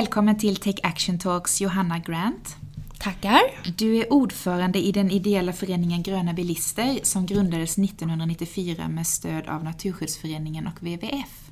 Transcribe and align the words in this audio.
Välkommen 0.00 0.38
till 0.38 0.56
Take 0.56 0.80
Action 0.82 1.18
Talks 1.18 1.60
Johanna 1.60 1.98
Grant. 1.98 2.56
Tackar. 2.98 3.40
Du 3.76 3.96
är 3.96 4.12
ordförande 4.12 4.78
i 4.78 4.92
den 4.92 5.10
ideella 5.10 5.52
föreningen 5.52 6.02
Gröna 6.02 6.32
Bilister 6.32 6.98
som 7.02 7.26
grundades 7.26 7.78
1994 7.78 8.88
med 8.88 9.06
stöd 9.06 9.48
av 9.48 9.64
Naturskyddsföreningen 9.64 10.66
och 10.66 10.82
WWF. 10.82 11.50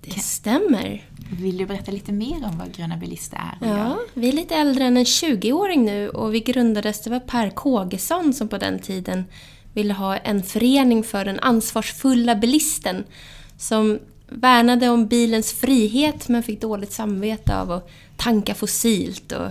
Det 0.00 0.20
stämmer. 0.20 1.08
Vill 1.40 1.56
du 1.56 1.66
berätta 1.66 1.92
lite 1.92 2.12
mer 2.12 2.44
om 2.44 2.58
vad 2.58 2.74
Gröna 2.74 2.96
Bilister 2.96 3.36
är? 3.60 3.68
Ja, 3.68 3.98
vi 4.14 4.28
är 4.28 4.32
lite 4.32 4.54
äldre 4.54 4.84
än 4.84 4.96
en 4.96 5.04
20-åring 5.04 5.84
nu 5.84 6.08
och 6.08 6.34
vi 6.34 6.40
grundades, 6.40 7.02
det 7.02 7.10
var 7.10 7.20
Per 7.20 7.50
Kågesson 7.50 8.32
som 8.32 8.48
på 8.48 8.58
den 8.58 8.78
tiden 8.78 9.24
ville 9.74 9.94
ha 9.94 10.16
en 10.16 10.42
förening 10.42 11.04
för 11.04 11.24
den 11.24 11.40
ansvarsfulla 11.40 12.34
bilisten 12.34 13.04
som 13.58 13.98
värnade 14.30 14.88
om 14.88 15.06
bilens 15.06 15.52
frihet 15.52 16.28
men 16.28 16.42
fick 16.42 16.60
dåligt 16.60 16.92
samvete 16.92 17.56
av 17.56 17.70
att 17.70 17.90
tanka 18.16 18.54
fossilt 18.54 19.32
och 19.32 19.50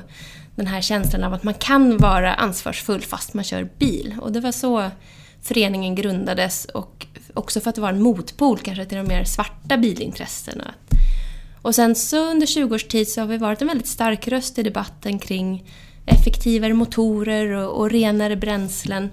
den 0.55 0.67
här 0.67 0.81
känslan 0.81 1.23
av 1.23 1.33
att 1.33 1.43
man 1.43 1.53
kan 1.53 1.97
vara 1.97 2.33
ansvarsfull 2.33 3.01
fast 3.01 3.33
man 3.33 3.43
kör 3.43 3.69
bil. 3.77 4.15
Och 4.21 4.31
det 4.31 4.39
var 4.39 4.51
så 4.51 4.91
föreningen 5.41 5.95
grundades 5.95 6.65
och 6.65 7.05
också 7.33 7.59
för 7.59 7.69
att 7.69 7.77
vara 7.77 7.91
en 7.91 8.01
motpol 8.01 8.59
kanske 8.59 8.85
till 8.85 8.97
de 8.97 9.07
mer 9.07 9.23
svarta 9.23 9.77
bilintressena. 9.77 10.73
Och 11.61 11.75
sen 11.75 11.95
så 11.95 12.31
under 12.31 12.47
20 12.47 12.75
års 12.75 12.83
tid 12.83 13.07
så 13.07 13.21
har 13.21 13.27
vi 13.27 13.37
varit 13.37 13.61
en 13.61 13.67
väldigt 13.67 13.87
stark 13.87 14.27
röst 14.27 14.59
i 14.59 14.63
debatten 14.63 15.19
kring 15.19 15.63
effektivare 16.05 16.73
motorer 16.73 17.51
och, 17.51 17.79
och 17.79 17.91
renare 17.91 18.35
bränslen. 18.35 19.09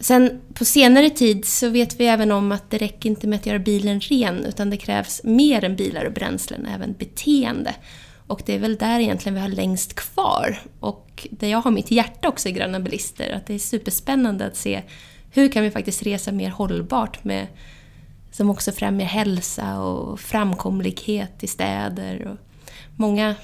Sen 0.00 0.40
på 0.54 0.64
senare 0.64 1.10
tid 1.10 1.44
så 1.44 1.68
vet 1.68 2.00
vi 2.00 2.06
även 2.06 2.32
om 2.32 2.52
att 2.52 2.70
det 2.70 2.78
räcker 2.78 3.10
inte 3.10 3.26
med 3.26 3.36
att 3.36 3.46
göra 3.46 3.58
bilen 3.58 4.00
ren 4.00 4.44
utan 4.44 4.70
det 4.70 4.76
krävs 4.76 5.20
mer 5.24 5.64
än 5.64 5.76
bilar 5.76 6.04
och 6.04 6.12
bränslen, 6.12 6.66
även 6.66 6.92
beteende. 6.92 7.74
Och 8.26 8.42
det 8.46 8.54
är 8.54 8.58
väl 8.58 8.76
där 8.76 9.00
egentligen 9.00 9.34
vi 9.34 9.40
har 9.40 9.48
längst 9.48 9.94
kvar. 9.94 10.60
Och 10.80 11.28
där 11.30 11.48
jag 11.48 11.58
har 11.58 11.70
mitt 11.70 11.90
hjärta 11.90 12.28
också 12.28 12.48
i 12.48 12.52
Gröna 12.52 12.80
Bilister, 12.80 13.32
att 13.32 13.46
det 13.46 13.54
är 13.54 13.58
superspännande 13.58 14.46
att 14.46 14.56
se 14.56 14.82
hur 15.30 15.48
kan 15.48 15.62
vi 15.62 15.70
faktiskt 15.70 16.02
resa 16.02 16.32
mer 16.32 16.50
hållbart 16.50 17.24
med, 17.24 17.46
som 18.30 18.50
också 18.50 18.72
främjar 18.72 19.06
hälsa 19.06 19.80
och 19.80 20.20
framkomlighet 20.20 21.44
i 21.44 21.46
städer. 21.46 22.28
Och 22.28 22.36
många, 22.96 23.34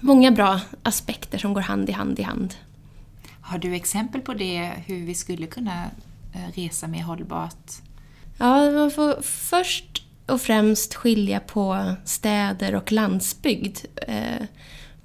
många 0.00 0.30
bra 0.30 0.60
aspekter 0.82 1.38
som 1.38 1.54
går 1.54 1.60
hand 1.60 1.88
i 1.88 1.92
hand 1.92 2.18
i 2.18 2.22
hand. 2.22 2.54
Har 3.46 3.58
du 3.58 3.74
exempel 3.74 4.20
på 4.20 4.34
det, 4.34 4.70
hur 4.86 5.06
vi 5.06 5.14
skulle 5.14 5.46
kunna 5.46 5.84
eh, 6.34 6.60
resa 6.60 6.86
mer 6.86 7.02
hållbart? 7.02 7.70
Ja, 8.38 8.70
man 8.70 8.90
får 8.90 9.22
först 9.22 10.06
och 10.26 10.40
främst 10.40 10.94
skilja 10.94 11.40
på 11.40 11.94
städer 12.04 12.74
och 12.74 12.92
landsbygd. 12.92 13.78
Eh, 14.08 14.46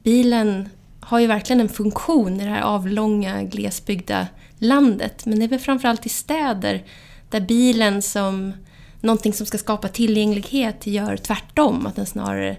bilen 0.03 0.69
har 0.99 1.19
ju 1.19 1.27
verkligen 1.27 1.61
en 1.61 1.69
funktion 1.69 2.41
i 2.41 2.43
det 2.43 2.49
här 2.49 2.61
avlånga 2.61 3.43
glesbygda 3.43 4.27
landet. 4.57 5.25
Men 5.25 5.39
det 5.39 5.45
är 5.45 5.49
väl 5.49 5.59
framförallt 5.59 6.05
i 6.05 6.09
städer 6.09 6.83
där 7.29 7.41
bilen 7.41 8.01
som 8.01 8.53
någonting 9.01 9.33
som 9.33 9.45
ska 9.45 9.57
skapa 9.57 9.87
tillgänglighet 9.87 10.87
gör 10.87 11.17
tvärtom. 11.17 11.87
Att 11.87 11.95
den 11.95 12.05
snarare 12.05 12.57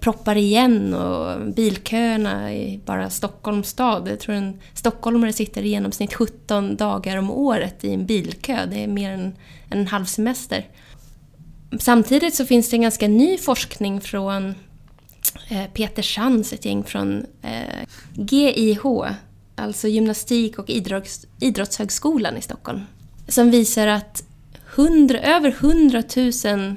proppar 0.00 0.36
igen 0.36 0.94
och 0.94 1.46
bilköerna 1.54 2.54
i 2.54 2.80
bara 2.84 3.10
Stockholms 3.10 3.68
stad. 3.68 4.08
Jag 4.08 4.20
tror 4.20 4.34
en 4.34 4.60
stockholmare 4.74 5.32
sitter 5.32 5.62
i 5.62 5.68
genomsnitt 5.68 6.14
17 6.14 6.76
dagar 6.76 7.16
om 7.16 7.30
året 7.30 7.84
i 7.84 7.94
en 7.94 8.06
bilkö. 8.06 8.66
Det 8.66 8.84
är 8.84 8.86
mer 8.86 9.12
än 9.12 9.36
en 9.70 9.86
halv 9.86 10.04
semester. 10.04 10.66
Samtidigt 11.78 12.34
så 12.34 12.46
finns 12.46 12.70
det 12.70 12.76
en 12.76 12.82
ganska 12.82 13.08
ny 13.08 13.38
forskning 13.38 14.00
från 14.00 14.54
eh, 15.50 15.64
Peter 15.74 16.02
Schantz, 16.02 16.52
ett 16.52 16.64
gäng 16.64 16.84
från 16.84 17.26
eh, 17.42 17.86
GIH, 18.14 18.84
alltså 19.56 19.88
Gymnastik 19.88 20.58
och 20.58 20.70
idrotts, 20.70 21.26
idrottshögskolan 21.40 22.36
i 22.36 22.42
Stockholm, 22.42 22.80
som 23.28 23.50
visar 23.50 23.86
att 23.86 24.24
100, 24.74 25.18
över 25.18 25.50
100 25.50 26.02
000 26.16 26.76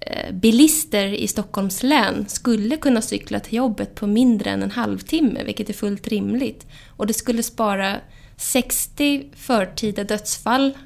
Eh, 0.00 0.32
bilister 0.32 1.06
i 1.06 1.28
Stockholms 1.28 1.82
län 1.82 2.24
skulle 2.28 2.76
kunna 2.76 3.02
cykla 3.02 3.40
till 3.40 3.54
jobbet 3.54 3.94
på 3.94 4.06
mindre 4.06 4.50
än 4.50 4.62
en 4.62 4.70
halvtimme, 4.70 5.44
vilket 5.44 5.68
är 5.68 5.74
fullt 5.74 6.08
rimligt. 6.08 6.66
Och 6.88 7.06
det 7.06 7.14
skulle 7.14 7.42
spara 7.42 7.96
60 8.36 9.30
förtida 9.36 10.04
dödsfall 10.04 10.78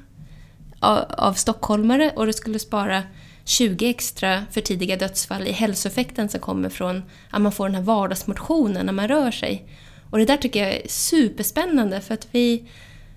av 1.09 1.33
stockholmare 1.33 2.11
och 2.15 2.25
det 2.25 2.33
skulle 2.33 2.59
spara 2.59 3.03
20 3.45 3.89
extra 3.89 4.43
för 4.51 4.61
tidiga 4.61 4.97
dödsfall 4.97 5.47
i 5.47 5.51
hälsoeffekten 5.51 6.29
som 6.29 6.39
kommer 6.39 6.69
från 6.69 7.03
att 7.29 7.41
man 7.41 7.51
får 7.51 7.65
den 7.65 7.75
här 7.75 7.81
vardagsmotionen 7.81 8.85
när 8.85 8.93
man 8.93 9.07
rör 9.07 9.31
sig. 9.31 9.65
Och 10.09 10.17
det 10.17 10.25
där 10.25 10.37
tycker 10.37 10.59
jag 10.63 10.73
är 10.73 10.87
superspännande 10.87 12.01
för 12.01 12.13
att 12.13 12.27
vi 12.31 12.69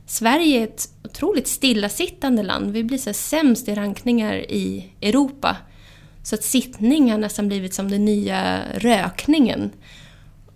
Sverige 0.06 0.61
är 0.61 0.65
ett 0.65 0.89
otroligt 1.05 1.49
stillasittande 1.49 2.43
land. 2.43 2.71
Vi 2.71 2.84
blir 2.84 2.99
så 2.99 3.12
sämst 3.12 3.69
i 3.69 3.75
rankningar 3.75 4.34
i 4.34 4.93
Europa. 5.03 5.56
Så 6.25 6.35
att 6.35 6.45
sittning 6.45 7.11
har 7.11 7.19
nästan 7.19 7.49
blivit 7.49 7.75
som 7.75 7.91
den 7.91 8.05
nya 8.05 8.62
rökningen. 8.75 9.71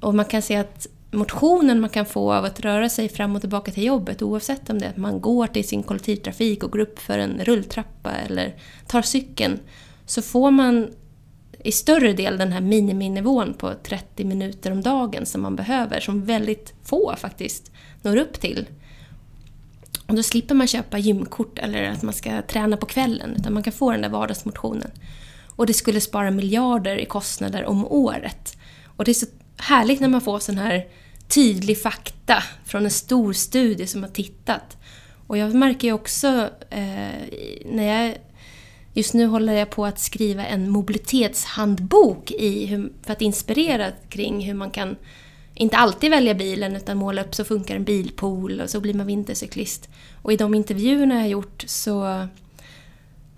Och 0.01 0.15
man 0.15 0.25
kan 0.25 0.43
se 0.43 0.56
att 0.56 0.87
motionen 1.11 1.81
man 1.81 1.91
kan 1.91 2.06
få 2.06 2.33
av 2.33 2.45
att 2.45 2.61
röra 2.61 2.89
sig 2.89 3.09
fram 3.09 3.34
och 3.34 3.41
tillbaka 3.41 3.71
till 3.73 3.84
jobbet 3.84 4.23
oavsett 4.23 4.71
om 4.71 4.78
det 4.78 4.87
är 4.87 4.91
att 4.91 4.97
man 4.97 5.21
går 5.21 5.47
till 5.47 5.69
sin 5.69 5.83
kollektivtrafik 5.83 6.62
och 6.62 6.71
går 6.73 6.78
upp 6.78 6.99
för 6.99 7.19
en 7.19 7.41
rulltrappa 7.45 8.12
eller 8.15 8.55
tar 8.87 9.03
cykeln 9.03 9.59
så 10.07 10.23
får 10.23 10.51
man 10.51 10.91
i 11.65 11.73
större 11.73 12.12
del 12.12 12.39
den 12.39 12.53
här 12.53 12.61
miniminivån 12.61 13.55
på 13.55 13.75
30 13.83 14.25
minuter 14.25 14.73
om 14.73 14.83
dagen 14.83 15.27
som 15.27 15.43
man 15.43 15.57
behöver, 15.57 16.01
som 16.01 16.25
väldigt 16.25 16.75
få 16.83 17.15
faktiskt 17.17 17.73
når 18.03 18.17
upp 18.17 18.41
till. 18.41 18.67
Och 20.07 20.15
då 20.15 20.23
slipper 20.23 20.55
man 20.55 20.67
köpa 20.67 20.99
gymkort 20.99 21.59
eller 21.59 21.91
att 21.91 22.03
man 22.03 22.15
ska 22.15 22.43
träna 22.43 22.77
på 22.77 22.87
kvällen, 22.87 23.34
utan 23.39 23.55
man 23.55 23.62
kan 23.62 23.73
få 23.73 23.93
den 23.93 24.03
där 24.03 24.09
vardagsmotionen. 24.09 24.91
Och 25.59 25.67
det 25.67 25.75
skulle 25.75 26.01
spara 26.01 26.31
miljarder 26.31 26.97
i 26.97 27.07
kostnader 27.07 27.65
om 27.65 27.87
året. 27.87 28.57
Och 28.97 29.05
det 29.05 29.11
är 29.11 29.15
så 29.15 29.27
härligt 29.57 30.01
när 30.01 30.09
man 30.09 30.21
får 30.21 30.39
sån 30.39 30.59
här 30.59 30.87
tydlig 31.29 31.83
fakta 31.83 32.43
från 32.65 32.85
en 32.85 32.91
stor 32.91 33.33
studie 33.33 33.87
som 33.87 34.03
har 34.03 34.11
tittat. 34.11 34.77
Och 35.27 35.39
jag 35.39 35.55
märker 35.55 35.89
ju 35.89 35.93
också 35.95 36.51
eh, 36.71 37.29
när 37.65 37.83
jag 37.83 38.17
Just 38.93 39.15
nu 39.15 39.27
håller 39.27 39.53
jag 39.53 39.71
på 39.71 39.87
att 39.87 39.99
skriva 39.99 40.47
en 40.47 40.71
mobilitetshandbok 40.71 42.31
i 42.31 42.67
hur, 42.67 42.93
för 43.03 43.13
att 43.13 43.23
inspirera 43.23 43.91
kring 44.09 44.41
hur 44.41 44.55
man 44.55 44.71
kan 44.71 44.97
inte 45.55 45.77
alltid 45.77 46.11
välja 46.11 46.35
bilen 46.35 46.77
utan 46.77 46.99
måla 46.99 47.23
upp 47.23 47.35
så 47.35 47.45
funkar 47.45 47.77
en 47.77 47.85
bilpool 47.85 48.61
och 48.61 48.71
så 48.71 48.81
blir 48.81 48.95
man 48.95 49.07
vintercyklist. 49.07 49.89
Och 50.23 50.33
i 50.33 50.37
de 50.37 50.55
intervjuerna 50.55 51.15
jag 51.15 51.23
har 51.23 51.29
gjort 51.29 51.65
så, 51.67 52.27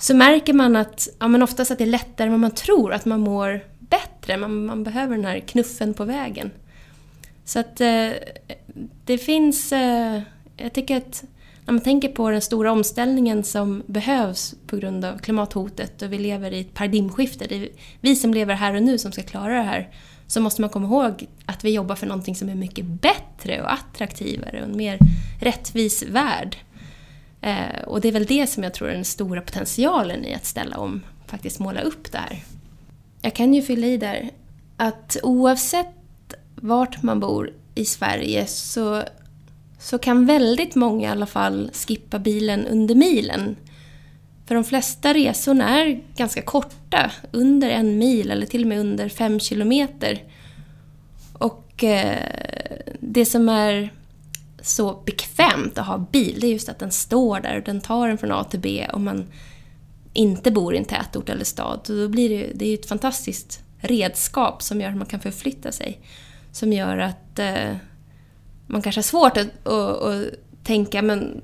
så 0.01 0.15
märker 0.15 0.53
man 0.53 0.77
att 0.77 1.09
ja, 1.19 1.29
men 1.29 1.43
oftast 1.43 1.71
att 1.71 1.79
det 1.79 1.85
är 1.85 1.87
lättare 1.87 2.27
än 2.27 2.33
vad 2.33 2.41
man 2.41 2.51
tror, 2.51 2.93
att 2.93 3.05
man 3.05 3.21
mår 3.21 3.61
bättre. 3.79 4.37
Man, 4.37 4.67
man 4.67 4.85
behöver 4.85 5.17
den 5.17 5.25
här 5.25 5.41
knuffen 5.41 5.95
på 5.95 6.05
vägen. 6.05 6.51
Så 7.45 7.59
att 7.59 7.81
eh, 7.81 8.11
det 9.05 9.19
finns... 9.19 9.73
Eh, 9.73 10.23
jag 10.57 10.73
tycker 10.73 10.97
att 10.97 11.25
när 11.67 11.73
man 11.73 11.83
tänker 11.83 12.09
på 12.09 12.31
den 12.31 12.41
stora 12.41 12.73
omställningen 12.73 13.45
som 13.45 13.83
behövs 13.87 14.55
på 14.67 14.77
grund 14.77 15.05
av 15.05 15.19
klimathotet 15.19 16.03
och 16.03 16.13
vi 16.13 16.19
lever 16.19 16.51
i 16.51 16.61
ett 16.61 16.75
paradigmskifte, 16.75 17.47
det 17.47 17.55
är 17.55 17.69
vi 18.01 18.17
som 18.17 18.35
lever 18.35 18.55
här 18.55 18.75
och 18.75 18.83
nu 18.83 18.99
som 18.99 19.13
ska 19.13 19.23
klara 19.23 19.55
det 19.55 19.63
här, 19.63 19.89
så 20.27 20.41
måste 20.41 20.61
man 20.61 20.71
komma 20.71 20.87
ihåg 20.87 21.27
att 21.47 21.65
vi 21.65 21.71
jobbar 21.71 21.95
för 21.95 22.07
någonting 22.07 22.35
som 22.35 22.49
är 22.49 22.55
mycket 22.55 22.85
bättre 22.85 23.63
och 23.63 23.73
attraktivare 23.73 24.61
och 24.61 24.69
en 24.69 24.77
mer 24.77 24.99
rättvis 25.41 26.03
värld. 26.03 26.57
Eh, 27.41 27.83
och 27.87 28.01
det 28.01 28.09
är 28.09 28.13
väl 28.13 28.27
det 28.27 28.47
som 28.47 28.63
jag 28.63 28.75
tror 28.75 28.89
är 28.89 28.95
den 28.95 29.05
stora 29.05 29.41
potentialen 29.41 30.25
i 30.25 30.35
att 30.35 30.47
ställa 30.47 30.79
om, 30.79 31.03
faktiskt 31.27 31.59
måla 31.59 31.81
upp 31.81 32.13
det 32.13 32.19
här. 32.19 32.45
Jag 33.23 33.35
kan 33.35 33.55
ju 33.55 33.63
fylla 33.63 33.87
i 33.87 33.97
där 33.97 34.31
att 34.77 35.17
oavsett 35.23 36.35
vart 36.55 37.03
man 37.03 37.21
bor 37.21 37.53
i 37.75 37.85
Sverige 37.85 38.47
så, 38.47 39.03
så 39.79 39.99
kan 39.99 40.27
väldigt 40.27 40.75
många 40.75 41.09
i 41.09 41.11
alla 41.11 41.27
fall 41.27 41.71
skippa 41.73 42.19
bilen 42.19 42.67
under 42.67 42.95
milen. 42.95 43.57
För 44.47 44.55
de 44.55 44.65
flesta 44.65 45.15
resorna 45.15 45.81
är 45.81 46.01
ganska 46.17 46.43
korta, 46.43 47.11
under 47.31 47.71
en 47.71 47.99
mil 47.99 48.31
eller 48.31 48.47
till 48.47 48.63
och 48.63 48.69
med 48.69 48.81
under 48.81 49.09
fem 49.09 49.41
kilometer. 49.41 50.23
Och 51.33 51.85
eh, 51.85 52.19
det 53.01 53.25
som 53.25 53.49
är 53.49 53.93
så 54.63 55.03
bekvämt 55.07 55.79
att 55.79 55.87
ha 55.87 55.99
bil, 55.99 56.41
det 56.41 56.47
är 56.47 56.53
just 56.53 56.69
att 56.69 56.79
den 56.79 56.91
står 56.91 57.41
där 57.41 57.57
och 57.57 57.65
den 57.65 57.81
tar 57.81 58.09
en 58.09 58.19
från 58.19 58.33
A 58.33 58.45
till 58.45 58.61
B 58.61 58.87
om 58.93 59.05
man 59.05 59.27
inte 60.13 60.51
bor 60.51 60.75
i 60.75 60.79
en 60.79 60.85
tätort 60.85 61.29
eller 61.29 61.45
stad. 61.45 61.81
då 61.87 62.09
blir 62.09 62.29
det, 62.29 62.53
det 62.55 62.65
är 62.67 62.75
ett 62.75 62.87
fantastiskt 62.87 63.63
redskap 63.79 64.63
som 64.63 64.81
gör 64.81 64.89
att 64.89 64.97
man 64.97 65.07
kan 65.07 65.21
förflytta 65.21 65.73
sig. 65.73 66.01
Som 66.53 66.73
gör 66.73 66.99
att 66.99 67.39
eh, 67.39 67.77
man 68.67 68.83
kanske 68.83 68.99
har 68.99 69.03
svårt 69.03 69.37
att, 69.37 69.67
att, 69.67 70.03
att, 70.03 70.27
tänka, 70.65 71.03
men 71.03 71.41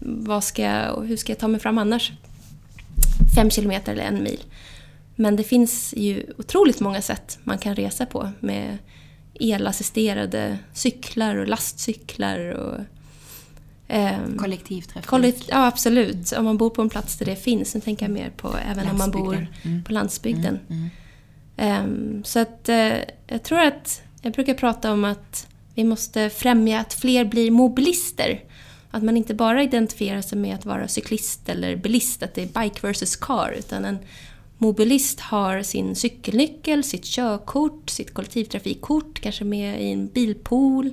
vad 0.00 0.44
ska 0.44 0.62
jag, 0.62 1.04
hur 1.04 1.16
ska 1.16 1.32
jag 1.32 1.38
ta 1.38 1.48
mig 1.48 1.60
fram 1.60 1.78
annars? 1.78 2.12
Fem 3.34 3.50
kilometer 3.50 3.92
eller 3.92 4.02
en 4.02 4.22
mil. 4.22 4.40
Men 5.14 5.36
det 5.36 5.44
finns 5.44 5.94
ju 5.96 6.26
otroligt 6.38 6.80
många 6.80 7.02
sätt 7.02 7.38
man 7.44 7.58
kan 7.58 7.74
resa 7.74 8.06
på 8.06 8.30
med 8.40 8.78
elassisterade 9.40 10.58
cyklar 10.72 11.36
och 11.36 11.48
lastcyklar 11.48 12.50
och 12.50 12.80
Ehm, 13.88 14.38
Kollektivtrafik? 14.38 15.06
Kollekt, 15.06 15.44
ja, 15.48 15.66
absolut. 15.66 16.32
Om 16.32 16.44
man 16.44 16.56
bor 16.56 16.70
på 16.70 16.82
en 16.82 16.88
plats 16.88 17.18
där 17.18 17.26
det 17.26 17.36
finns. 17.36 17.74
Nu 17.74 17.80
tänker 17.80 18.04
jag 18.06 18.12
mer 18.12 18.30
på 18.30 18.54
även 18.70 18.88
om 18.88 18.98
man 18.98 19.10
bor 19.10 19.48
mm. 19.62 19.84
på 19.84 19.92
landsbygden. 19.92 20.58
Mm. 20.68 20.90
Mm. 21.56 21.84
Um, 21.84 22.24
så 22.24 22.38
att 22.38 22.68
uh, 22.68 22.94
jag 23.26 23.42
tror 23.42 23.60
att, 23.60 24.02
jag 24.22 24.32
brukar 24.32 24.54
prata 24.54 24.92
om 24.92 25.04
att 25.04 25.46
vi 25.74 25.84
måste 25.84 26.30
främja 26.30 26.80
att 26.80 26.94
fler 26.94 27.24
blir 27.24 27.50
mobilister. 27.50 28.40
Att 28.90 29.02
man 29.02 29.16
inte 29.16 29.34
bara 29.34 29.62
identifierar 29.62 30.22
sig 30.22 30.38
med 30.38 30.54
att 30.54 30.64
vara 30.64 30.88
cyklist 30.88 31.48
eller 31.48 31.76
bilist, 31.76 32.22
att 32.22 32.34
det 32.34 32.42
är 32.42 32.62
bike 32.62 32.86
versus 32.86 33.16
car, 33.16 33.54
utan 33.58 33.84
en 33.84 33.98
mobilist 34.58 35.20
har 35.20 35.62
sin 35.62 35.96
cykelnyckel, 35.96 36.84
sitt 36.84 37.04
körkort, 37.04 37.90
sitt 37.90 38.14
kollektivtrafikkort, 38.14 39.20
kanske 39.20 39.44
med 39.44 39.82
i 39.82 39.90
en 39.92 40.08
bilpool, 40.08 40.92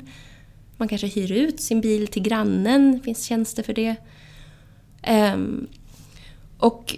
man 0.77 0.87
kanske 0.87 1.07
hyr 1.07 1.31
ut 1.31 1.61
sin 1.61 1.81
bil 1.81 2.07
till 2.07 2.23
grannen, 2.23 2.91
det 2.91 3.03
finns 3.03 3.25
tjänster 3.25 3.63
för 3.63 3.73
det. 3.73 3.95
Um, 5.07 5.67
och 6.57 6.97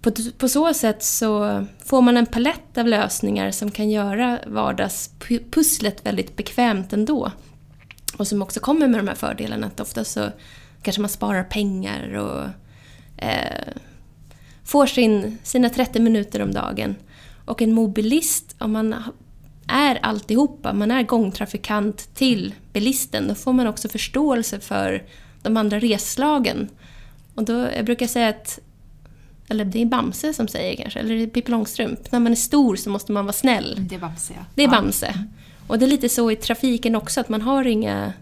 på, 0.00 0.12
på, 0.38 0.48
så 0.48 0.74
sätt 0.74 1.02
så 1.02 1.64
får 1.84 2.02
man 2.02 2.16
en 2.16 2.26
palett 2.26 2.78
av 2.78 2.86
lösningar 2.86 3.50
som 3.50 3.70
kan 3.70 3.90
göra 3.90 4.38
vardagspusslet 4.46 6.06
väldigt 6.06 6.36
bekvämt 6.36 6.92
ändå. 6.92 7.32
Och 8.16 8.28
som 8.28 8.42
också 8.42 8.60
kommer 8.60 8.88
med 8.88 9.00
de 9.00 9.08
här 9.08 9.14
fördelarna 9.14 9.66
att 9.66 9.80
ofta 9.80 10.04
så 10.04 10.30
kanske 10.82 11.02
man 11.02 11.10
sparar 11.10 11.44
pengar 11.44 12.16
och 12.16 12.44
eh, 13.24 13.72
får 14.66 14.86
sin, 14.86 15.38
sina 15.42 15.70
30 15.70 16.00
minuter 16.00 16.42
om 16.42 16.54
dagen. 16.54 16.94
Och 17.44 17.62
en 17.62 17.72
mobilist, 17.72 18.54
om 18.58 18.72
man 18.72 18.94
är 19.66 19.98
alltihopa, 20.02 20.72
man 20.72 20.90
är 20.90 21.02
gångtrafikant 21.02 22.14
till 22.14 22.54
bilisten, 22.72 23.28
då 23.28 23.34
får 23.34 23.52
man 23.52 23.66
också 23.66 23.88
förståelse 23.88 24.60
för 24.60 25.02
de 25.42 25.56
andra 25.56 25.78
reslagen. 25.78 26.68
Och 27.34 27.44
då, 27.44 27.68
jag 27.76 27.84
brukar 27.84 28.06
säga 28.06 28.28
att, 28.28 28.58
eller 29.48 29.64
det 29.64 29.82
är 29.82 29.86
Bamse 29.86 30.34
som 30.34 30.48
säger 30.48 30.76
kanske, 30.76 30.98
eller 30.98 31.14
det 31.14 31.22
är 31.22 31.26
Pippi 31.26 31.50
Långstrump, 31.50 32.12
när 32.12 32.20
man 32.20 32.32
är 32.32 32.36
stor 32.36 32.76
så 32.76 32.90
måste 32.90 33.12
man 33.12 33.24
vara 33.24 33.32
snäll. 33.32 33.72
Mm, 33.76 33.88
det 33.88 33.94
är 33.94 33.98
Bamse, 33.98 34.32
ja. 34.36 34.44
Det 34.54 34.64
är 34.64 34.68
Bamse. 34.68 35.14
Och 35.66 35.78
det 35.78 35.84
är 35.84 35.88
lite 35.88 36.08
så 36.08 36.30
i 36.30 36.36
trafiken 36.36 36.96
också, 36.96 37.20
att 37.20 37.28
man 37.28 37.42
har 37.42 37.66
inga 37.66 38.12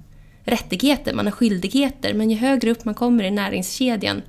rättigheter, 0.45 1.15
man 1.15 1.27
har 1.27 1.33
skyldigheter, 1.33 2.15
men 2.15 2.31
ju 2.31 2.37
högre 2.37 2.71
upp 2.71 2.85
man 2.85 2.95
kommer 2.95 3.25
i 3.25 3.31
näringskedjan 3.31 4.23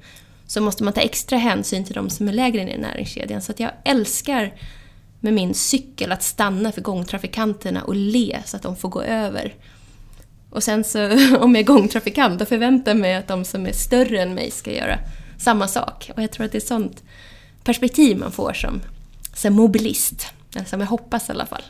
så 0.48 0.62
måste 0.62 0.84
man 0.84 0.94
ta 0.94 1.02
extra 1.02 1.38
hänsyn 1.38 1.84
till 1.84 1.96
de 1.96 2.10
som 2.10 2.28
är 2.28 2.34
lägre 2.34 2.66
ner 2.66 2.76
i 2.76 2.78
näringskedjan. 2.78 3.42
Så 3.42 3.52
att 3.52 3.60
jag 3.60 3.72
älskar 3.84 4.54
med 5.20 5.34
min 5.34 5.54
cykel 5.54 6.12
att 6.12 6.24
stanna 6.24 6.72
för 6.72 6.82
gångtrafikanterna 6.82 7.84
och 7.84 7.96
le 7.96 8.40
så 8.46 8.58
att 8.58 8.64
de 8.64 8.76
får 8.76 8.90
gå 8.90 9.02
över. 9.02 9.54
Och 10.50 10.64
sen 10.64 10.84
så, 10.84 11.06
om 11.40 11.56
jag 11.56 11.62
är 11.62 11.64
gångtrafikant, 11.64 12.40
då 12.40 12.46
förväntar 12.46 12.92
jag 12.92 12.98
mig 12.98 13.16
att 13.16 13.28
de 13.28 13.46
som 13.46 13.66
är 13.66 13.72
större 13.72 14.22
än 14.22 14.34
mig 14.34 14.52
ska 14.52 14.72
göra 14.72 15.00
samma 15.38 15.68
sak. 15.68 16.12
Och 16.16 16.24
jag 16.24 16.32
tror 16.32 16.46
att 16.46 16.52
det 16.52 16.58
är 16.58 16.68
sånt 16.68 17.04
perspektiv 17.64 18.18
man 18.18 18.32
får 18.32 18.54
som, 18.54 18.82
som 19.34 19.54
mobilist. 19.54 20.28
Eller 20.56 20.66
som 20.66 20.80
jag 20.80 20.88
hoppas 20.88 21.30
i 21.30 21.32
alla 21.32 21.46
fall. 21.46 21.64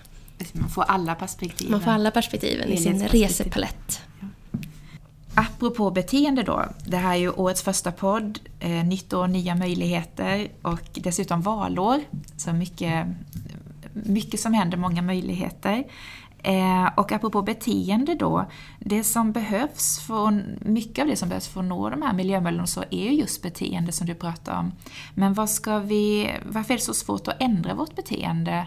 Man 0.54 0.70
får 0.70 0.84
alla 0.84 1.16
perspektiven. 1.16 1.72
Man 1.72 1.82
får 1.82 1.92
alla 1.92 2.12
perspektiven 2.12 2.70
i 2.70 2.78
sin 2.78 3.08
resepalett. 3.08 4.02
Apropå 5.36 5.92
beteende 5.92 6.44
då, 6.44 6.66
det 6.86 6.98
här 6.98 7.12
är 7.12 7.20
ju 7.20 7.30
årets 7.30 7.62
första 7.62 7.92
podd, 7.92 8.40
eh, 8.60 8.86
nytt 8.86 9.14
år, 9.14 9.28
nya 9.28 9.56
möjligheter 9.56 10.48
och 10.62 10.90
dessutom 10.94 11.42
valår. 11.42 12.00
Så 12.38 12.54
mycket, 12.54 13.08
mycket 13.94 14.40
som 14.40 14.54
händer, 14.54 14.78
många 14.78 15.02
möjligheter. 15.02 15.84
Eh, 16.44 16.90
och 16.98 17.12
apropå 17.12 17.42
beteende 17.42 18.16
då, 18.16 18.46
det 18.80 19.04
som 19.04 19.32
behövs 19.32 20.00
för, 20.00 20.44
mycket 20.70 21.02
av 21.02 21.08
det 21.08 21.16
som 21.16 21.30
behövs 21.30 21.48
för 21.48 21.60
att 21.60 21.66
nå 21.66 21.90
de 21.90 22.02
här 22.02 22.14
miljömålen 22.14 22.68
så 22.68 22.84
är 22.92 23.04
ju 23.04 23.12
just 23.12 23.42
beteende 23.42 23.92
som 23.92 24.08
du 24.08 24.16
pratar 24.16 24.60
om. 24.60 24.72
Men 25.14 25.34
vad 25.34 25.50
ska 25.50 25.80
vi, 25.80 26.32
varför 26.46 26.74
är 26.74 26.78
det 26.78 26.84
så 26.84 26.94
svårt 26.94 27.28
att 27.28 27.42
ändra 27.42 27.74
vårt 27.74 27.96
beteende 27.96 28.66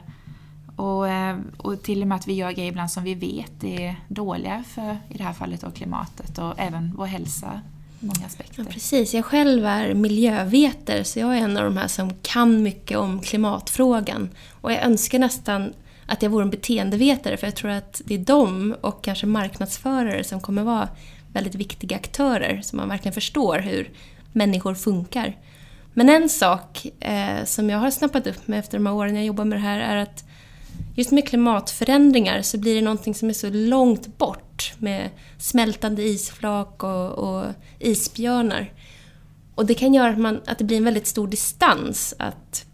och, 0.79 1.09
eh, 1.09 1.39
och 1.57 1.83
till 1.83 2.03
och 2.03 2.09
med 2.09 2.17
att 2.17 2.27
vi 2.27 2.33
gör 2.33 2.53
grejer 2.53 2.69
ibland 2.69 2.91
som 2.91 3.05
vi 3.05 3.15
vet 3.15 3.65
är 3.65 3.97
dåliga 4.09 4.65
för, 4.75 4.99
i 5.09 5.19
det 5.19 5.25
här 5.25 5.33
fallet, 5.33 5.61
då, 5.61 5.71
klimatet 5.71 6.39
och 6.39 6.55
även 6.57 6.95
vår 6.97 7.07
hälsa 7.07 7.61
många 8.01 8.27
aspekter. 8.27 8.63
Ja, 8.63 8.71
precis. 8.71 9.15
Jag 9.15 9.25
själv 9.25 9.67
är 9.67 9.95
miljövetare 9.95 11.05
så 11.05 11.19
jag 11.19 11.37
är 11.37 11.41
en 11.41 11.57
av 11.57 11.65
de 11.65 11.77
här 11.77 11.89
som 11.89 12.15
kan 12.23 12.63
mycket 12.63 12.99
om 12.99 13.21
klimatfrågan. 13.21 14.29
Och 14.61 14.73
jag 14.73 14.83
önskar 14.83 15.19
nästan 15.19 15.73
att 16.07 16.23
jag 16.23 16.31
vore 16.31 16.43
en 16.43 16.51
beteendevetare 16.51 17.37
för 17.37 17.47
jag 17.47 17.57
tror 17.57 17.71
att 17.71 18.03
det 18.05 18.15
är 18.15 18.19
de 18.19 18.75
och 18.81 19.05
kanske 19.05 19.27
marknadsförare 19.27 20.25
som 20.25 20.41
kommer 20.41 20.63
vara 20.63 20.89
väldigt 21.33 21.55
viktiga 21.55 21.97
aktörer 21.97 22.61
så 22.63 22.77
man 22.77 22.89
verkligen 22.89 23.15
förstår 23.15 23.59
hur 23.59 23.91
människor 24.33 24.75
funkar. 24.75 25.37
Men 25.95 26.09
en 26.09 26.29
sak 26.29 26.87
eh, 27.01 27.45
som 27.45 27.71
jag 27.71 27.79
har 27.79 27.91
snappat 27.91 28.27
upp 28.27 28.49
med 28.49 28.59
efter 28.59 28.79
de 28.79 28.87
här 28.87 28.95
åren 28.95 29.15
jag 29.15 29.25
jobbar 29.25 29.45
med 29.45 29.59
det 29.59 29.63
här 29.63 29.81
är 29.81 29.97
att 29.97 30.28
just 30.99 31.11
med 31.11 31.29
klimatförändringar 31.29 32.43
så 32.43 32.59
blir 32.59 32.75
det 32.75 32.83
någonting 32.83 33.15
som 33.15 33.29
är 33.29 33.33
så 33.33 33.51
långt 33.51 34.19
bort 34.19 34.73
med 34.79 35.11
smältande 35.39 36.03
isflak 36.03 36.83
och, 36.83 37.11
och 37.11 37.45
isbjörnar. 37.79 38.73
Och 39.55 39.67
det 39.67 39.75
kan 39.75 39.95
göra 39.95 40.11
att, 40.11 40.19
man, 40.19 40.41
att 40.47 40.59
det 40.59 40.65
blir 40.65 40.77
en 40.77 40.85
väldigt 40.85 41.07
stor 41.07 41.29
distans. 41.29 42.15
Att 42.19 42.65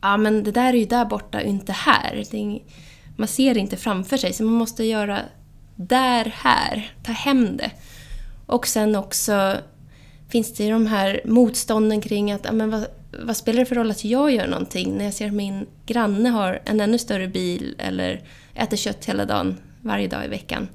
ja, 0.00 0.16
men 0.16 0.44
det 0.44 0.52
där 0.52 0.68
är 0.68 0.78
ju 0.78 0.84
där 0.84 1.04
borta 1.04 1.38
och 1.38 1.44
inte 1.44 1.72
här. 1.72 2.34
Är, 2.34 2.62
man 3.16 3.28
ser 3.28 3.54
det 3.54 3.60
inte 3.60 3.76
framför 3.76 4.16
sig, 4.16 4.32
så 4.32 4.44
man 4.44 4.54
måste 4.54 4.84
göra 4.84 5.20
där, 5.76 6.24
här. 6.24 6.92
Ta 7.02 7.12
hem 7.12 7.56
det. 7.56 7.70
Och 8.46 8.66
sen 8.66 8.96
också 8.96 9.56
finns 10.28 10.54
det 10.54 10.64
ju 10.64 10.70
de 10.70 10.86
här 10.86 11.20
motstånden 11.24 12.00
kring 12.00 12.32
att 12.32 12.44
ja, 12.44 12.52
men 12.52 12.70
vad, 12.70 12.86
vad 13.10 13.36
spelar 13.36 13.60
det 13.60 13.66
för 13.66 13.74
roll 13.74 13.90
att 13.90 14.04
jag 14.04 14.30
gör 14.30 14.46
någonting 14.46 14.98
när 14.98 15.04
jag 15.04 15.14
ser 15.14 15.26
att 15.26 15.32
min 15.32 15.66
granne 15.86 16.28
har 16.28 16.62
en 16.64 16.80
ännu 16.80 16.98
större 16.98 17.28
bil 17.28 17.74
eller 17.78 18.22
äter 18.54 18.76
kött 18.76 19.04
hela 19.04 19.24
dagen, 19.24 19.56
varje 19.82 20.08
dag 20.08 20.24
i 20.24 20.28
veckan. 20.28 20.68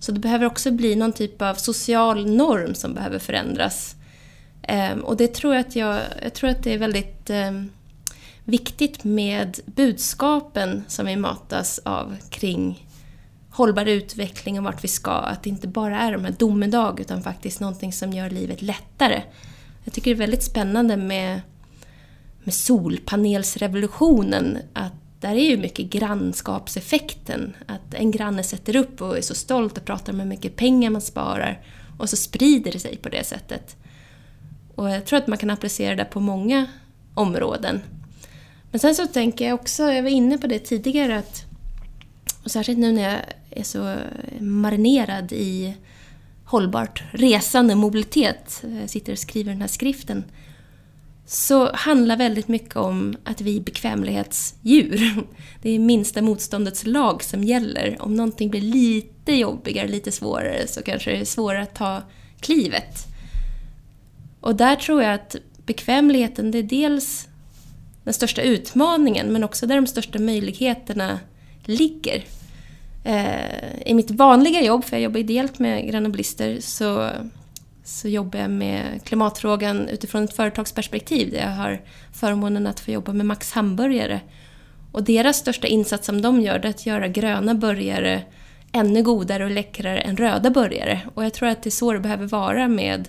Så 0.00 0.12
det 0.12 0.20
behöver 0.20 0.46
också 0.46 0.70
bli 0.70 0.96
någon 0.96 1.12
typ 1.12 1.42
av 1.42 1.54
social 1.54 2.26
norm 2.36 2.74
som 2.74 2.94
behöver 2.94 3.18
förändras. 3.18 3.96
Ehm, 4.62 5.00
och 5.00 5.16
det 5.16 5.34
tror 5.34 5.54
jag 5.54 5.60
att 5.60 5.76
jag, 5.76 6.00
jag 6.22 6.34
tror 6.34 6.50
att 6.50 6.62
det 6.62 6.74
är 6.74 6.78
väldigt 6.78 7.30
ehm, 7.30 7.70
viktigt 8.44 9.04
med 9.04 9.58
budskapen 9.66 10.84
som 10.88 11.06
vi 11.06 11.16
matas 11.16 11.80
av 11.84 12.16
kring 12.30 12.86
hållbar 13.50 13.86
utveckling 13.86 14.58
och 14.58 14.64
vart 14.64 14.84
vi 14.84 14.88
ska. 14.88 15.12
Att 15.12 15.42
det 15.42 15.50
inte 15.50 15.68
bara 15.68 16.00
är 16.00 16.12
de 16.12 16.24
här 16.24 16.34
domedag 16.38 17.00
utan 17.00 17.22
faktiskt 17.22 17.60
någonting 17.60 17.92
som 17.92 18.12
gör 18.12 18.30
livet 18.30 18.62
lättare. 18.62 19.22
Jag 19.84 19.94
tycker 19.94 20.10
det 20.10 20.16
är 20.16 20.18
väldigt 20.18 20.42
spännande 20.42 20.96
med 20.96 21.40
med 22.46 22.54
solpanelsrevolutionen 22.54 24.58
att 24.72 24.92
där 25.20 25.34
är 25.34 25.50
ju 25.50 25.56
mycket 25.56 25.86
grannskapseffekten. 25.86 27.56
Att 27.66 27.94
en 27.94 28.10
granne 28.10 28.42
sätter 28.42 28.76
upp 28.76 29.02
och 29.02 29.18
är 29.18 29.22
så 29.22 29.34
stolt 29.34 29.78
och 29.78 29.84
pratar 29.84 30.12
om 30.12 30.20
hur 30.20 30.26
mycket 30.26 30.56
pengar 30.56 30.90
man 30.90 31.00
sparar 31.00 31.60
och 31.98 32.10
så 32.10 32.16
sprider 32.16 32.72
det 32.72 32.78
sig 32.78 32.96
på 32.96 33.08
det 33.08 33.24
sättet. 33.24 33.76
Och 34.74 34.90
jag 34.90 35.06
tror 35.06 35.18
att 35.18 35.26
man 35.26 35.38
kan 35.38 35.50
applicera 35.50 35.94
det 35.94 36.04
på 36.04 36.20
många 36.20 36.66
områden. 37.14 37.80
Men 38.70 38.80
sen 38.80 38.94
så 38.94 39.06
tänker 39.06 39.44
jag 39.44 39.54
också, 39.54 39.82
jag 39.82 40.02
var 40.02 40.10
inne 40.10 40.38
på 40.38 40.46
det 40.46 40.58
tidigare, 40.58 41.18
att, 41.18 41.44
och 42.44 42.50
särskilt 42.50 42.78
nu 42.78 42.92
när 42.92 43.02
jag 43.02 43.20
är 43.50 43.62
så 43.62 43.96
marinerad 44.40 45.32
i 45.32 45.74
hållbart 46.44 47.02
resande 47.10 47.74
mobilitet, 47.74 48.64
jag 48.80 48.90
sitter 48.90 49.12
och 49.12 49.18
skriver 49.18 49.52
den 49.52 49.60
här 49.60 49.68
skriften, 49.68 50.24
så 51.26 51.72
handlar 51.72 52.16
väldigt 52.16 52.48
mycket 52.48 52.76
om 52.76 53.16
att 53.24 53.40
vi 53.40 53.56
är 53.56 53.60
bekvämlighetsdjur. 53.60 55.24
Det 55.62 55.70
är 55.70 55.78
minsta 55.78 56.22
motståndets 56.22 56.86
lag 56.86 57.22
som 57.22 57.44
gäller. 57.44 57.96
Om 58.00 58.14
någonting 58.14 58.50
blir 58.50 58.60
lite 58.60 59.32
jobbigare, 59.32 59.88
lite 59.88 60.12
svårare, 60.12 60.66
så 60.66 60.82
kanske 60.82 61.10
det 61.10 61.16
är 61.16 61.24
svårare 61.24 61.62
att 61.62 61.74
ta 61.74 62.02
klivet. 62.40 63.06
Och 64.40 64.56
där 64.56 64.76
tror 64.76 65.02
jag 65.02 65.14
att 65.14 65.36
bekvämligheten, 65.66 66.50
det 66.50 66.58
är 66.58 66.62
dels 66.62 67.28
den 68.04 68.14
största 68.14 68.42
utmaningen, 68.42 69.32
men 69.32 69.44
också 69.44 69.66
där 69.66 69.76
de 69.76 69.86
största 69.86 70.18
möjligheterna 70.18 71.20
ligger. 71.64 72.24
Eh, 73.04 73.82
I 73.86 73.94
mitt 73.94 74.10
vanliga 74.10 74.62
jobb, 74.62 74.84
för 74.84 74.96
jag 74.96 75.02
jobbar 75.02 75.20
ideellt 75.20 75.58
med 75.58 75.88
Gröna 75.88 76.08
Blister, 76.08 76.60
så 76.60 77.10
så 77.86 78.08
jobbar 78.08 78.38
jag 78.38 78.50
med 78.50 79.04
klimatfrågan 79.04 79.88
utifrån 79.88 80.24
ett 80.24 80.36
företagsperspektiv 80.36 81.30
där 81.30 81.38
jag 81.38 81.50
har 81.50 81.80
förmånen 82.12 82.66
att 82.66 82.80
få 82.80 82.90
jobba 82.90 83.12
med 83.12 83.26
Max 83.26 83.52
Hamburgare. 83.52 84.20
Och 84.92 85.02
deras 85.02 85.36
största 85.36 85.66
insats 85.66 86.06
som 86.06 86.22
de 86.22 86.40
gör 86.40 86.54
är 86.54 86.66
att 86.66 86.86
göra 86.86 87.08
gröna 87.08 87.54
burgare 87.54 88.22
ännu 88.72 89.02
godare 89.02 89.44
och 89.44 89.50
läckrare 89.50 89.98
än 89.98 90.16
röda 90.16 90.50
burgare. 90.50 91.00
Och 91.14 91.24
jag 91.24 91.34
tror 91.34 91.48
att 91.48 91.62
det 91.62 91.68
är 91.68 91.70
så 91.70 91.92
det 91.92 92.00
behöver 92.00 92.26
vara 92.26 92.68
med 92.68 93.08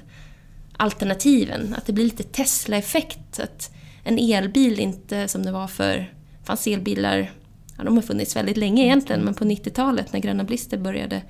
alternativen. 0.77 1.75
Att 1.77 1.85
det 1.85 1.93
blir 1.93 2.05
lite 2.05 2.23
Tesla-effekt. 2.23 3.39
Att 3.39 3.71
en 4.03 4.19
elbil 4.19 4.79
inte 4.79 5.27
som 5.27 5.45
det 5.45 5.51
var 5.51 5.67
för... 5.67 5.95
Det 6.39 6.45
fanns 6.45 6.67
elbilar, 6.67 7.31
ja, 7.77 7.83
de 7.83 7.95
har 7.95 8.01
funnits 8.01 8.35
väldigt 8.35 8.57
länge 8.57 8.83
egentligen, 8.83 9.21
men 9.21 9.33
på 9.33 9.43
90-talet 9.43 10.13
när 10.13 10.19
Gröna 10.19 10.43
Blister 10.43 10.77
började, 10.77 11.21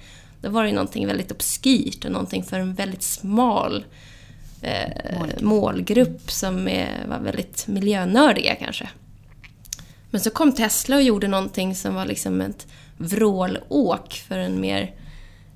då 0.41 0.49
var 0.49 0.63
det 0.63 0.71
någonting 0.71 1.07
väldigt 1.07 1.31
obskyrt 1.31 2.05
och 2.05 2.11
någonting 2.11 2.43
för 2.43 2.59
en 2.59 2.73
väldigt 2.73 3.03
smal 3.03 3.85
eh, 4.61 5.19
målgrupp. 5.19 5.41
målgrupp 5.41 6.31
som 6.31 6.67
är, 6.67 7.05
var 7.07 7.19
väldigt 7.19 7.67
miljönördiga 7.67 8.55
kanske. 8.55 8.89
Men 10.09 10.21
så 10.21 10.29
kom 10.29 10.51
Tesla 10.51 10.95
och 10.95 11.01
gjorde 11.01 11.27
någonting 11.27 11.75
som 11.75 11.95
var 11.95 12.05
liksom 12.05 12.41
ett 12.41 12.67
vrålåk 12.97 14.13
för 14.27 14.37
den 14.37 14.61
mer 14.61 14.91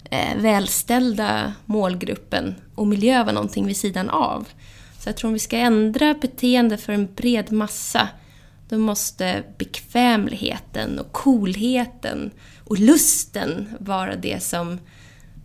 eh, 0.09 0.37
välställda 0.37 1.53
målgruppen. 1.65 2.55
Och 2.75 2.87
miljö 2.87 3.23
var 3.23 3.33
någonting 3.33 3.65
vid 3.65 3.77
sidan 3.77 4.09
av. 4.09 4.47
Så 4.99 5.09
jag 5.09 5.17
tror 5.17 5.27
om 5.27 5.33
vi 5.33 5.39
ska 5.39 5.57
ändra 5.57 6.13
beteende 6.13 6.77
för 6.77 6.93
en 6.93 7.13
bred 7.15 7.51
massa 7.51 8.09
då 8.69 8.77
måste 8.77 9.43
bekvämligheten 9.57 10.99
och 10.99 11.11
coolheten 11.11 12.31
och 12.71 12.79
lusten 12.79 13.69
vara 13.79 14.15
det 14.15 14.43
som, 14.43 14.79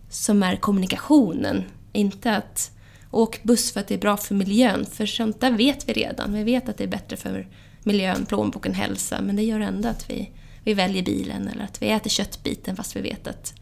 som 0.09 0.43
är 0.43 0.55
kommunikationen. 0.55 1.63
Inte 1.93 2.35
att 2.35 2.71
åk 3.11 3.43
buss 3.43 3.73
för 3.73 3.79
att 3.79 3.87
det 3.87 3.93
är 3.93 3.99
bra 3.99 4.17
för 4.17 4.35
miljön, 4.35 4.85
för 4.85 5.05
sånt 5.05 5.41
där 5.41 5.51
vet 5.51 5.89
vi 5.89 5.93
redan. 5.93 6.33
Vi 6.33 6.43
vet 6.43 6.69
att 6.69 6.77
det 6.77 6.83
är 6.83 6.87
bättre 6.87 7.17
för 7.17 7.47
miljön, 7.83 8.25
plånboken, 8.25 8.73
hälsa, 8.73 9.21
men 9.21 9.35
det 9.35 9.43
gör 9.43 9.59
ändå 9.59 9.89
att 9.89 10.09
vi, 10.09 10.31
vi 10.63 10.73
väljer 10.73 11.03
bilen 11.03 11.47
eller 11.47 11.63
att 11.63 11.81
vi 11.81 11.89
äter 11.89 12.09
köttbiten 12.09 12.75
fast 12.75 12.95
vi 12.95 13.01
vet 13.01 13.27
att 13.27 13.53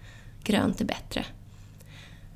grönt 0.43 0.81
är 0.81 0.85
bättre. 0.85 1.25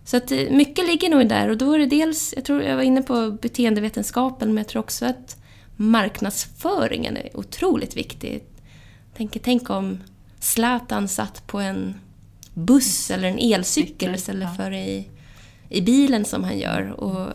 Så 0.05 0.17
att 0.17 0.31
eh, 0.31 0.51
mycket 0.51 0.85
ligger 0.85 1.09
nog 1.09 1.29
där 1.29 1.49
och 1.49 1.57
då 1.57 1.73
är 1.73 1.79
det 1.79 1.85
dels, 1.85 2.33
jag 2.35 2.45
tror 2.45 2.61
jag 2.63 2.75
var 2.75 2.83
inne 2.83 3.01
på 3.01 3.31
beteendevetenskapen, 3.31 4.47
men 4.47 4.57
jag 4.57 4.67
tror 4.67 4.79
också 4.79 5.05
att 5.05 5.37
marknadsföringen 5.75 7.17
är 7.17 7.37
otroligt 7.37 7.97
viktig. 7.97 8.43
Tänk, 9.17 9.37
tänk 9.43 9.69
om 9.69 9.99
Zlatan 10.39 11.07
satt 11.07 11.47
på 11.47 11.59
en 11.59 11.95
buss 12.53 13.11
eller 13.11 13.27
en 13.27 13.39
elcykel 13.39 14.15
istället 14.15 14.55
för 14.55 14.73
i, 14.73 15.07
i 15.69 15.81
bilen 15.81 16.25
som 16.25 16.43
han 16.43 16.59
gör. 16.59 16.91
Och 16.91 17.27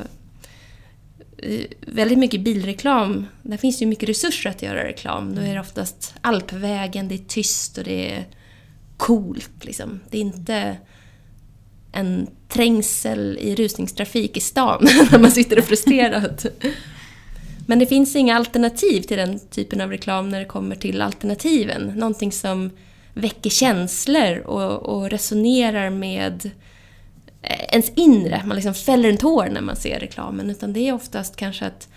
eh, 1.38 1.64
väldigt 1.80 2.18
mycket 2.18 2.40
bilreklam, 2.40 3.26
där 3.42 3.56
finns 3.56 3.82
ju 3.82 3.86
mycket 3.86 4.08
resurser 4.08 4.50
att 4.50 4.62
göra 4.62 4.84
reklam. 4.84 5.34
Då 5.34 5.42
är 5.42 5.54
det 5.54 5.60
oftast 5.60 6.14
alpvägen, 6.20 7.08
det 7.08 7.14
är 7.14 7.24
tyst 7.28 7.78
och 7.78 7.84
det 7.84 8.12
är 8.12 8.26
coolt. 8.96 9.64
Liksom. 9.64 10.00
Det 10.10 10.16
är 10.16 10.20
inte 10.20 10.76
en 11.92 12.26
trängsel 12.48 13.38
i 13.40 13.54
rusningstrafik 13.54 14.36
i 14.36 14.40
stan 14.40 14.88
när 15.10 15.18
man 15.18 15.30
sitter 15.30 15.58
och 15.58 15.64
frustrerad. 15.64 16.48
Men 17.66 17.78
det 17.78 17.86
finns 17.86 18.16
inga 18.16 18.36
alternativ 18.36 19.00
till 19.00 19.16
den 19.16 19.38
typen 19.38 19.80
av 19.80 19.90
reklam 19.90 20.28
när 20.28 20.38
det 20.38 20.44
kommer 20.44 20.76
till 20.76 21.02
alternativen. 21.02 21.92
Någonting 21.96 22.32
som 22.32 22.70
väcker 23.14 23.50
känslor 23.50 24.38
och, 24.38 24.82
och 24.82 25.10
resonerar 25.10 25.90
med 25.90 26.50
eh, 27.42 27.64
ens 27.70 27.90
inre. 27.94 28.42
Man 28.46 28.56
liksom 28.56 28.74
fäller 28.74 29.08
en 29.08 29.16
tår 29.16 29.46
när 29.46 29.60
man 29.60 29.76
ser 29.76 30.00
reklamen. 30.00 30.50
Utan 30.50 30.72
det 30.72 30.88
är 30.88 30.92
oftast 30.92 31.36
kanske 31.36 31.66
att 31.66 31.88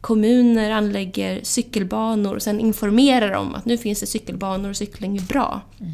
kommuner 0.00 0.70
anlägger 0.70 1.40
cykelbanor 1.42 2.34
och 2.34 2.42
sen 2.42 2.60
informerar 2.60 3.32
om 3.32 3.54
att 3.54 3.64
nu 3.64 3.78
finns 3.78 4.00
det 4.00 4.06
cykelbanor 4.06 4.70
och 4.70 4.76
cykling 4.76 5.16
är 5.16 5.22
bra. 5.22 5.60
Mm. 5.80 5.92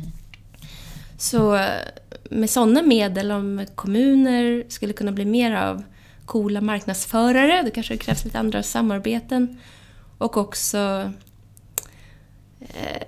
Så 1.18 1.54
eh, 1.54 1.68
med 2.30 2.50
sådana 2.50 2.82
medel, 2.82 3.32
om 3.32 3.66
kommuner 3.74 4.64
skulle 4.68 4.92
kunna 4.92 5.12
bli 5.12 5.24
mer 5.24 5.54
av 5.54 5.82
coola 6.24 6.60
marknadsförare, 6.60 7.62
då 7.62 7.70
kanske 7.70 7.94
det 7.94 7.98
krävs 7.98 8.24
lite 8.24 8.38
andra 8.38 8.62
samarbeten. 8.62 9.60
Och 10.18 10.36
också 10.36 11.12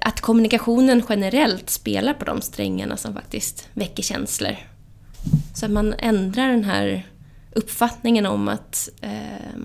att 0.00 0.20
kommunikationen 0.20 1.02
generellt 1.08 1.70
spelar 1.70 2.14
på 2.14 2.24
de 2.24 2.40
strängarna 2.40 2.96
som 2.96 3.14
faktiskt 3.14 3.68
väcker 3.72 4.02
känslor. 4.02 4.56
Så 5.54 5.66
att 5.66 5.72
man 5.72 5.94
ändrar 5.98 6.48
den 6.48 6.64
här 6.64 7.06
uppfattningen 7.52 8.26
om 8.26 8.48
att 8.48 8.88
eh, 9.00 9.58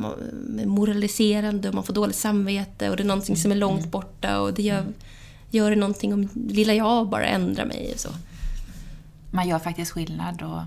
moraliserande 0.65 1.69
och 1.69 1.75
man 1.75 1.83
får 1.83 1.93
dåligt 1.93 2.15
samvete 2.15 2.89
och 2.89 2.97
det 2.97 3.03
är 3.03 3.07
någonting 3.07 3.35
som 3.35 3.51
är 3.51 3.55
långt 3.55 3.79
mm. 3.79 3.89
borta 3.89 4.39
och 4.39 4.53
det 4.53 4.61
gör, 4.61 4.85
gör 5.49 5.69
det 5.69 5.75
någonting 5.75 6.13
om 6.13 6.29
lilla 6.33 6.73
jag 6.73 7.09
bara 7.09 7.27
ändrar 7.27 7.65
mig 7.65 7.91
och 7.93 7.99
så 7.99 8.09
man 9.31 9.47
gör 9.47 9.59
faktiskt 9.59 9.91
skillnad 9.91 10.41
och, 10.41 10.61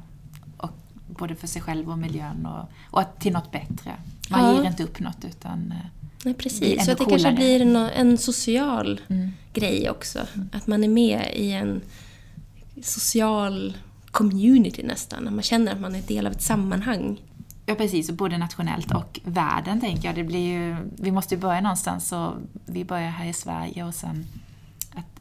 och 0.56 0.72
både 1.06 1.34
för 1.34 1.46
sig 1.46 1.62
själv 1.62 1.90
och 1.90 1.98
miljön 1.98 2.46
och, 2.46 2.68
och 2.98 3.18
till 3.18 3.32
något 3.32 3.52
bättre. 3.52 3.92
Man 4.30 4.44
ja. 4.44 4.54
ger 4.54 4.70
inte 4.70 4.84
upp 4.84 5.00
något 5.00 5.24
utan 5.24 5.72
eh, 5.72 6.01
Nej, 6.24 6.34
precis. 6.34 6.84
Så 6.84 6.92
att 6.92 6.98
det 6.98 7.04
kanske 7.04 7.32
blir 7.32 7.60
en, 7.60 7.76
en 7.76 8.18
social 8.18 9.00
mm. 9.08 9.32
grej 9.52 9.90
också. 9.90 10.18
Mm. 10.34 10.48
Att 10.52 10.66
man 10.66 10.84
är 10.84 10.88
med 10.88 11.32
i 11.34 11.52
en 11.52 11.80
social 12.82 13.76
community 14.10 14.82
nästan. 14.82 15.28
Att 15.28 15.34
man 15.34 15.42
känner 15.42 15.72
att 15.72 15.80
man 15.80 15.94
är 15.94 16.02
del 16.02 16.26
av 16.26 16.32
ett 16.32 16.42
sammanhang. 16.42 17.20
Ja 17.66 17.74
precis, 17.74 18.10
både 18.10 18.38
nationellt 18.38 18.94
och 18.94 19.20
världen 19.24 19.80
tänker 19.80 20.08
jag. 20.08 20.14
Det 20.14 20.24
blir 20.24 20.52
ju, 20.52 20.76
vi 20.96 21.12
måste 21.12 21.34
ju 21.34 21.40
börja 21.40 21.60
någonstans 21.60 22.12
och 22.12 22.32
vi 22.66 22.84
börjar 22.84 23.10
här 23.10 23.28
i 23.28 23.32
Sverige 23.32 23.84
och 23.84 23.94
sen 23.94 24.26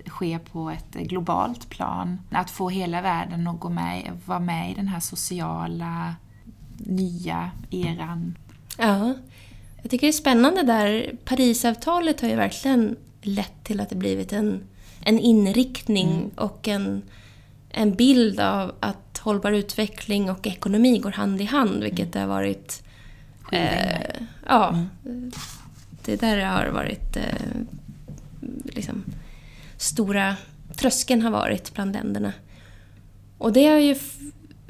ske 0.06 0.40
på 0.40 0.70
ett 0.70 0.94
globalt 0.94 1.70
plan. 1.70 2.20
Att 2.32 2.50
få 2.50 2.70
hela 2.70 3.02
världen 3.02 3.48
att 3.48 3.60
gå 3.60 3.70
med, 3.70 4.20
vara 4.26 4.40
med 4.40 4.72
i 4.72 4.74
den 4.74 4.88
här 4.88 5.00
sociala 5.00 6.16
nya 6.78 7.52
eran. 7.70 8.38
Ja, 8.78 9.14
jag 9.82 9.92
tycker 9.92 10.08
det 10.08 10.12
är 10.12 10.14
spännande 10.14 10.64
där. 10.64 11.16
Parisavtalet 11.26 12.22
har 12.22 12.30
ju 12.30 12.36
verkligen 12.36 12.96
lett 13.22 13.64
till 13.64 13.80
att 13.80 13.90
det 13.90 13.96
blivit 13.96 14.34
en, 14.34 14.64
en 15.06 15.20
inriktning 15.20 16.08
mm. 16.08 16.32
och 16.36 16.68
en, 16.68 17.02
en 17.70 17.96
bild 17.96 18.40
av 18.40 18.76
att 18.80 19.18
hållbar 19.18 19.52
utveckling 19.52 20.32
och 20.32 20.48
ekonomi 20.48 21.00
går 21.00 21.12
hand 21.12 21.42
i 21.42 21.46
hand, 21.46 21.84
vilket 21.84 22.00
mm. 22.00 22.12
det 22.12 22.20
har 22.20 22.28
varit... 22.28 22.84
Eh, 23.52 24.02
ja, 24.48 24.70
mm. 25.06 25.32
det 26.06 26.16
där 26.16 26.46
har 26.46 26.68
varit 26.68 27.18
eh, 27.18 27.24
liksom 28.64 29.04
stora 29.78 30.36
tröskeln 30.76 31.22
har 31.22 31.32
varit 31.32 31.74
bland 31.74 31.94
länderna. 31.94 32.34
Och 33.38 33.54
det 33.54 33.68
har 33.68 33.78
ju 33.78 33.96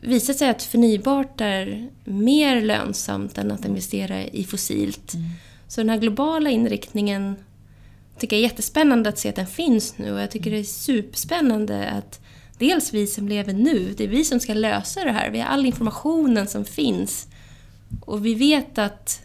visat 0.01 0.37
sig 0.37 0.49
att 0.49 0.63
förnybart 0.63 1.41
är 1.41 1.89
mer 2.03 2.61
lönsamt 2.61 3.37
än 3.37 3.51
att 3.51 3.65
investera 3.65 4.23
i 4.23 4.43
fossilt. 4.43 5.13
Mm. 5.13 5.25
Så 5.67 5.81
den 5.81 5.89
här 5.89 5.97
globala 5.97 6.49
inriktningen 6.49 7.35
tycker 8.17 8.35
jag 8.35 8.39
är 8.39 8.49
jättespännande 8.49 9.09
att 9.09 9.19
se 9.19 9.29
att 9.29 9.35
den 9.35 9.47
finns 9.47 9.97
nu 9.97 10.13
och 10.13 10.21
jag 10.21 10.31
tycker 10.31 10.51
det 10.51 10.59
är 10.59 10.63
superspännande 10.63 11.89
att 11.89 12.19
dels 12.57 12.93
vi 12.93 13.07
som 13.07 13.27
lever 13.27 13.53
nu, 13.53 13.93
det 13.97 14.03
är 14.03 14.07
vi 14.07 14.25
som 14.25 14.39
ska 14.39 14.53
lösa 14.53 15.03
det 15.03 15.11
här. 15.11 15.29
Vi 15.29 15.39
har 15.39 15.47
all 15.47 15.65
informationen 15.65 16.47
som 16.47 16.65
finns 16.65 17.27
och 18.05 18.25
vi 18.25 18.35
vet 18.35 18.77
att 18.77 19.21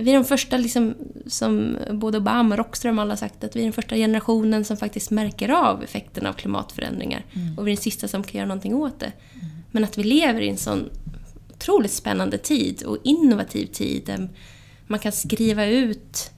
vi 0.00 0.10
är 0.10 0.14
de 0.14 0.24
första, 0.24 0.56
liksom, 0.56 0.94
som 1.26 1.76
både 1.92 2.18
Obama 2.18 2.54
och 2.54 2.58
Rockström 2.58 2.98
alla 2.98 3.16
sagt, 3.16 3.44
att 3.44 3.56
vi 3.56 3.60
är 3.60 3.64
den 3.64 3.72
första 3.72 3.96
generationen 3.96 4.64
som 4.64 4.76
faktiskt 4.76 5.10
märker 5.10 5.48
av 5.48 5.82
effekterna 5.82 6.28
av 6.28 6.32
klimatförändringar. 6.32 7.24
Mm. 7.32 7.58
Och 7.58 7.66
vi 7.66 7.72
är 7.72 7.76
den 7.76 7.82
sista 7.82 8.08
som 8.08 8.22
kan 8.22 8.38
göra 8.38 8.48
någonting 8.48 8.74
åt 8.74 9.00
det. 9.00 9.12
Mm. 9.34 9.46
Men 9.70 9.84
att 9.84 9.98
vi 9.98 10.02
lever 10.02 10.40
i 10.40 10.48
en 10.48 10.56
sån 10.56 10.90
otroligt 11.54 11.92
spännande 11.92 12.38
tid 12.38 12.82
och 12.82 12.98
innovativ 13.04 13.66
tid 13.66 14.02
där 14.06 14.28
man 14.86 14.98
kan 14.98 15.12
skriva 15.12 15.66
ut 15.66 16.30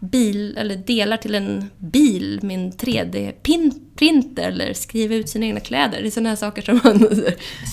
bil, 0.00 0.56
eller 0.56 0.76
delar 0.76 1.16
till 1.16 1.34
en 1.34 1.70
bil 1.78 2.40
med 2.42 2.58
en 2.58 2.72
3D-printer 2.72 4.48
eller 4.48 4.74
skriva 4.74 5.14
ut 5.14 5.28
sina 5.28 5.46
egna 5.46 5.60
kläder. 5.60 6.02
Det 6.02 6.08
är 6.08 6.10
sådana 6.10 6.28
här 6.28 6.36
saker 6.36 6.62
som 6.62 6.80
man... 6.84 7.02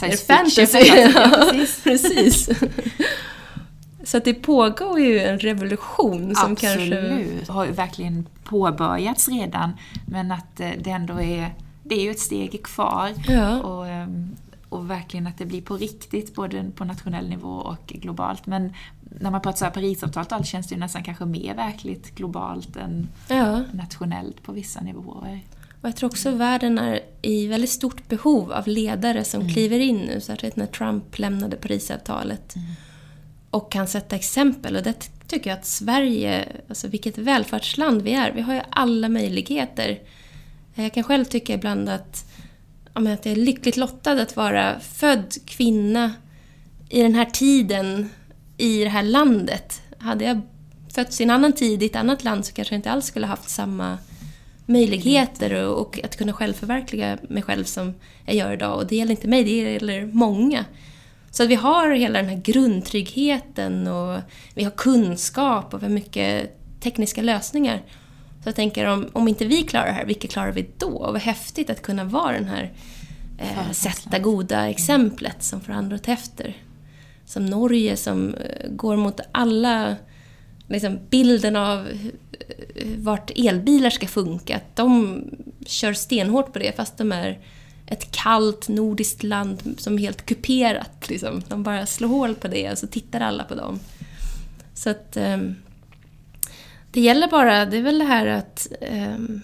är 0.01 0.25
fantasy. 0.25 0.77
Ja, 1.15 1.51
precis. 1.83 2.49
Så 4.03 4.17
att 4.17 4.25
det 4.25 4.33
pågår 4.33 5.00
ju 5.00 5.19
en 5.19 5.39
revolution 5.39 6.36
som 6.36 6.51
Absolut. 6.51 6.93
kanske... 6.93 7.51
Har 7.51 7.65
ju 7.65 7.72
verkligen 7.72 8.27
påbörjats 8.43 9.29
redan. 9.29 9.72
Men 10.07 10.31
att 10.31 10.60
eh, 10.60 10.69
det 10.83 10.89
ändå 10.89 11.22
är, 11.22 11.53
det 11.83 11.95
är 11.95 12.01
ju 12.01 12.12
ett 12.12 12.19
steg 12.19 12.63
kvar. 12.63 13.10
Ja. 13.27 13.62
Och, 13.62 13.88
ehm, 13.88 14.36
och 14.69 14.89
verkligen 14.89 15.27
att 15.27 15.38
det 15.38 15.45
blir 15.45 15.62
på 15.62 15.77
riktigt, 15.77 16.36
både 16.36 16.72
på 16.75 16.86
nationell 16.86 17.29
nivå 17.29 17.50
och 17.50 17.88
globalt. 17.88 18.45
Men 18.45 18.74
när 19.19 19.31
man 19.31 19.41
pratar 19.41 19.57
så 19.57 19.65
här 19.65 19.72
Parisavtalet 19.72 20.31
allt 20.31 20.48
känns 20.48 20.67
det 20.67 20.75
ju 20.75 20.79
nästan 20.79 21.03
kanske 21.03 21.25
mer 21.25 21.55
verkligt 21.55 22.15
globalt 22.15 22.75
än 22.75 23.07
ja. 23.27 23.63
nationellt 23.72 24.43
på 24.43 24.51
vissa 24.51 24.81
nivåer. 24.81 25.39
Och 25.81 25.88
jag 25.88 25.95
tror 25.95 26.10
också 26.10 26.29
att 26.29 26.36
världen 26.36 26.79
är 26.79 27.00
i 27.22 27.48
väldigt 27.48 27.69
stort 27.69 28.07
behov 28.07 28.51
av 28.51 28.67
ledare 28.67 29.24
som 29.24 29.41
mm. 29.41 29.53
kliver 29.53 29.79
in 29.79 29.98
nu, 29.98 30.22
särskilt 30.22 30.55
när 30.55 30.65
Trump 30.65 31.19
lämnade 31.19 31.55
Parisavtalet. 31.55 32.55
Mm 32.55 32.67
och 33.53 33.72
kan 33.72 33.88
sätta 33.88 34.15
exempel. 34.15 34.75
Och 34.75 34.83
det 34.83 35.10
tycker 35.27 35.50
jag 35.50 35.60
att 35.60 35.65
Sverige, 35.65 36.48
alltså 36.69 36.88
vilket 36.88 37.17
välfärdsland 37.17 38.01
vi 38.01 38.13
är, 38.13 38.31
vi 38.31 38.41
har 38.41 38.53
ju 38.53 38.62
alla 38.69 39.10
möjligheter. 39.10 40.00
Jag 40.75 40.93
kan 40.93 41.03
själv 41.03 41.25
tycka 41.25 41.53
ibland 41.53 41.89
att, 41.89 42.25
att 42.93 43.25
jag 43.25 43.31
är 43.31 43.36
lyckligt 43.36 43.77
lottad 43.77 44.12
att 44.12 44.36
vara 44.36 44.79
född 44.79 45.33
kvinna 45.45 46.13
i 46.89 47.01
den 47.01 47.15
här 47.15 47.25
tiden, 47.25 48.10
i 48.57 48.83
det 48.83 48.89
här 48.89 49.03
landet. 49.03 49.81
Hade 49.98 50.25
jag 50.25 50.41
fötts 50.93 51.22
i 51.22 51.24
en 51.24 51.29
annan 51.29 51.53
tid 51.53 51.83
i 51.83 51.86
ett 51.86 51.95
annat 51.95 52.24
land 52.24 52.45
så 52.45 52.53
kanske 52.53 52.74
jag 52.74 52.79
inte 52.79 52.91
alls 52.91 53.05
skulle 53.05 53.27
haft 53.27 53.50
samma 53.50 53.98
möjligheter 54.65 55.63
och, 55.63 55.81
och, 55.81 56.00
att 56.03 56.17
kunna 56.17 56.33
självförverkliga 56.33 57.17
mig 57.29 57.43
själv 57.43 57.63
som 57.63 57.93
jag 58.25 58.36
gör 58.36 58.53
idag. 58.53 58.77
Och 58.77 58.88
det 58.88 58.95
gäller 58.95 59.12
inte 59.12 59.27
mig, 59.27 59.43
det 59.43 59.74
gäller 59.74 60.05
många. 60.05 60.65
Så 61.33 61.43
att 61.43 61.49
vi 61.49 61.55
har 61.55 61.89
hela 61.89 62.19
den 62.19 62.29
här 62.29 62.41
grundtryggheten 62.43 63.87
och 63.87 64.19
vi 64.53 64.63
har 64.63 64.71
kunskap 64.71 65.73
och 65.73 65.81
vi 65.81 65.85
har 65.85 65.93
mycket 65.93 66.57
tekniska 66.79 67.21
lösningar. 67.21 67.81
Så 68.43 68.49
jag 68.49 68.55
tänker 68.55 68.85
om, 68.85 69.07
om 69.13 69.27
inte 69.27 69.45
vi 69.45 69.63
klarar 69.63 69.85
det 69.85 69.91
här, 69.91 70.05
vilka 70.05 70.27
klarar 70.27 70.51
vi 70.51 70.69
då? 70.77 70.87
Och 70.87 71.13
vad 71.13 71.21
häftigt 71.21 71.69
att 71.69 71.81
kunna 71.81 72.03
vara 72.03 72.33
den 72.33 72.47
här 72.47 72.71
eh, 73.37 73.71
sätta 73.71 74.19
goda 74.19 74.69
exemplet 74.69 75.43
som 75.43 75.61
får 75.61 75.73
andra 75.73 75.95
att 75.95 76.03
ta 76.03 76.11
efter. 76.11 76.57
Som 77.25 77.45
Norge 77.45 77.97
som 77.97 78.33
eh, 78.35 78.69
går 78.69 78.95
mot 78.95 79.19
alla 79.31 79.95
liksom, 80.67 80.99
bilden 81.09 81.55
av 81.55 81.87
vart 82.97 83.31
elbilar 83.35 83.89
ska 83.89 84.07
funka. 84.07 84.55
Att 84.55 84.75
de 84.75 85.21
kör 85.65 85.93
stenhårt 85.93 86.53
på 86.53 86.59
det 86.59 86.75
fast 86.75 86.97
de 86.97 87.11
är 87.11 87.39
ett 87.85 88.11
kallt 88.11 88.67
nordiskt 88.67 89.23
land 89.23 89.75
som 89.77 89.93
är 89.93 89.99
helt 89.99 90.25
kuperat. 90.25 91.09
Liksom. 91.09 91.43
De 91.47 91.63
bara 91.63 91.85
slår 91.85 92.09
hål 92.09 92.35
på 92.35 92.47
det 92.47 92.71
och 92.71 92.77
så 92.77 92.87
tittar 92.87 93.19
alla 93.19 93.43
på 93.43 93.55
dem. 93.55 93.79
Så 94.73 94.89
att... 94.89 95.17
Um, 95.17 95.55
det 96.91 97.01
gäller 97.01 97.27
bara, 97.27 97.65
det 97.65 97.77
är 97.77 97.81
väl 97.81 97.99
det 97.99 98.05
här 98.05 98.25
att... 98.25 98.67
Um, 98.91 99.41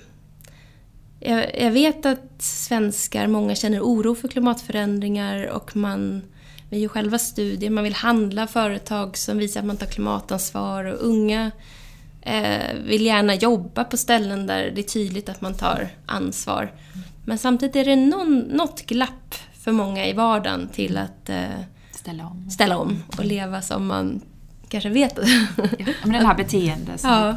jag, 1.19 1.61
jag, 1.61 1.71
vet 1.71 2.05
att 2.05 2.41
svenskar, 2.41 3.27
många 3.27 3.55
känner 3.55 3.81
oro 3.81 4.15
för 4.15 4.27
klimatförändringar 4.27 5.47
och 5.47 5.75
man... 5.75 6.21
Vi 6.69 6.79
gör 6.79 6.89
själva 6.89 7.19
studier, 7.19 7.69
man 7.69 7.83
vill 7.83 7.93
handla 7.93 8.47
företag 8.47 9.17
som 9.17 9.37
visar 9.37 9.59
att 9.59 9.65
man 9.65 9.77
tar 9.77 9.85
klimatansvar 9.85 10.83
och 10.85 11.07
unga 11.07 11.51
eh, 12.21 12.75
vill 12.85 13.05
gärna 13.05 13.35
jobba 13.35 13.83
på 13.83 13.97
ställen 13.97 14.47
där 14.47 14.71
det 14.75 14.81
är 14.81 14.83
tydligt 14.83 15.29
att 15.29 15.41
man 15.41 15.53
tar 15.53 15.89
ansvar. 16.05 16.71
Men 17.29 17.37
samtidigt 17.37 17.75
är 17.75 17.85
det 17.85 17.95
någon, 17.95 18.39
något 18.39 18.85
glapp 18.85 19.35
för 19.53 19.71
många 19.71 20.05
i 20.07 20.13
vardagen 20.13 20.69
till 20.73 20.97
att 20.97 21.29
eh, 21.29 21.45
ställa, 21.91 22.27
om. 22.27 22.49
ställa 22.49 22.77
om 22.77 23.03
och 23.17 23.25
leva 23.25 23.61
som 23.61 23.87
man 23.87 24.21
kanske 24.69 24.89
vet. 24.89 25.19
ja, 25.57 25.85
men 26.03 26.11
den 26.11 26.25
här 26.25 26.35
beteendet. 26.35 27.01
Ja, 27.03 27.19
men 27.23 27.33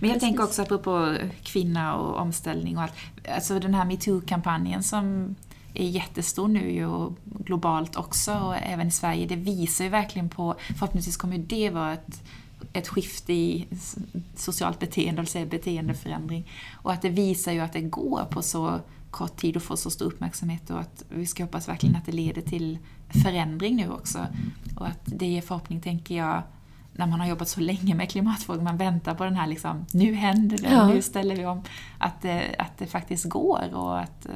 precis. 0.00 0.20
tänker 0.20 0.44
också 0.44 0.62
apropå 0.62 1.16
kvinna 1.42 1.94
och 1.94 2.16
omställning 2.16 2.76
och 2.76 2.82
allt. 2.82 2.92
Alltså 3.34 3.58
den 3.58 3.74
här 3.74 3.84
metoo-kampanjen 3.84 4.82
som 4.82 5.34
är 5.74 5.88
jättestor 5.88 6.48
nu 6.48 6.86
och 6.86 7.12
globalt 7.24 7.96
också 7.96 8.34
och 8.34 8.56
även 8.56 8.88
i 8.88 8.90
Sverige. 8.90 9.26
Det 9.26 9.36
visar 9.36 9.84
ju 9.84 9.90
verkligen 9.90 10.28
på, 10.28 10.54
förhoppningsvis 10.78 11.16
kommer 11.16 11.38
det 11.38 11.70
vara 11.70 11.92
ett 11.92 12.22
ett 12.72 12.88
skifte 12.88 13.32
i 13.32 13.66
socialt 14.36 14.78
beteende, 14.78 15.20
alltså 15.20 15.44
beteendeförändring. 15.44 16.50
Och 16.74 16.92
att 16.92 17.02
det 17.02 17.08
visar 17.08 17.52
ju 17.52 17.60
att 17.60 17.72
det 17.72 17.80
går 17.80 18.24
på 18.30 18.42
så 18.42 18.80
kort 19.16 19.36
tid 19.36 19.56
och 19.56 19.62
får 19.62 19.76
så 19.76 19.90
stor 19.90 20.06
uppmärksamhet 20.06 20.70
och 20.70 20.80
att 20.80 21.04
vi 21.08 21.26
ska 21.26 21.44
hoppas 21.44 21.68
verkligen 21.68 21.96
att 21.96 22.06
det 22.06 22.12
leder 22.12 22.42
till 22.42 22.78
förändring 23.08 23.76
nu 23.76 23.90
också. 23.90 24.26
Och 24.76 24.86
att 24.86 25.00
det 25.04 25.26
ger 25.26 25.40
förhoppning, 25.40 25.80
tänker 25.80 26.16
jag, 26.16 26.42
när 26.92 27.06
man 27.06 27.20
har 27.20 27.26
jobbat 27.26 27.48
så 27.48 27.60
länge 27.60 27.94
med 27.94 28.10
klimatfrågor, 28.10 28.62
man 28.62 28.76
väntar 28.76 29.14
på 29.14 29.24
den 29.24 29.36
här 29.36 29.46
liksom, 29.46 29.86
nu 29.92 30.14
händer 30.14 30.58
det, 30.58 30.70
ja. 30.70 30.88
nu 30.88 31.02
ställer 31.02 31.36
vi 31.36 31.44
om. 31.44 31.62
Att 31.98 32.22
det, 32.22 32.54
att 32.58 32.78
det 32.78 32.86
faktiskt 32.86 33.24
går 33.24 33.74
och 33.74 34.00
att 34.00 34.26
eh, 34.26 34.32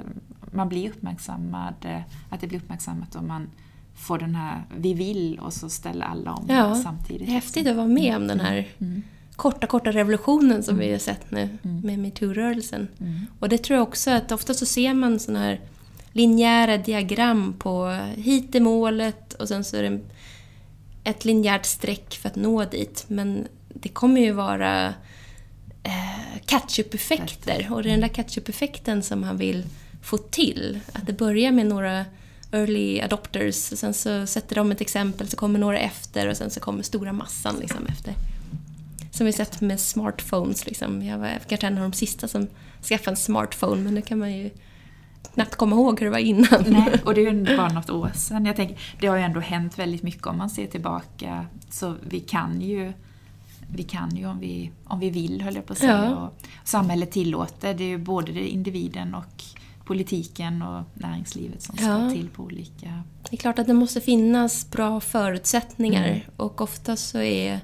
man 0.53 0.69
blir 0.69 0.91
uppmärksammad, 0.91 1.75
eh, 1.81 2.01
att 2.31 2.41
det 2.41 2.47
blir 2.47 2.59
uppmärksammat 2.59 3.15
och 3.15 3.25
man 3.25 3.51
få 3.95 4.17
den 4.17 4.35
här 4.35 4.63
vi 4.77 4.95
vill 4.95 5.39
och 5.39 5.53
så 5.53 5.69
ställer 5.69 6.07
alla 6.07 6.33
om 6.33 6.47
ja, 6.49 6.75
samtidigt. 6.75 7.29
Häftigt 7.29 7.67
att 7.67 7.77
vara 7.77 7.87
med 7.87 8.17
om 8.17 8.27
den 8.27 8.41
här 8.41 8.69
mm. 8.79 9.03
Korta, 9.41 9.67
korta 9.67 9.91
revolutionen 9.91 10.63
som 10.63 10.75
mm. 10.75 10.87
vi 10.87 10.93
har 10.93 10.99
sett 10.99 11.31
nu 11.31 11.49
mm. 11.63 11.81
med 11.81 11.99
metoo-rörelsen. 11.99 12.89
Mm. 13.01 13.27
Och 13.39 13.49
det 13.49 13.59
tror 13.59 13.79
jag 13.79 13.89
också 13.89 14.11
att 14.11 14.33
ofta 14.33 14.55
så 14.55 14.67
ser 14.67 14.95
man 14.95 15.19
sådana 15.19 15.45
här 15.45 15.61
linjära 16.13 16.77
diagram 16.77 17.55
på 17.59 18.01
hit 18.17 18.55
är 18.55 18.61
målet 18.61 19.35
och 19.35 19.49
sen 19.49 19.65
så 19.65 19.77
är 19.77 19.83
det 19.83 20.01
ett 21.05 21.25
linjärt 21.25 21.67
streck 21.67 22.15
för 22.15 22.29
att 22.29 22.37
nå 22.37 22.65
dit. 22.65 23.05
Men 23.09 23.49
det 23.69 23.89
kommer 23.89 24.21
ju 24.21 24.33
vara 24.33 24.95
eh, 25.83 26.41
catch-up-effekter 26.47 27.69
och 27.71 27.83
det 27.83 27.89
är 27.89 27.91
den 27.91 28.01
där 28.01 28.09
catch-up-effekten 28.09 29.03
som 29.03 29.23
han 29.23 29.37
vill 29.37 29.65
få 30.03 30.17
till. 30.17 30.81
Att 30.93 31.07
det 31.07 31.13
börjar 31.13 31.53
med 31.53 31.67
några 31.67 32.05
early 32.53 33.01
adopters. 33.01 33.55
Sen 33.55 33.95
så 33.95 34.27
sätter 34.27 34.57
de 34.57 34.73
ett 34.73 34.81
exempel, 34.81 35.29
så 35.29 35.37
kommer 35.37 35.59
några 35.59 35.79
efter 35.79 36.29
och 36.29 36.37
sen 36.37 36.51
så 36.51 36.61
kommer 36.61 36.83
stora 36.83 37.13
massan 37.13 37.57
liksom 37.61 37.87
efter. 37.87 38.15
Som 39.21 39.27
vi 39.27 39.33
sett 39.33 39.61
med 39.61 39.81
smartphones. 39.81 40.67
Liksom. 40.67 41.03
Jag 41.03 41.19
var 41.19 41.39
kanske 41.49 41.67
en 41.67 41.79
av 41.79 41.83
de 41.83 41.93
sista 41.93 42.29
som 42.29 42.47
skaffade 42.83 43.11
en 43.11 43.17
smartphone, 43.17 43.83
men 43.83 43.95
nu 43.95 44.03
kan 44.03 44.19
man 44.19 44.33
ju 44.33 44.51
knappt 45.35 45.55
komma 45.55 45.77
ihåg 45.77 46.01
hur 46.01 46.07
det 46.07 46.11
var 46.11 46.19
innan. 46.19 46.65
Nej, 46.67 46.93
och 47.05 47.15
det 47.15 47.27
är 47.27 47.33
ju 47.33 47.57
bara 47.57 47.69
något 47.69 47.91
år 47.91 48.11
sedan. 48.15 48.47
Jag 48.47 48.57
tänker, 48.57 48.79
det 49.01 49.07
har 49.07 49.17
ju 49.17 49.23
ändå 49.23 49.41
hänt 49.41 49.79
väldigt 49.79 50.03
mycket 50.03 50.27
om 50.27 50.39
man 50.39 50.51
ser 50.51 50.67
tillbaka. 50.67 51.47
Så 51.71 51.95
vi 52.03 52.21
kan 52.21 52.61
ju, 52.61 52.93
vi 53.73 53.83
kan 53.83 54.17
ju 54.17 54.27
om 54.27 54.41
vi, 54.41 54.71
om 54.85 55.01
vi 55.01 55.11
vill, 55.11 55.43
höll 55.43 55.55
jag 55.55 55.67
på 55.67 55.73
att 55.73 55.79
säga. 55.79 56.05
Ja. 56.05 56.17
Och 56.17 56.47
samhället 56.65 57.11
tillåter. 57.11 57.75
Det 57.75 57.85
är 57.85 57.89
ju 57.89 57.99
både 57.99 58.49
individen 58.49 59.15
och 59.15 59.45
politiken 59.85 60.63
och 60.63 60.85
näringslivet 60.95 61.63
som 61.63 61.77
ska 61.77 61.87
ja. 61.87 62.11
till 62.11 62.29
på 62.29 62.43
olika... 62.43 63.03
Det 63.31 63.37
är 63.37 63.41
klart 63.41 63.59
att 63.59 63.67
det 63.67 63.75
måste 63.75 64.01
finnas 64.01 64.71
bra 64.71 65.01
förutsättningar 65.01 66.09
mm. 66.09 66.21
och 66.37 66.61
ofta 66.61 66.97
så 66.97 67.19
är 67.19 67.61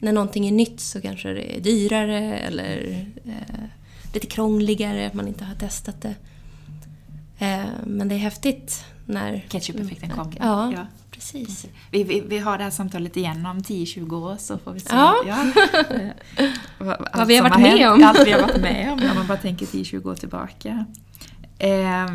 när 0.00 0.12
någonting 0.12 0.46
är 0.46 0.52
nytt 0.52 0.80
så 0.80 1.00
kanske 1.00 1.32
det 1.32 1.56
är 1.56 1.60
dyrare 1.60 2.38
eller 2.38 3.06
eh, 3.24 3.64
lite 4.14 4.26
krångligare, 4.26 5.06
att 5.06 5.14
man 5.14 5.28
inte 5.28 5.44
har 5.44 5.54
testat 5.54 6.00
det. 6.00 6.14
Eh, 7.38 7.66
men 7.86 8.08
det 8.08 8.14
är 8.14 8.18
häftigt 8.18 8.84
när... 9.06 9.44
Ketchup-effekten 9.48 10.10
kommer. 10.10 10.36
Ja, 10.40 10.72
ja, 10.72 10.86
precis. 11.10 11.66
Vi, 11.90 12.04
vi, 12.04 12.20
vi, 12.20 12.38
har 12.38 12.58
det 12.58 12.64
här 12.64 12.70
samtalet 12.70 13.16
igen 13.16 13.46
om 13.46 13.58
10-20 13.58 14.14
år 14.14 14.36
så 14.36 14.58
får 14.58 14.72
vi 14.72 14.80
se. 14.80 14.88
Ja. 14.90 15.14
ja. 15.26 15.44
Vad 17.14 17.26
vi 17.26 17.36
har 17.36 17.48
varit 17.48 17.60
med 17.60 17.92
om. 17.92 18.04
Allt 18.04 18.26
vi 18.26 18.32
har 18.32 18.40
varit 18.40 18.60
med 18.60 18.92
om, 18.92 19.10
om 19.10 19.16
man 19.16 19.26
bara 19.26 19.38
tänker 19.38 19.66
10-20 19.66 20.10
år 20.10 20.14
tillbaka. 20.14 20.84
Eh, 21.58 22.06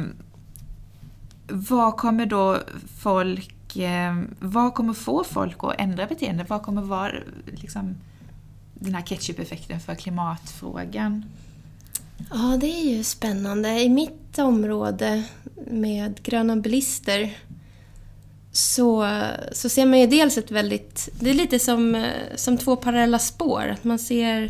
vad 1.48 1.98
kommer 1.98 2.26
då 2.26 2.60
folk... 2.98 3.56
Eh, 3.78 4.24
vad 4.40 4.74
kommer 4.74 4.94
få 4.94 5.24
folk 5.24 5.58
att 5.60 5.76
ändra 5.78 6.06
beteende? 6.06 6.46
Vad 6.48 6.64
kommer 6.64 6.82
vara 6.82 7.14
liksom, 7.46 7.96
den 8.74 8.96
här 8.96 9.02
ketchup-effekten 9.02 9.80
för 9.80 9.96
klimatfrågan? 9.96 11.26
Ja, 12.32 12.58
det 12.62 12.68
är 12.68 12.96
ju 12.98 13.04
spännande. 13.04 13.82
I 13.82 13.90
mitt 13.90 14.40
område 14.40 15.24
med 15.68 16.24
gröna 16.24 16.56
bilister 16.56 17.38
så, 18.52 19.22
så 19.52 19.70
ser 19.70 19.86
man 19.86 20.00
ju 20.00 20.08
dels 20.08 20.38
ett 20.38 20.52
väldigt... 20.52 21.10
Det 21.20 21.30
är 21.30 21.34
lite 21.34 21.60
som, 21.60 21.96
eh, 21.96 22.12
som 22.36 22.58
två 22.58 22.76
parallella 22.76 23.20
spår. 23.20 23.68
Att 23.68 23.84
man 23.84 24.00
ser 24.00 24.50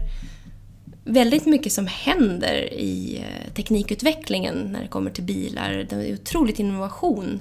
väldigt 1.04 1.46
mycket 1.46 1.74
som 1.74 1.88
händer 1.88 2.74
i 2.74 3.18
eh, 3.18 3.54
teknikutvecklingen 3.54 4.56
när 4.72 4.82
det 4.82 4.88
kommer 4.88 5.12
till 5.12 5.24
bilar. 5.24 5.88
Det 5.90 5.96
är 5.96 6.14
otroligt 6.14 6.60
innovation 6.60 7.40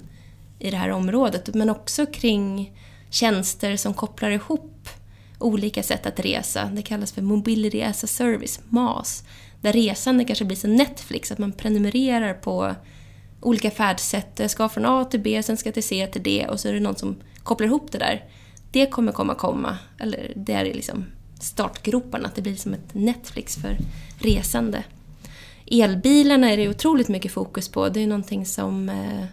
i 0.63 0.71
det 0.71 0.77
här 0.77 0.91
området, 0.91 1.55
men 1.55 1.71
också 1.71 2.07
kring 2.07 2.73
tjänster 3.11 3.77
som 3.77 3.95
kopplar 3.95 4.31
ihop 4.31 4.89
olika 5.39 5.83
sätt 5.83 6.07
att 6.07 6.21
resa. 6.21 6.65
Det 6.65 6.83
kallas 6.83 7.13
för 7.13 7.23
Mobility 7.23 7.83
as 7.83 8.05
a 8.05 8.07
Service, 8.07 8.61
MAS. 8.69 9.25
Där 9.61 9.73
resande 9.73 10.25
kanske 10.25 10.45
blir 10.45 10.57
som 10.57 10.77
Netflix, 10.77 11.33
att 11.33 11.39
man 11.39 11.53
prenumererar 11.53 12.35
på 12.35 12.75
olika 13.41 13.71
färdsätt. 13.71 14.39
Jag 14.39 14.51
ska 14.51 14.69
från 14.69 14.87
A 14.87 15.05
till 15.05 15.21
B, 15.21 15.43
sen 15.43 15.57
ska 15.57 15.67
jag 15.67 15.75
till 15.75 15.83
C 15.83 16.09
till 16.13 16.23
D 16.23 16.47
och 16.51 16.61
så 16.61 16.69
är 16.69 16.73
det 16.73 16.81
någon 16.81 16.97
som 16.97 17.17
kopplar 17.43 17.67
ihop 17.67 17.93
det 17.93 17.99
där. 17.99 18.25
Det 18.71 18.87
kommer 18.87 19.13
komma 19.13 19.35
komma, 19.35 19.79
eller 19.99 20.33
det 20.37 20.53
är 20.53 20.65
liksom 20.65 21.05
startgroparna, 21.41 22.29
att 22.29 22.35
det 22.35 22.43
blir 22.43 22.57
som 22.57 22.75
ett 22.75 22.95
Netflix 22.95 23.57
för 23.57 23.79
resande. 24.19 24.85
Elbilarna 25.67 26.51
är 26.51 26.57
det 26.57 26.69
otroligt 26.69 27.09
mycket 27.09 27.33
fokus 27.33 27.69
på. 27.69 27.89
Det 27.89 28.01
är 28.01 28.07
någonting 28.07 28.47
som 28.47 28.89
eh, 28.89 29.25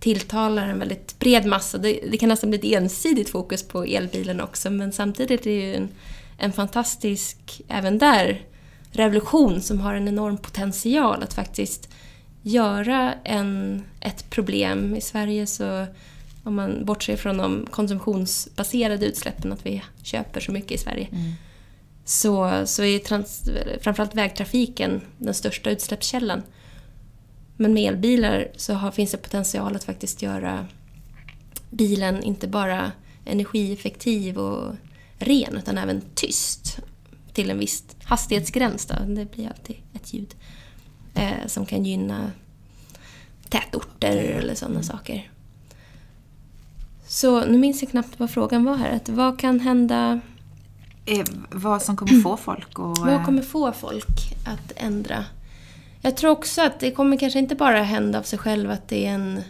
tilltalar 0.00 0.68
en 0.68 0.78
väldigt 0.78 1.18
bred 1.18 1.46
massa. 1.46 1.78
Det, 1.78 2.00
det, 2.10 2.18
kan 2.18 2.28
nästan 2.28 2.50
bli 2.50 2.58
ett 2.58 2.82
ensidigt 2.82 3.28
fokus 3.28 3.62
på 3.62 3.84
elbilen 3.84 4.40
också, 4.40 4.70
men 4.70 4.92
samtidigt 4.92 5.40
är 5.40 5.50
det 5.50 5.60
ju 5.60 5.74
en, 5.74 5.88
en 6.38 6.52
fantastisk, 6.52 7.62
även 7.68 7.98
där, 7.98 8.42
revolution 8.92 9.60
som 9.60 9.80
har 9.80 9.94
en 9.94 10.08
enorm 10.08 10.38
potential 10.38 11.22
att 11.22 11.34
faktiskt 11.34 11.88
göra 12.42 13.14
en, 13.24 13.82
ett 14.00 14.30
problem. 14.30 14.96
I 14.96 15.00
Sverige 15.00 15.46
så 15.46 15.86
om 16.44 16.54
man 16.54 16.84
bortser 16.84 17.16
från 17.16 17.36
de 17.36 17.66
konsumtionsbaserade 17.70 19.06
utsläppen, 19.06 19.52
att 19.52 19.66
vi 19.66 19.82
köper 20.02 20.40
så 20.40 20.52
mycket 20.52 20.72
i 20.72 20.78
Sverige, 20.78 21.08
mm. 21.12 21.32
så, 22.04 22.62
så 22.66 22.82
är 22.82 22.98
trans, 22.98 23.50
framförallt 23.80 24.14
vägtrafiken 24.14 25.00
den 25.18 25.34
största 25.34 25.70
utsläppskällan. 25.70 26.42
Men 27.60 27.74
med 27.74 27.88
elbilar 27.88 28.48
så 28.56 28.74
har, 28.74 28.90
finns 28.90 29.10
det 29.10 29.16
potential 29.16 29.76
att 29.76 29.84
faktiskt 29.84 30.22
göra 30.22 30.66
bilen 31.70 32.22
inte 32.22 32.48
bara 32.48 32.92
energieffektiv 33.24 34.38
och 34.38 34.74
ren 35.18 35.56
utan 35.56 35.78
även 35.78 36.02
tyst 36.14 36.78
till 37.32 37.50
en 37.50 37.58
viss 37.58 37.84
hastighetsgräns. 38.04 38.86
Då. 38.86 38.94
Det 39.06 39.32
blir 39.32 39.48
alltid 39.48 39.76
ett 39.92 40.14
ljud 40.14 40.34
eh, 41.14 41.46
som 41.46 41.66
kan 41.66 41.84
gynna 41.84 42.30
tätorter 43.48 44.16
eller 44.16 44.54
sådana 44.54 44.82
saker. 44.82 45.30
Så 47.06 47.44
nu 47.44 47.58
minns 47.58 47.82
jag 47.82 47.90
knappt 47.90 48.20
vad 48.20 48.30
frågan 48.30 48.64
var 48.64 48.76
här. 48.76 48.96
Att 48.96 49.08
vad 49.08 49.38
kan 49.38 49.60
hända... 49.60 50.20
Eh, 51.06 51.24
vad 51.50 51.82
som 51.82 51.96
kommer 51.96 52.20
få 52.20 52.36
folk 52.36 52.70
att... 52.70 52.98
Vad 52.98 53.08
eh, 53.08 53.24
kommer 53.24 53.42
få 53.42 53.72
folk 53.72 54.34
att 54.44 54.72
ändra? 54.76 55.24
Jag 56.02 56.16
tror 56.16 56.30
också 56.30 56.62
att 56.62 56.80
det 56.80 56.90
kommer 56.90 57.16
kanske 57.16 57.38
inte 57.38 57.54
bara 57.54 57.82
hända 57.82 58.18
av 58.18 58.22
sig 58.22 58.38
själv 58.38 58.70
att 58.70 58.88
det 58.88 59.06
är 59.06 59.10
en 59.10 59.42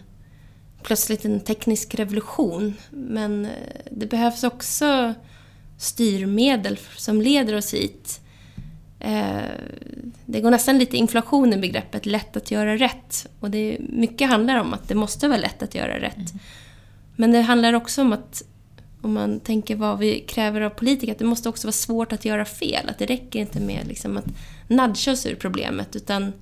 plötsligt 0.82 1.24
en 1.24 1.40
teknisk 1.40 1.94
revolution. 1.94 2.74
Men 2.90 3.44
eh, 3.44 3.50
det 3.90 4.06
behövs 4.06 4.44
också 4.44 5.14
styrmedel 5.78 6.78
som 6.96 7.20
leder 7.22 7.56
oss 7.56 7.74
hit. 7.74 8.20
Eh, 9.00 9.38
det 10.26 10.40
går 10.40 10.50
nästan 10.50 10.78
lite 10.78 10.96
inflation 10.96 11.52
i 11.52 11.56
begreppet 11.56 12.06
lätt 12.06 12.36
att 12.36 12.50
göra 12.50 12.76
rätt. 12.76 13.26
Och 13.40 13.50
det 13.50 13.76
mycket 13.80 14.30
handlar 14.30 14.56
om 14.56 14.74
att 14.74 14.88
det 14.88 14.94
måste 14.94 15.28
vara 15.28 15.38
lätt 15.38 15.62
att 15.62 15.74
göra 15.74 16.00
rätt. 16.00 16.16
Mm. 16.16 16.38
Men 17.16 17.32
det 17.32 17.40
handlar 17.40 17.72
också 17.72 18.02
om 18.02 18.12
att, 18.12 18.42
om 19.02 19.12
man 19.12 19.40
tänker 19.40 19.76
vad 19.76 19.98
vi 19.98 20.20
kräver 20.20 20.60
av 20.60 20.70
politiker, 20.70 21.12
att 21.12 21.18
det 21.18 21.24
måste 21.24 21.48
också 21.48 21.66
vara 21.66 21.72
svårt 21.72 22.12
att 22.12 22.24
göra 22.24 22.44
fel. 22.44 22.88
Att 22.88 22.98
det 22.98 23.06
räcker 23.06 23.38
inte 23.40 23.60
med 23.60 23.86
liksom 23.86 24.16
att 24.16 24.26
nudga 24.68 25.12
oss 25.12 25.26
ur 25.26 25.34
problemet, 25.34 25.96
utan 25.96 26.32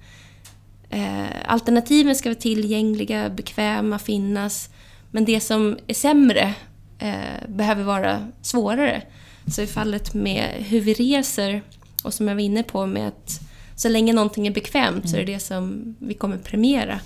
eh, 0.91 1.27
alternativen 1.47 2.17
ska 2.17 2.29
vara 2.29 2.39
tillgängliga, 2.39 3.31
bekväma, 3.31 3.99
finnas. 3.99 4.71
Men 5.11 5.25
det 5.25 5.41
som 5.41 5.79
är 5.87 5.95
sämre 5.95 6.55
eh, 6.99 7.49
behöver 7.49 7.85
vara 7.85 8.29
svårare. 8.43 9.03
Så 9.47 9.63
i 9.63 9.67
fallet 9.67 10.15
med 10.15 10.51
hur 10.59 10.81
vi 10.81 10.95
reser, 10.95 11.63
och 12.03 12.15
som 12.15 12.29
jag 12.29 12.35
var 12.35 12.43
inne 12.43 12.63
på 12.63 12.87
med 12.87 13.09
att 13.09 13.41
så 13.77 13.89
länge 13.89 14.13
någonting 14.13 14.47
är 14.47 14.51
bekvämt 14.51 15.11
så 15.11 15.17
är 15.17 15.21
det 15.25 15.33
det 15.33 15.41
som 15.41 15.97
vi 15.99 16.15
kommer 16.15 16.39
premiera. 16.39 17.01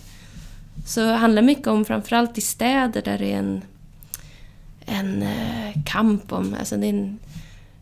Så 0.87 1.01
det 1.01 1.13
handlar 1.13 1.43
mycket 1.43 1.67
om, 1.67 1.85
framförallt 1.85 2.39
i 2.39 2.41
städer 2.41 3.03
där 3.03 3.19
det 3.19 3.33
är 3.33 3.39
en, 3.39 3.63
en 4.87 5.23
eh, 5.23 5.83
kamp 5.87 6.33
om, 6.33 6.57
alltså 6.59 6.77
det 6.77 6.87
är 6.87 6.91
en, 6.91 7.19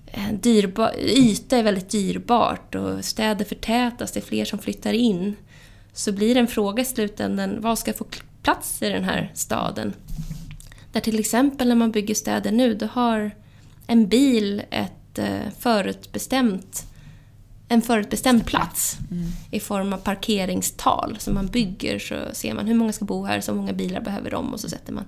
en 0.06 0.40
dyrbar, 0.40 0.94
yta 0.98 1.56
är 1.56 1.62
väldigt 1.62 1.90
dyrbart 1.90 2.74
och 2.74 3.04
städer 3.04 3.44
förtätas, 3.44 4.12
det 4.12 4.20
är 4.20 4.24
fler 4.24 4.44
som 4.44 4.58
flyttar 4.58 4.92
in. 4.92 5.36
Så 5.92 6.12
blir 6.12 6.34
det 6.34 6.40
en 6.40 6.46
fråga 6.46 6.82
i 6.82 6.86
slutändan, 6.86 7.60
vad 7.60 7.78
ska 7.78 7.92
få 7.92 8.06
plats 8.42 8.82
i 8.82 8.88
den 8.88 9.04
här 9.04 9.30
staden? 9.34 9.92
Där 10.92 11.00
till 11.00 11.18
exempel 11.18 11.68
när 11.68 11.74
man 11.74 11.90
bygger 11.90 12.14
städer 12.14 12.52
nu, 12.52 12.74
då 12.74 12.86
har 12.86 13.30
en 13.86 14.08
bil 14.08 14.62
ett 14.70 15.18
eh, 15.18 15.50
förutbestämt 15.58 16.86
en 17.72 17.82
förutbestämd 17.82 18.46
plats 18.46 18.98
mm. 19.10 19.26
i 19.50 19.60
form 19.60 19.92
av 19.92 19.98
parkeringstal. 19.98 21.16
Så 21.18 21.32
man 21.32 21.46
bygger 21.46 21.98
så 21.98 22.14
ser 22.32 22.54
man 22.54 22.66
hur 22.66 22.74
många 22.74 22.92
ska 22.92 23.04
bo 23.04 23.24
här, 23.24 23.40
så 23.40 23.54
många 23.54 23.72
bilar 23.72 24.00
behöver 24.00 24.30
de 24.30 24.52
och 24.52 24.60
så 24.60 24.68
sätter 24.68 24.92
man. 24.92 25.04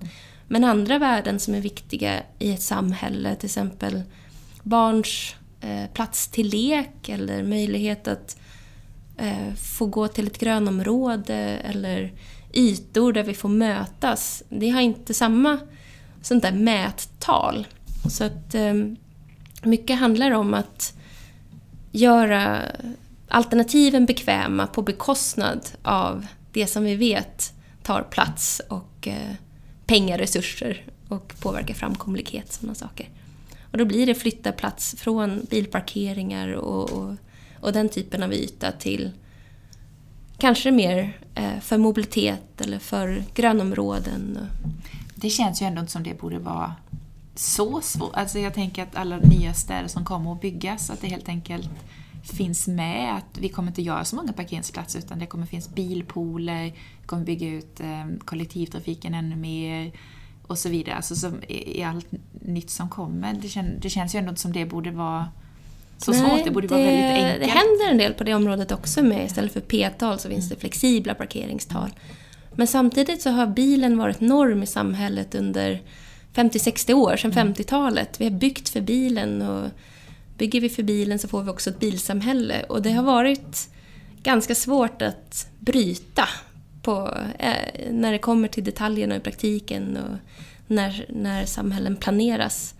Men 0.52 0.64
andra 0.64 0.98
värden 0.98 1.40
som 1.40 1.54
är 1.54 1.60
viktiga 1.60 2.22
i 2.38 2.52
ett 2.52 2.62
samhälle, 2.62 3.36
till 3.36 3.46
exempel 3.46 4.02
barns 4.62 5.34
eh, 5.60 5.90
plats 5.92 6.28
till 6.28 6.48
lek 6.48 7.08
eller 7.08 7.42
möjlighet 7.42 8.08
att 8.08 8.36
eh, 9.16 9.54
få 9.54 9.86
gå 9.86 10.08
till 10.08 10.26
ett 10.26 10.38
grönområde 10.38 11.34
eller 11.64 12.12
ytor 12.52 13.12
där 13.12 13.22
vi 13.22 13.34
får 13.34 13.48
mötas. 13.48 14.42
Det 14.48 14.68
har 14.68 14.80
inte 14.80 15.14
samma 15.14 15.58
sånt 16.22 16.42
där 16.42 16.52
mättal. 16.52 17.66
Så 18.10 18.24
att 18.24 18.54
eh, 18.54 18.74
mycket 19.62 19.98
handlar 19.98 20.30
om 20.30 20.54
att 20.54 20.92
göra 21.92 22.62
alternativen 23.28 24.06
bekväma 24.06 24.66
på 24.66 24.82
bekostnad 24.82 25.68
av 25.82 26.26
det 26.52 26.66
som 26.66 26.84
vi 26.84 26.96
vet 26.96 27.52
tar 27.82 28.02
plats 28.02 28.62
och 28.68 29.08
pengar, 29.92 30.18
resurser 30.18 30.84
och 31.08 31.34
påverka 31.40 31.74
framkomlighet, 31.74 32.52
sådana 32.52 32.74
saker. 32.74 33.08
Och 33.70 33.78
då 33.78 33.84
blir 33.84 34.06
det 34.06 34.14
flytta 34.14 34.52
plats 34.52 34.94
från 34.98 35.46
bilparkeringar 35.50 36.48
och, 36.48 36.90
och, 36.92 37.14
och 37.60 37.72
den 37.72 37.88
typen 37.88 38.22
av 38.22 38.32
yta 38.32 38.72
till 38.72 39.10
kanske 40.38 40.70
mer 40.70 41.18
eh, 41.34 41.60
för 41.60 41.78
mobilitet 41.78 42.60
eller 42.60 42.78
för 42.78 43.24
grönområden. 43.34 44.38
Det 45.14 45.30
känns 45.30 45.62
ju 45.62 45.66
ändå 45.66 45.80
inte 45.80 45.92
som 45.92 46.02
det 46.02 46.20
borde 46.20 46.38
vara 46.38 46.74
så 47.34 47.80
svårt. 47.80 48.14
Alltså 48.14 48.38
jag 48.38 48.54
tänker 48.54 48.82
att 48.82 48.96
alla 48.96 49.16
nya 49.16 49.54
städer 49.54 49.88
som 49.88 50.04
kommer 50.04 50.32
att 50.32 50.40
byggas, 50.40 50.90
att 50.90 51.00
det 51.00 51.06
helt 51.06 51.28
enkelt 51.28 51.70
finns 52.22 52.68
med 52.68 53.16
att 53.16 53.38
vi 53.38 53.48
kommer 53.48 53.68
inte 53.68 53.82
göra 53.82 54.04
så 54.04 54.16
många 54.16 54.32
parkeringsplatser 54.32 54.98
utan 54.98 55.18
det 55.18 55.26
kommer 55.26 55.46
finnas 55.46 55.74
bilpooler, 55.74 56.64
vi 57.00 57.06
kommer 57.06 57.24
bygga 57.24 57.48
ut 57.48 57.80
eh, 57.80 58.06
kollektivtrafiken 58.24 59.14
ännu 59.14 59.36
mer 59.36 59.92
och 60.46 60.58
så 60.58 60.68
vidare. 60.68 60.96
Alltså 60.96 61.16
som 61.16 61.42
i 61.48 61.82
allt 61.82 62.06
nytt 62.32 62.70
som 62.70 62.88
kommer. 62.88 63.34
Det, 63.34 63.48
kän, 63.48 63.80
det 63.80 63.90
känns 63.90 64.14
ju 64.14 64.18
ändå 64.18 64.36
som 64.36 64.52
det 64.52 64.66
borde 64.66 64.90
vara 64.90 65.28
så 65.98 66.10
Nej, 66.10 66.20
svårt. 66.20 66.44
Det 66.44 66.50
borde 66.50 66.66
det, 66.66 66.74
vara 66.74 66.84
väldigt 66.84 67.24
enkelt. 67.24 67.40
Det 67.40 67.58
händer 67.58 67.90
en 67.90 67.98
del 67.98 68.14
på 68.14 68.24
det 68.24 68.34
området 68.34 68.72
också 68.72 69.02
med 69.02 69.26
istället 69.26 69.52
för 69.52 69.60
p-tal 69.60 70.18
så 70.18 70.28
finns 70.28 70.48
det 70.48 70.56
flexibla 70.56 71.14
parkeringstal. 71.14 71.90
Men 72.54 72.66
samtidigt 72.66 73.22
så 73.22 73.30
har 73.30 73.46
bilen 73.46 73.98
varit 73.98 74.20
norm 74.20 74.62
i 74.62 74.66
samhället 74.66 75.34
under 75.34 75.82
50-60 76.34 76.92
år, 76.92 77.16
sedan 77.16 77.32
50-talet. 77.32 78.20
Mm. 78.20 78.28
Vi 78.28 78.34
har 78.34 78.40
byggt 78.40 78.68
för 78.68 78.80
bilen 78.80 79.42
och 79.42 79.68
bygger 80.42 80.60
vi 80.60 80.68
för 80.68 80.82
bilen 80.82 81.18
så 81.18 81.28
får 81.28 81.42
vi 81.42 81.50
också 81.50 81.70
ett 81.70 81.80
bilsamhälle. 81.80 82.62
Och 82.68 82.82
det 82.82 82.92
har 82.92 83.02
varit 83.02 83.68
ganska 84.22 84.54
svårt 84.54 85.02
att 85.02 85.46
bryta 85.58 86.28
på, 86.82 87.16
eh, 87.38 87.90
när 87.90 88.12
det 88.12 88.18
kommer 88.18 88.48
till 88.48 88.64
detaljerna 88.64 89.16
i 89.16 89.20
praktiken 89.20 89.96
och 89.96 90.18
när, 90.66 91.06
när 91.08 91.44
samhällen 91.44 91.96
planeras. 91.96 92.74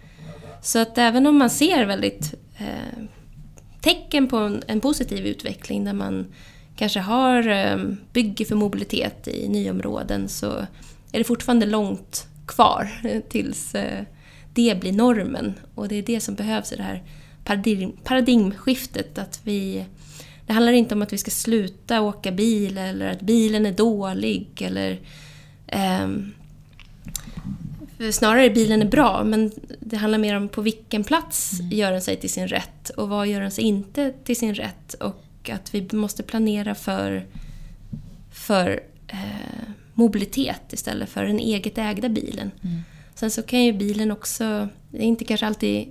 Så 0.63 0.79
att 0.79 0.99
även 0.99 1.27
om 1.27 1.39
man 1.39 1.51
ser 1.51 1.85
väldigt 1.85 2.35
eh, 2.59 3.05
tecken 3.81 4.29
på 4.29 4.37
en, 4.37 4.63
en, 4.67 4.81
positiv 4.81 5.27
utveckling 5.27 5.85
där 5.85 5.93
man 5.93 6.27
kanske 6.77 7.01
har 7.01 7.49
eh, 7.49 7.79
bygger 8.13 8.45
för 8.45 8.55
mobilitet 8.55 9.29
i 9.29 9.49
nyområden 9.49 10.29
så 10.29 10.51
är 11.13 11.19
det 11.19 11.25
fortfarande 11.25 11.67
långt 11.67 12.27
kvar 12.47 13.01
eh, 13.05 13.21
tills 13.21 13.75
eh, 13.75 14.05
det 14.55 14.81
blir 14.81 14.93
normen. 14.93 15.55
Och 15.75 15.89
det 15.89 15.95
är 15.95 16.03
det 16.03 16.21
som 16.21 16.35
behövs 16.35 16.73
i 16.73 16.77
det 16.77 16.83
här 16.83 17.03
paradigm, 17.45 17.93
paradigmskiftet. 18.05 19.19
Att 19.19 19.41
vi, 19.45 19.85
det 20.47 20.53
handlar 20.53 20.73
inte 20.73 20.95
om 20.95 21.03
att 21.03 21.13
vi 21.13 21.19
ska 21.19 21.31
sluta 21.31 22.01
åka 22.01 22.33
bil 22.33 22.79
eller 22.79 23.07
att 23.07 23.21
bilen 23.21 23.67
är 23.67 23.73
dålig. 23.73 24.49
Eller, 24.61 25.01
eh, 25.67 26.09
snarare 28.13 28.51
bilen 28.51 28.83
är 28.83 28.87
bra, 28.87 29.25
men 29.25 29.51
det 29.81 29.97
handlar 29.97 30.19
mer 30.19 30.37
om 30.37 30.49
på 30.49 30.63
vilken 30.63 31.05
plats 31.05 31.61
mm. 31.61 31.73
gör 31.73 31.93
den 31.93 32.03
sig 32.03 32.17
till 32.17 32.31
sin 32.31 32.49
rätt 32.49 32.91
och 32.91 33.09
vad 33.09 33.27
gör 33.27 33.41
den 33.41 33.51
sig 33.51 33.65
inte 33.65 34.13
till 34.25 34.37
sin 34.37 34.55
rätt. 34.55 34.95
Och 34.95 35.51
att 35.53 35.75
vi 35.75 35.89
måste 35.93 36.23
planera 36.23 36.75
för, 36.75 37.27
för 38.33 38.81
eh, 39.09 39.69
mobilitet 39.95 40.73
istället 40.73 41.09
för 41.09 41.25
den 41.25 41.39
eget 41.39 41.79
ägda 41.79 42.09
bilen. 42.09 42.51
Mm. 42.63 42.83
Sen 43.15 43.31
så 43.31 43.43
kan 43.43 43.65
ju 43.65 43.73
bilen 43.73 44.11
också, 44.11 44.69
det 44.91 44.99
är 44.99 45.03
inte 45.03 45.25
kanske 45.25 45.47
alltid 45.47 45.89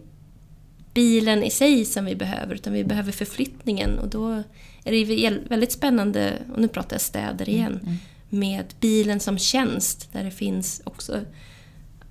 bilen 0.94 1.44
i 1.44 1.50
sig 1.50 1.86
som 1.86 2.06
vi 2.06 2.16
behöver, 2.16 2.56
utan 2.56 2.74
vi 2.74 2.84
behöver 2.84 3.12
förflyttningen. 3.12 4.00
Och 4.00 4.08
då 4.08 4.44
är 4.84 4.92
det 4.92 5.40
väldigt 5.50 5.72
spännande, 5.72 6.34
och 6.54 6.62
nu 6.62 6.68
pratar 6.68 6.94
jag 6.94 7.02
städer 7.02 7.50
mm, 7.50 7.60
igen, 7.60 7.80
mm. 7.84 7.96
med 8.30 8.66
bilen 8.80 9.20
som 9.20 9.38
tjänst, 9.38 10.10
där 10.12 10.24
det 10.24 10.32
finns 10.32 10.82
också 10.84 11.20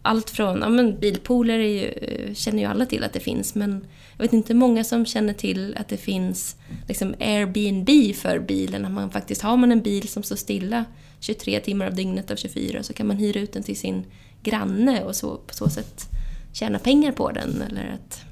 allt 0.02 0.30
från, 0.30 0.60
ja 0.60 0.68
men 0.68 0.98
bilpooler 0.98 1.58
ju, 1.58 1.94
känner 2.34 2.58
ju 2.58 2.64
alla 2.64 2.86
till 2.86 3.04
att 3.04 3.12
det 3.12 3.20
finns, 3.20 3.54
men 3.54 3.84
jag 4.16 4.22
vet 4.22 4.32
inte 4.32 4.54
många 4.54 4.84
som 4.84 5.06
känner 5.06 5.32
till 5.32 5.76
att 5.76 5.88
det 5.88 5.96
finns 5.96 6.56
liksom 6.88 7.14
Airbnb 7.20 8.16
för 8.16 8.38
bilen, 8.38 8.84
att 8.84 8.92
man 8.92 9.10
faktiskt 9.10 9.42
har 9.42 9.56
man 9.56 9.72
en 9.72 9.82
bil 9.82 10.08
som 10.08 10.22
står 10.22 10.36
stilla 10.36 10.84
23 11.20 11.60
timmar 11.60 11.86
av 11.86 11.94
dygnet 11.94 12.30
av 12.30 12.36
24 12.36 12.82
så 12.82 12.92
kan 12.92 13.06
man 13.06 13.16
hyra 13.16 13.40
ut 13.40 13.52
den 13.52 13.62
till 13.62 13.76
sin 13.76 14.04
granne 14.42 15.04
och 15.04 15.16
så, 15.16 15.36
på 15.36 15.54
så 15.54 15.68
sätt 15.68 16.08
tjäna 16.52 16.78
pengar 16.78 17.12
på 17.12 17.30
den. 17.30 17.62
Eller 17.62 17.94
att, 17.94 18.24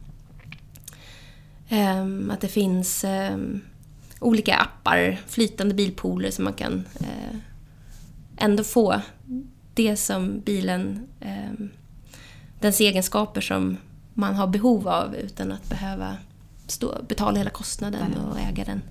att 2.30 2.40
det 2.40 2.48
finns 2.48 3.04
um, 3.04 3.60
olika 4.20 4.56
appar, 4.56 5.20
flytande 5.26 5.74
bilpooler 5.74 6.30
som 6.30 6.44
man 6.44 6.52
kan 6.52 6.74
uh, 7.00 7.38
ändå 8.36 8.64
få 8.64 9.00
det 9.74 9.96
som 9.96 10.40
bilen, 10.40 11.08
um, 11.20 11.70
dens 12.60 12.80
egenskaper 12.80 13.40
som 13.40 13.76
man 14.14 14.34
har 14.34 14.46
behov 14.46 14.88
av 14.88 15.14
utan 15.14 15.52
att 15.52 15.68
behöva 15.68 16.16
stå, 16.66 17.02
betala 17.08 17.38
hela 17.38 17.50
kostnaden 17.50 18.14
och 18.14 18.38
äga 18.38 18.64
den 18.64 18.82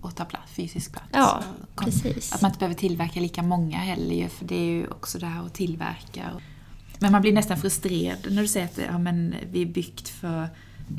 och 0.00 0.16
ta 0.16 0.24
plats, 0.24 0.52
fysisk 0.52 0.92
plats. 0.92 1.08
Ja, 1.12 1.42
precis. 1.76 2.32
Att 2.32 2.42
man 2.42 2.50
inte 2.50 2.58
behöver 2.58 2.78
tillverka 2.78 3.20
lika 3.20 3.42
många 3.42 3.78
heller 3.78 4.28
för 4.28 4.44
det 4.44 4.54
är 4.54 4.70
ju 4.70 4.86
också 4.86 5.18
det 5.18 5.26
här 5.26 5.46
att 5.46 5.54
tillverka. 5.54 6.30
Men 6.98 7.12
man 7.12 7.22
blir 7.22 7.32
nästan 7.32 7.56
frustrerad 7.56 8.18
när 8.30 8.42
du 8.42 8.48
säger 8.48 8.66
att 8.66 8.78
ja, 8.78 8.98
men 8.98 9.34
vi 9.50 9.62
är 9.62 9.66
byggt 9.66 10.08
för 10.08 10.48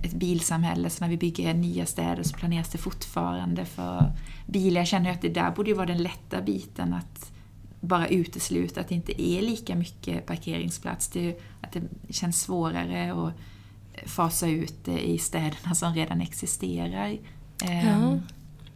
ett 0.03 0.13
bilsamhälle, 0.13 0.89
så 0.89 1.03
när 1.03 1.09
vi 1.09 1.17
bygger 1.17 1.53
nya 1.53 1.85
städer 1.85 2.23
så 2.23 2.37
planeras 2.37 2.69
det 2.69 2.77
fortfarande 2.77 3.65
för 3.65 4.11
bilar. 4.45 4.81
Jag 4.81 4.87
känner 4.87 5.11
att 5.11 5.21
det 5.21 5.29
där 5.29 5.51
borde 5.51 5.69
ju 5.69 5.75
vara 5.75 5.85
den 5.85 6.03
lätta 6.03 6.41
biten 6.41 6.93
att 6.93 7.31
bara 7.79 8.07
utesluta 8.07 8.81
att 8.81 8.87
det 8.87 8.95
inte 8.95 9.21
är 9.21 9.41
lika 9.41 9.75
mycket 9.75 10.25
parkeringsplats. 10.25 11.07
Det, 11.07 11.39
att 11.61 11.71
det 11.71 12.13
känns 12.13 12.41
svårare 12.41 13.13
att 13.13 13.33
fasa 14.09 14.47
ut 14.47 14.75
det 14.85 15.09
i 15.09 15.17
städerna 15.17 15.75
som 15.75 15.93
redan 15.93 16.21
existerar. 16.21 17.17
Ja. 17.61 17.69
Ehm. 17.69 18.21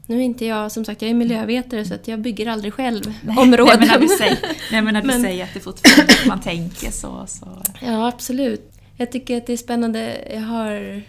Nu 0.05 0.17
är 0.17 0.21
inte 0.21 0.45
jag, 0.45 0.71
som 0.71 0.85
sagt, 0.85 1.01
jag 1.01 1.11
är 1.11 1.15
miljövetare 1.15 1.85
så 1.85 1.93
att 1.93 2.07
jag 2.07 2.21
bygger 2.21 2.47
aldrig 2.47 2.73
själv 2.73 3.03
nej, 3.21 3.37
områden. 3.37 3.79
Nej, 3.79 3.79
men 3.79 3.87
när 3.87 3.99
du 3.99 4.07
säger, 4.07 4.39
nej, 4.71 4.81
men 4.81 4.93
när 4.93 5.01
du 5.01 5.07
men, 5.13 5.21
säger 5.21 5.43
att 5.43 5.53
det 5.53 5.59
fortfarande 5.59 6.13
man 6.27 6.41
tänker 6.41 6.91
så, 6.91 7.23
så... 7.27 7.63
Ja, 7.81 8.07
absolut. 8.07 8.76
Jag 8.97 9.11
tycker 9.11 9.37
att 9.37 9.45
det 9.45 9.53
är 9.53 9.57
spännande. 9.57 10.27
Jag 10.33 10.41
har 10.41 11.01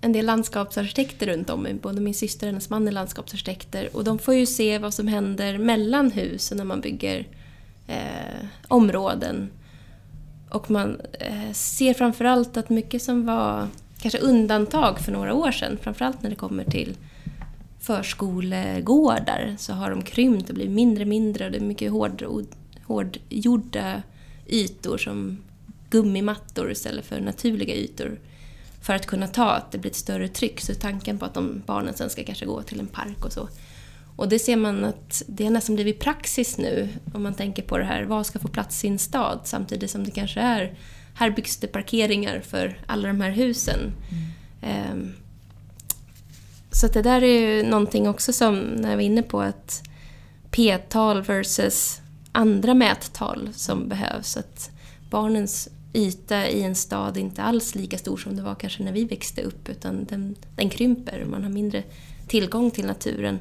en 0.00 0.12
del 0.12 0.26
landskapsarkitekter 0.26 1.26
runt 1.26 1.50
om 1.50 1.62
mig. 1.62 1.74
Både 1.74 2.00
min 2.00 2.14
syster 2.14 2.46
och 2.46 2.48
hennes 2.48 2.70
man 2.70 2.88
är 2.88 2.92
landskapsarkitekter. 2.92 3.96
Och 3.96 4.04
de 4.04 4.18
får 4.18 4.34
ju 4.34 4.46
se 4.46 4.78
vad 4.78 4.94
som 4.94 5.08
händer 5.08 5.58
mellan 5.58 6.10
husen 6.10 6.58
när 6.58 6.64
man 6.64 6.80
bygger 6.80 7.26
eh, 7.86 8.46
områden. 8.68 9.50
Och 10.50 10.70
man 10.70 11.00
eh, 11.20 11.52
ser 11.52 11.94
framförallt 11.94 12.56
att 12.56 12.70
mycket 12.70 13.02
som 13.02 13.26
var 13.26 13.68
kanske 13.98 14.18
undantag 14.18 14.98
för 14.98 15.12
några 15.12 15.34
år 15.34 15.52
sedan, 15.52 15.78
framförallt 15.82 16.22
när 16.22 16.30
det 16.30 16.36
kommer 16.36 16.64
till 16.64 16.96
förskolegårdar, 17.80 19.54
så 19.58 19.72
har 19.72 19.90
de 19.90 20.02
krympt 20.02 20.48
och 20.48 20.54
blivit 20.54 20.74
mindre 20.74 21.04
och 21.04 21.08
mindre. 21.08 21.46
Och 21.46 21.52
det 21.52 21.58
är 21.58 21.60
mycket 21.60 21.92
hård, 21.92 22.24
hårdgjorda 22.86 24.02
ytor 24.46 24.98
som 24.98 25.38
gummimattor 25.94 26.70
istället 26.70 27.06
för 27.06 27.20
naturliga 27.20 27.74
ytor 27.74 28.18
för 28.82 28.94
att 28.94 29.06
kunna 29.06 29.28
ta 29.28 29.50
att 29.50 29.72
det 29.72 29.78
blir 29.78 29.90
ett 29.90 29.96
större 29.96 30.28
tryck. 30.28 30.60
Så 30.60 30.74
tanken 30.74 31.18
på 31.18 31.24
att 31.24 31.34
de 31.34 31.62
barnen 31.66 31.94
sen 31.94 32.10
ska 32.10 32.24
kanske 32.24 32.46
gå 32.46 32.62
till 32.62 32.80
en 32.80 32.86
park 32.86 33.24
och 33.24 33.32
så. 33.32 33.48
Och 34.16 34.28
det 34.28 34.38
ser 34.38 34.56
man 34.56 34.84
att 34.84 35.22
det 35.26 35.44
har 35.44 35.50
nästan 35.50 35.74
blivit 35.74 36.00
praxis 36.00 36.58
nu 36.58 36.88
om 37.14 37.22
man 37.22 37.34
tänker 37.34 37.62
på 37.62 37.78
det 37.78 37.84
här, 37.84 38.02
vad 38.04 38.26
ska 38.26 38.38
få 38.38 38.48
plats 38.48 38.84
i 38.84 38.88
en 38.88 38.98
stad 38.98 39.40
samtidigt 39.44 39.90
som 39.90 40.04
det 40.04 40.10
kanske 40.10 40.40
är, 40.40 40.74
här 41.14 41.30
byggs 41.30 41.56
det 41.56 41.66
parkeringar 41.66 42.40
för 42.40 42.80
alla 42.86 43.08
de 43.08 43.20
här 43.20 43.30
husen. 43.30 43.92
Mm. 44.62 44.92
Um, 44.92 45.12
så 46.70 46.86
det 46.86 47.02
där 47.02 47.22
är 47.22 47.40
ju 47.40 47.62
någonting 47.62 48.08
också 48.08 48.32
som, 48.32 48.58
när 48.58 48.90
jag 48.90 48.96
var 48.96 49.02
inne 49.02 49.22
på 49.22 49.40
att 49.40 49.82
p-tal 50.50 51.22
versus 51.22 52.00
andra 52.32 52.74
mättal 52.74 53.48
som 53.54 53.88
behövs. 53.88 54.36
Att 54.36 54.70
barnens 55.10 55.68
yta 55.94 56.48
i 56.48 56.62
en 56.62 56.74
stad 56.74 57.16
inte 57.16 57.42
alls 57.42 57.74
lika 57.74 57.98
stor 57.98 58.16
som 58.16 58.36
det 58.36 58.42
var 58.42 58.54
kanske 58.54 58.82
när 58.82 58.92
vi 58.92 59.04
växte 59.04 59.42
upp 59.42 59.68
utan 59.68 60.04
den, 60.04 60.36
den 60.56 60.68
krymper, 60.68 61.24
man 61.24 61.42
har 61.42 61.50
mindre 61.50 61.82
tillgång 62.26 62.70
till 62.70 62.86
naturen. 62.86 63.38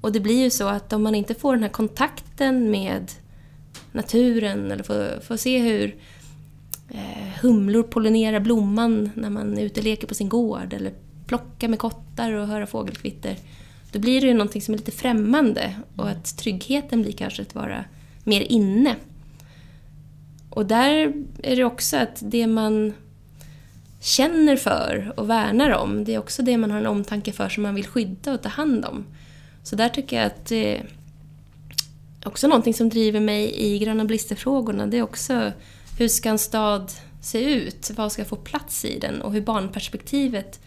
Och 0.00 0.12
det 0.12 0.20
blir 0.20 0.42
ju 0.42 0.50
så 0.50 0.68
att 0.68 0.92
om 0.92 1.02
man 1.02 1.14
inte 1.14 1.34
får 1.34 1.54
den 1.54 1.62
här 1.62 1.70
kontakten 1.70 2.70
med 2.70 3.12
naturen 3.92 4.70
eller 4.70 4.82
får, 4.82 5.20
får 5.20 5.36
se 5.36 5.58
hur 5.58 5.96
eh, 6.88 7.40
humlor 7.42 7.82
pollinerar 7.82 8.40
blomman 8.40 9.10
när 9.14 9.30
man 9.30 9.58
är 9.58 9.62
ute 9.62 9.80
och 9.80 9.84
leker 9.84 10.06
på 10.06 10.14
sin 10.14 10.28
gård 10.28 10.72
eller 10.72 10.92
plockar 11.26 11.68
med 11.68 11.78
kottar 11.78 12.32
och 12.32 12.46
höra 12.46 12.66
fågelkvitter. 12.66 13.36
Då 13.92 13.98
blir 13.98 14.20
det 14.20 14.26
ju 14.26 14.32
någonting 14.32 14.62
som 14.62 14.74
är 14.74 14.78
lite 14.78 14.90
främmande 14.90 15.74
och 15.96 16.08
att 16.08 16.36
tryggheten 16.36 17.02
blir 17.02 17.12
kanske 17.12 17.42
att 17.42 17.54
vara 17.54 17.84
mer 18.24 18.40
inne. 18.40 18.96
Och 20.56 20.66
där 20.66 21.12
är 21.42 21.56
det 21.56 21.64
också 21.64 21.96
att 21.96 22.22
det 22.22 22.46
man 22.46 22.92
känner 24.00 24.56
för 24.56 25.12
och 25.16 25.30
värnar 25.30 25.70
om, 25.70 26.04
det 26.04 26.14
är 26.14 26.18
också 26.18 26.42
det 26.42 26.58
man 26.58 26.70
har 26.70 26.78
en 26.78 26.86
omtanke 26.86 27.32
för 27.32 27.48
som 27.48 27.62
man 27.62 27.74
vill 27.74 27.86
skydda 27.86 28.32
och 28.32 28.42
ta 28.42 28.48
hand 28.48 28.84
om. 28.84 29.04
Så 29.62 29.76
där 29.76 29.88
tycker 29.88 30.16
jag 30.16 30.26
att 30.26 30.46
det 30.46 30.76
är 30.76 30.86
också 32.24 32.48
någonting 32.48 32.74
som 32.74 32.88
driver 32.88 33.20
mig 33.20 33.54
i 33.56 33.78
Gröna 33.78 34.04
Blisterfrågorna. 34.04 34.86
Det 34.86 34.96
är 34.96 35.02
också 35.02 35.52
hur 35.98 36.08
ska 36.08 36.28
en 36.28 36.38
stad 36.38 36.92
se 37.20 37.54
ut? 37.54 37.90
Vad 37.96 38.12
ska 38.12 38.24
få 38.24 38.36
plats 38.36 38.84
i 38.84 38.98
den? 38.98 39.22
Och 39.22 39.32
hur 39.32 39.40
barnperspektivet 39.40 40.60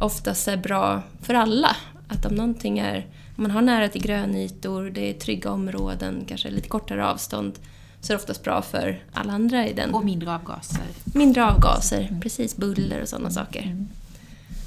oftast 0.00 0.48
är 0.48 0.56
bra 0.56 1.02
för 1.22 1.34
alla. 1.34 1.76
Att 2.08 2.26
om 2.26 2.34
någonting 2.34 2.78
är, 2.78 3.06
om 3.36 3.42
man 3.42 3.50
har 3.50 3.62
nära 3.62 3.88
till 3.88 4.02
grönytor, 4.02 4.90
det 4.90 5.10
är 5.10 5.14
trygga 5.14 5.50
områden, 5.50 6.24
kanske 6.28 6.50
lite 6.50 6.68
kortare 6.68 7.06
avstånd, 7.06 7.58
så 8.04 8.12
är 8.12 8.16
det 8.16 8.20
oftast 8.22 8.42
bra 8.42 8.62
för 8.62 9.02
alla 9.12 9.32
andra 9.32 9.68
i 9.68 9.72
den. 9.72 9.94
Och 9.94 10.04
mindre 10.04 10.34
avgaser. 10.34 10.84
Mindre 11.04 11.44
avgaser, 11.44 12.00
mm. 12.00 12.20
precis. 12.20 12.56
Buller 12.56 13.02
och 13.02 13.08
sådana 13.08 13.30
saker. 13.30 13.62
Mm. 13.62 13.88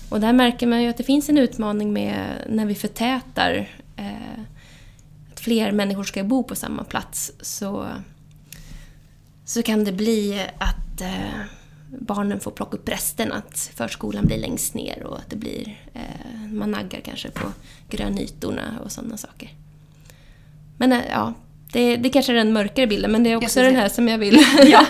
Och 0.09 0.19
där 0.19 0.33
märker 0.33 0.67
man 0.67 0.83
ju 0.83 0.89
att 0.89 0.97
det 0.97 1.03
finns 1.03 1.29
en 1.29 1.37
utmaning 1.37 1.93
med 1.93 2.45
när 2.49 2.65
vi 2.65 2.75
förtätar 2.75 3.69
eh, 3.95 4.41
att 5.31 5.39
fler 5.39 5.71
människor 5.71 6.03
ska 6.03 6.23
bo 6.23 6.43
på 6.43 6.55
samma 6.55 6.83
plats 6.83 7.31
så, 7.41 7.87
så 9.45 9.63
kan 9.63 9.83
det 9.83 9.91
bli 9.91 10.45
att 10.57 11.01
eh, 11.01 11.41
barnen 11.89 12.39
får 12.39 12.51
plocka 12.51 12.77
upp 12.77 12.89
resten, 12.89 13.31
att 13.31 13.71
förskolan 13.75 14.25
blir 14.25 14.37
längst 14.37 14.73
ner 14.73 15.03
och 15.03 15.17
att 15.17 15.29
det 15.29 15.35
blir, 15.35 15.79
eh, 15.93 16.51
man 16.51 16.71
naggar 16.71 16.99
kanske 16.99 17.31
på 17.31 17.47
grönytorna 17.89 18.79
och 18.83 18.91
sådana 18.91 19.17
saker. 19.17 19.49
Men 20.77 20.91
eh, 20.91 21.01
ja, 21.09 21.33
det, 21.71 21.97
det 21.97 22.09
kanske 22.09 22.31
är 22.31 22.35
den 22.35 22.53
mörkare 22.53 22.87
bilden, 22.87 23.11
men 23.11 23.23
det 23.23 23.31
är 23.31 23.35
också 23.35 23.61
den 23.61 23.75
här 23.75 23.89
som 23.89 24.07
jag 24.07 24.17
vill... 24.17 24.39
ja. 24.65 24.85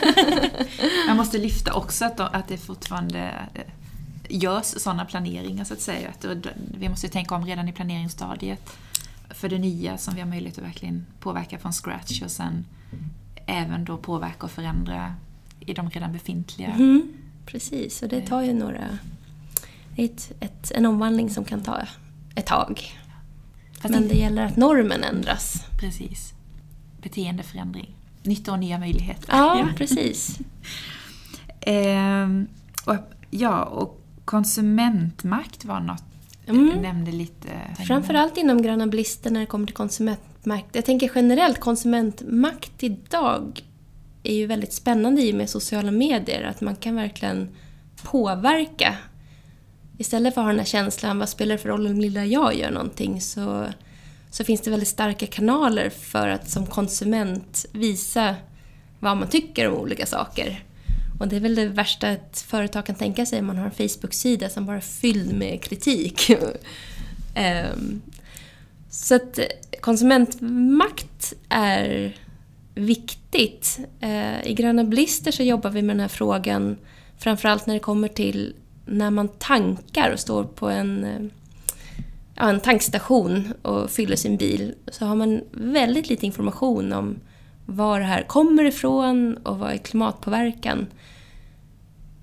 Man 1.07 1.17
måste 1.17 1.37
lyfta 1.37 1.73
också 1.73 2.05
att, 2.05 2.19
att 2.19 2.47
det 2.47 2.57
fortfarande 2.57 3.19
eh, 3.53 3.61
görs 4.29 4.65
sådana 4.65 5.05
planeringar 5.05 5.63
så 5.63 5.73
att 5.73 5.81
säga. 5.81 6.09
Att 6.09 6.25
vi 6.79 6.89
måste 6.89 7.09
tänka 7.09 7.35
om 7.35 7.45
redan 7.45 7.67
i 7.67 7.71
planeringsstadiet 7.71 8.77
för 9.29 9.49
det 9.49 9.57
nya 9.57 9.97
som 9.97 10.15
vi 10.15 10.21
har 10.21 10.27
möjlighet 10.27 10.57
att 10.57 10.63
verkligen 10.63 11.05
påverka 11.19 11.57
från 11.57 11.73
scratch 11.73 12.21
och 12.21 12.31
sen 12.31 12.65
även 13.45 13.85
då 13.85 13.97
påverka 13.97 14.45
och 14.45 14.51
förändra 14.51 15.15
i 15.59 15.73
de 15.73 15.89
redan 15.89 16.13
befintliga. 16.13 16.67
Mm, 16.67 17.13
precis, 17.45 18.01
och 18.01 18.09
det 18.09 18.21
tar 18.21 18.41
ju 18.41 18.53
några... 18.53 18.83
Ett, 19.95 20.31
ett, 20.39 20.71
en 20.71 20.85
omvandling 20.85 21.29
som 21.29 21.45
kan 21.45 21.63
ta 21.63 21.81
ett 22.35 22.45
tag. 22.45 22.81
Fast 23.81 23.93
Men 23.93 24.07
det 24.07 24.15
gäller 24.15 24.45
att 24.45 24.57
normen 24.57 25.03
ändras. 25.03 25.65
Precis 25.79 26.36
beteendeförändring. 27.01 27.95
Nytta 28.23 28.51
och 28.51 28.59
nya 28.59 28.79
möjligheter. 28.79 29.29
Ja, 29.31 29.69
precis. 29.77 30.39
ehm, 31.61 32.47
och, 32.85 32.95
ja, 33.29 33.63
och 33.63 34.01
konsumentmakt 34.25 35.65
var 35.65 35.79
något 35.79 36.03
mm. 36.47 36.69
du 36.69 36.81
nämnde 36.81 37.11
lite. 37.11 37.47
Framförallt 37.87 38.37
inom 38.37 38.61
Gröna 38.61 38.87
Blister 38.87 39.31
när 39.31 39.39
det 39.39 39.45
kommer 39.45 39.65
till 39.65 39.75
konsumentmakt. 39.75 40.75
Jag 40.75 40.85
tänker 40.85 41.11
generellt 41.15 41.59
konsumentmakt 41.59 42.83
idag 42.83 43.61
är 44.23 44.33
ju 44.33 44.45
väldigt 44.45 44.73
spännande 44.73 45.21
i 45.21 45.31
och 45.31 45.35
med 45.35 45.49
sociala 45.49 45.91
medier. 45.91 46.43
Att 46.43 46.61
man 46.61 46.75
kan 46.75 46.95
verkligen 46.95 47.49
påverka. 48.03 48.95
Istället 49.97 50.33
för 50.33 50.41
att 50.41 50.45
ha 50.45 50.51
den 50.51 50.59
här 50.59 50.65
känslan, 50.65 51.19
vad 51.19 51.29
spelar 51.29 51.55
det 51.55 51.61
för 51.61 51.69
roll 51.69 51.87
om 51.87 51.99
lilla 51.99 52.25
jag 52.25 52.55
gör 52.55 52.71
någonting, 52.71 53.21
så 53.21 53.65
så 54.31 54.43
finns 54.43 54.61
det 54.61 54.71
väldigt 54.71 54.89
starka 54.89 55.27
kanaler 55.27 55.89
för 55.89 56.27
att 56.27 56.49
som 56.49 56.65
konsument 56.65 57.65
visa 57.71 58.35
vad 58.99 59.17
man 59.17 59.27
tycker 59.27 59.67
om 59.67 59.77
olika 59.77 60.05
saker. 60.05 60.63
Och 61.19 61.27
det 61.27 61.35
är 61.35 61.39
väl 61.39 61.55
det 61.55 61.67
värsta 61.67 62.07
ett 62.09 62.39
företag 62.39 62.85
kan 62.85 62.95
tänka 62.95 63.25
sig 63.25 63.39
om 63.39 63.45
man 63.45 63.57
har 63.57 63.65
en 63.65 63.89
Facebook-sida 63.89 64.49
som 64.49 64.65
bara 64.65 64.77
är 64.77 64.81
fylld 64.81 65.33
med 65.33 65.63
kritik. 65.63 66.29
um, 66.29 68.01
så 68.89 69.15
att 69.15 69.39
konsumentmakt 69.81 71.33
är 71.49 72.15
viktigt. 72.75 73.79
Uh, 74.03 74.47
I 74.47 74.53
Gröna 74.53 74.83
Blister 74.83 75.31
så 75.31 75.43
jobbar 75.43 75.69
vi 75.69 75.81
med 75.81 75.95
den 75.95 76.01
här 76.01 76.07
frågan 76.07 76.77
framförallt 77.17 77.65
när 77.65 77.73
det 77.73 77.79
kommer 77.79 78.07
till 78.07 78.53
när 78.85 79.11
man 79.11 79.27
tankar 79.27 80.11
och 80.11 80.19
står 80.19 80.43
på 80.43 80.69
en 80.69 81.03
eh, 81.03 81.21
ja, 82.37 82.49
en 82.49 82.59
tankstation 82.59 83.53
och 83.61 83.91
fyller 83.91 84.15
sin 84.15 84.37
bil 84.37 84.73
så 84.87 85.05
har 85.05 85.15
man 85.15 85.41
väldigt 85.51 86.09
lite 86.09 86.25
information 86.25 86.93
om 86.93 87.19
var 87.65 87.99
det 87.99 88.05
här 88.05 88.23
kommer 88.23 88.65
ifrån 88.65 89.37
och 89.37 89.59
vad 89.59 89.71
är 89.71 89.77
klimatpåverkan. 89.77 90.87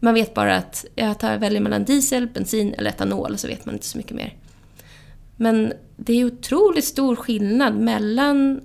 Man 0.01 0.15
vet 0.15 0.35
bara 0.35 0.57
att 0.57 0.85
jag 0.95 1.19
tar, 1.19 1.39
väljer 1.39 1.61
mellan 1.61 1.85
diesel, 1.85 2.27
bensin 2.27 2.75
eller 2.75 2.91
etanol 2.91 3.39
så 3.39 3.49
vet 3.49 3.67
man 3.67 3.75
inte 3.75 3.87
så 3.87 3.99
mycket 3.99 4.17
mer. 4.17 4.37
Men 5.37 5.73
det 5.97 6.13
är 6.13 6.25
otroligt 6.25 6.85
stor 6.85 7.17
skillnad 7.17 7.75
mellan 7.75 8.61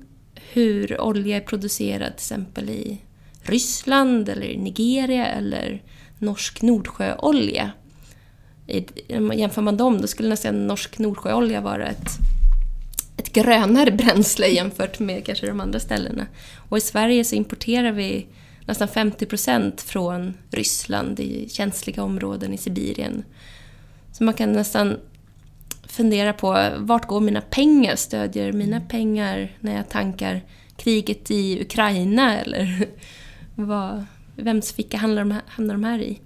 hur 0.53 1.01
olja 1.01 1.37
är 1.37 1.41
producerad 1.41 2.07
till 2.07 2.23
exempel 2.23 2.69
i 2.69 3.01
Ryssland 3.41 4.29
eller 4.29 4.57
Nigeria 4.57 5.25
eller 5.25 5.83
norsk 6.19 6.61
Nordsjöolja 6.61 7.71
jämför 9.33 9.61
man 9.61 9.77
dem, 9.77 10.01
då 10.01 10.07
skulle 10.07 10.29
nästan 10.29 10.67
norsk 10.67 10.99
Nordsjöolja 10.99 11.61
vara 11.61 11.87
ett, 11.87 12.11
ett 13.17 13.33
grönare 13.33 13.91
bränsle 13.91 14.47
jämfört 14.47 14.99
med 14.99 15.25
kanske 15.25 15.47
de 15.47 15.59
andra 15.59 15.79
ställena. 15.79 16.27
Och 16.69 16.77
i 16.77 16.81
Sverige 16.81 17.23
så 17.25 17.35
importerar 17.35 17.91
vi 17.91 18.27
nästan 18.65 18.87
50 18.87 19.25
procent 19.25 19.81
från 19.81 20.33
Ryssland 20.51 21.19
i 21.19 21.49
känsliga 21.49 22.03
områden 22.03 22.53
i 22.53 22.57
Sibirien. 22.57 23.23
Så 24.11 24.23
man 24.23 24.33
kan 24.33 24.53
nästan 24.53 24.97
fundera 25.87 26.33
på 26.33 26.69
vart 26.77 27.07
går 27.07 27.21
mina 27.21 27.41
pengar? 27.41 27.95
Stödjer 27.95 28.53
mina 28.53 28.81
pengar 28.81 29.51
när 29.59 29.75
jag 29.75 29.89
tankar 29.89 30.41
kriget 30.77 31.31
i 31.31 31.61
Ukraina 31.61 32.39
eller 32.39 32.87
vad, 33.55 34.05
vems 34.35 34.73
ficka 34.73 34.97
hamnar 34.97 35.21
de, 35.21 35.31
här, 35.31 35.41
hamnar 35.47 35.73
de 35.73 35.83
här 35.83 35.99
i? 35.99 36.19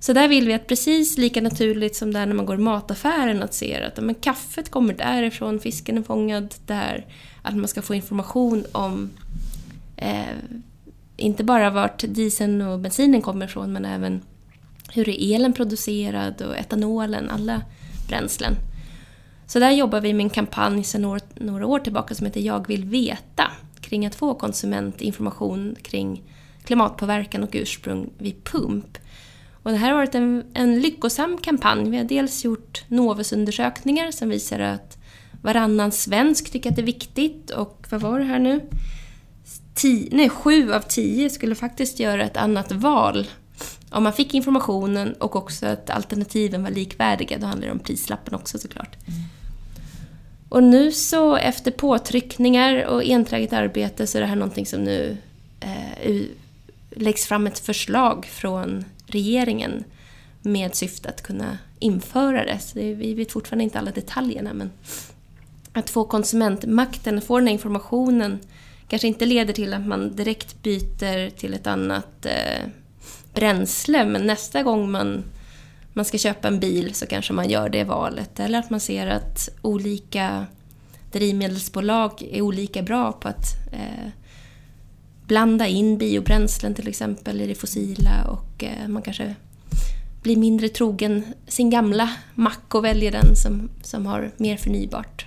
Så 0.00 0.12
där 0.12 0.28
vill 0.28 0.46
vi 0.46 0.54
att 0.54 0.66
precis 0.66 1.18
lika 1.18 1.40
naturligt 1.40 1.96
som 1.96 2.12
där 2.12 2.26
när 2.26 2.34
man 2.34 2.46
går 2.46 2.56
i 2.56 2.62
mataffären 2.62 3.42
att 3.42 3.54
se 3.54 3.82
att 3.82 4.04
men 4.04 4.14
kaffet 4.14 4.70
kommer 4.70 4.94
därifrån, 4.94 5.60
fisken 5.60 5.98
är 5.98 6.02
fångad 6.02 6.54
där. 6.66 7.06
Att 7.42 7.56
man 7.56 7.68
ska 7.68 7.82
få 7.82 7.94
information 7.94 8.64
om 8.72 9.10
eh, 9.96 10.36
inte 11.16 11.44
bara 11.44 11.70
vart 11.70 12.04
dieseln 12.08 12.62
och 12.62 12.78
bensinen 12.78 13.22
kommer 13.22 13.46
ifrån 13.46 13.72
men 13.72 13.84
även 13.84 14.22
hur 14.92 15.08
är 15.08 15.34
elen 15.34 15.52
producerad 15.52 16.42
och 16.42 16.56
etanolen, 16.56 17.30
alla 17.30 17.62
bränslen. 18.08 18.54
Så 19.46 19.58
där 19.58 19.70
jobbar 19.70 20.00
vi 20.00 20.12
med 20.12 20.24
en 20.24 20.30
kampanj 20.30 20.84
sedan 20.84 21.02
några, 21.02 21.20
några 21.34 21.66
år 21.66 21.78
tillbaka 21.78 22.14
som 22.14 22.26
heter 22.26 22.40
Jag 22.40 22.66
vill 22.66 22.84
veta 22.84 23.50
kring 23.80 24.06
att 24.06 24.14
få 24.14 24.34
konsumentinformation 24.34 25.76
kring 25.82 26.22
klimatpåverkan 26.64 27.42
och 27.42 27.50
ursprung 27.52 28.10
vid 28.18 28.44
pump. 28.44 28.98
Och 29.62 29.70
det 29.70 29.76
här 29.76 29.90
har 29.90 29.96
varit 29.96 30.14
en, 30.14 30.44
en 30.54 30.80
lyckosam 30.80 31.38
kampanj. 31.38 31.90
Vi 31.90 31.96
har 31.96 32.04
dels 32.04 32.44
gjort 32.44 32.84
Novusundersökningar 32.88 34.10
som 34.10 34.28
visar 34.28 34.60
att 34.60 34.98
varannan 35.42 35.92
svensk 35.92 36.52
tycker 36.52 36.70
att 36.70 36.76
det 36.76 36.82
är 36.82 36.86
viktigt 36.86 37.50
och 37.50 37.86
vad 37.90 38.00
var 38.00 38.18
det 38.18 38.24
här 38.24 38.38
nu? 38.38 38.60
Tio, 39.74 40.08
nej, 40.12 40.28
sju 40.28 40.72
av 40.72 40.80
tio 40.80 41.30
skulle 41.30 41.54
faktiskt 41.54 42.00
göra 42.00 42.24
ett 42.24 42.36
annat 42.36 42.72
val 42.72 43.26
om 43.90 44.02
man 44.02 44.12
fick 44.12 44.34
informationen 44.34 45.12
och 45.12 45.36
också 45.36 45.66
att 45.66 45.90
alternativen 45.90 46.62
var 46.62 46.70
likvärdiga. 46.70 47.38
Då 47.38 47.46
handlar 47.46 47.66
det 47.66 47.72
om 47.72 47.78
prislappen 47.78 48.34
också 48.34 48.58
såklart. 48.58 48.96
Mm. 49.08 49.20
Och 50.48 50.62
nu 50.62 50.92
så 50.92 51.36
efter 51.36 51.70
påtryckningar 51.70 52.84
och 52.84 53.04
enträget 53.04 53.52
arbete 53.52 54.06
så 54.06 54.18
är 54.18 54.22
det 54.22 54.28
här 54.28 54.36
någonting 54.36 54.66
som 54.66 54.84
nu 54.84 55.16
eh, 55.60 56.22
läggs 56.90 57.26
fram 57.26 57.46
ett 57.46 57.58
förslag 57.58 58.26
från 58.26 58.84
regeringen 59.10 59.84
med 60.42 60.74
syfte 60.74 61.08
att 61.08 61.22
kunna 61.22 61.58
införa 61.78 62.44
det. 62.44 62.58
Så 62.58 62.78
det, 62.78 62.94
vi 62.94 63.14
vet 63.14 63.32
fortfarande 63.32 63.64
inte 63.64 63.78
alla 63.78 63.90
detaljerna 63.90 64.52
men 64.52 64.70
att 65.72 65.90
få 65.90 66.04
konsumentmakten, 66.04 67.20
få 67.20 67.38
den 67.38 67.46
här 67.46 67.52
informationen 67.54 68.38
kanske 68.88 69.08
inte 69.08 69.26
leder 69.26 69.52
till 69.52 69.74
att 69.74 69.86
man 69.86 70.16
direkt 70.16 70.62
byter 70.62 71.30
till 71.30 71.54
ett 71.54 71.66
annat 71.66 72.26
eh, 72.26 72.66
bränsle 73.34 74.04
men 74.04 74.26
nästa 74.26 74.62
gång 74.62 74.90
man, 74.90 75.24
man 75.92 76.04
ska 76.04 76.18
köpa 76.18 76.48
en 76.48 76.60
bil 76.60 76.94
så 76.94 77.06
kanske 77.06 77.32
man 77.32 77.48
gör 77.48 77.68
det 77.68 77.84
valet. 77.84 78.40
Eller 78.40 78.58
att 78.58 78.70
man 78.70 78.80
ser 78.80 79.06
att 79.06 79.48
olika 79.62 80.46
drivmedelsbolag 81.12 82.22
är 82.30 82.40
olika 82.40 82.82
bra 82.82 83.12
på 83.12 83.28
att 83.28 83.72
eh, 83.72 84.10
blanda 85.30 85.66
in 85.66 85.98
biobränslen 85.98 86.74
till 86.74 86.88
exempel 86.88 87.40
i 87.40 87.46
det 87.46 87.54
fossila 87.54 88.24
och 88.24 88.64
eh, 88.64 88.88
man 88.88 89.02
kanske 89.02 89.34
blir 90.22 90.36
mindre 90.36 90.68
trogen 90.68 91.24
sin 91.46 91.70
gamla 91.70 92.10
mack 92.34 92.74
och 92.74 92.84
väljer 92.84 93.12
den 93.12 93.36
som, 93.36 93.70
som 93.82 94.06
har 94.06 94.30
mer 94.36 94.56
förnybart. 94.56 95.26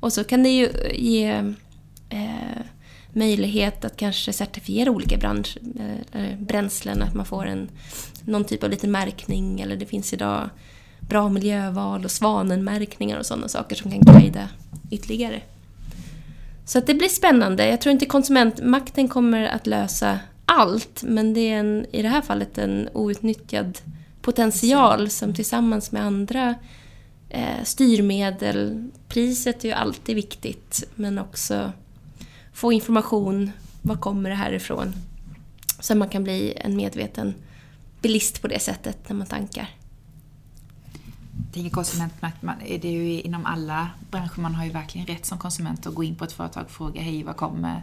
Och 0.00 0.12
så 0.12 0.24
kan 0.24 0.42
det 0.42 0.48
ju 0.48 0.68
ge 0.94 1.30
eh, 2.08 2.60
möjlighet 3.12 3.84
att 3.84 3.96
kanske 3.96 4.32
certifiera 4.32 4.90
olika 4.90 5.16
bransch, 5.16 5.58
eh, 5.78 6.22
eh 6.22 6.38
bränslen, 6.38 7.02
att 7.02 7.14
man 7.14 7.26
får 7.26 7.46
en, 7.46 7.68
någon 8.24 8.44
typ 8.44 8.62
av 8.64 8.70
liten 8.70 8.90
märkning 8.90 9.60
eller 9.60 9.76
det 9.76 9.86
finns 9.86 10.12
idag 10.12 10.50
bra 11.00 11.28
miljöval 11.28 12.04
och 12.04 12.10
svanenmärkningar 12.10 13.18
och 13.18 13.26
sådana 13.26 13.48
saker 13.48 13.76
som 13.76 13.90
kan 13.90 14.00
guida 14.00 14.48
ytterligare. 14.90 15.42
Så 16.64 16.80
det 16.80 16.94
blir 16.94 17.08
spännande. 17.08 17.68
Jag 17.68 17.80
tror 17.80 17.92
inte 17.92 18.06
konsumentmakten 18.06 19.08
kommer 19.08 19.44
att 19.44 19.66
lösa 19.66 20.18
allt, 20.46 21.02
men 21.02 21.34
det 21.34 21.40
är 21.40 21.58
en, 21.58 21.86
i 21.92 22.02
det 22.02 22.08
här 22.08 22.22
fallet 22.22 22.58
en 22.58 22.88
outnyttjad 22.92 23.78
potential 24.22 25.10
som 25.10 25.34
tillsammans 25.34 25.92
med 25.92 26.02
andra 26.02 26.54
eh, 27.28 27.64
styrmedel, 27.64 28.90
priset 29.08 29.64
är 29.64 29.68
ju 29.68 29.74
alltid 29.74 30.14
viktigt, 30.14 30.84
men 30.94 31.18
också 31.18 31.72
få 32.52 32.72
information, 32.72 33.50
var 33.82 33.96
kommer 33.96 34.30
det 34.30 34.36
här 34.36 34.52
ifrån? 34.52 34.92
Så 35.80 35.94
man 35.94 36.08
kan 36.08 36.24
bli 36.24 36.54
en 36.56 36.76
medveten 36.76 37.34
bilist 38.00 38.42
på 38.42 38.48
det 38.48 38.58
sättet 38.58 39.08
när 39.08 39.16
man 39.16 39.26
tankar. 39.26 39.68
Tänker 41.54 41.70
konsumentmakt, 41.70 42.36
det 42.66 42.84
är 42.84 42.92
ju 42.92 43.20
inom 43.20 43.46
alla 43.46 43.90
branscher, 44.10 44.40
man 44.40 44.54
har 44.54 44.64
ju 44.64 44.70
verkligen 44.70 45.06
rätt 45.06 45.26
som 45.26 45.38
konsument 45.38 45.86
att 45.86 45.94
gå 45.94 46.04
in 46.04 46.14
på 46.14 46.24
ett 46.24 46.32
företag 46.32 46.64
och 46.64 46.70
fråga 46.70 47.00
hej, 47.00 47.22
var 47.22 47.32
kommer 47.32 47.82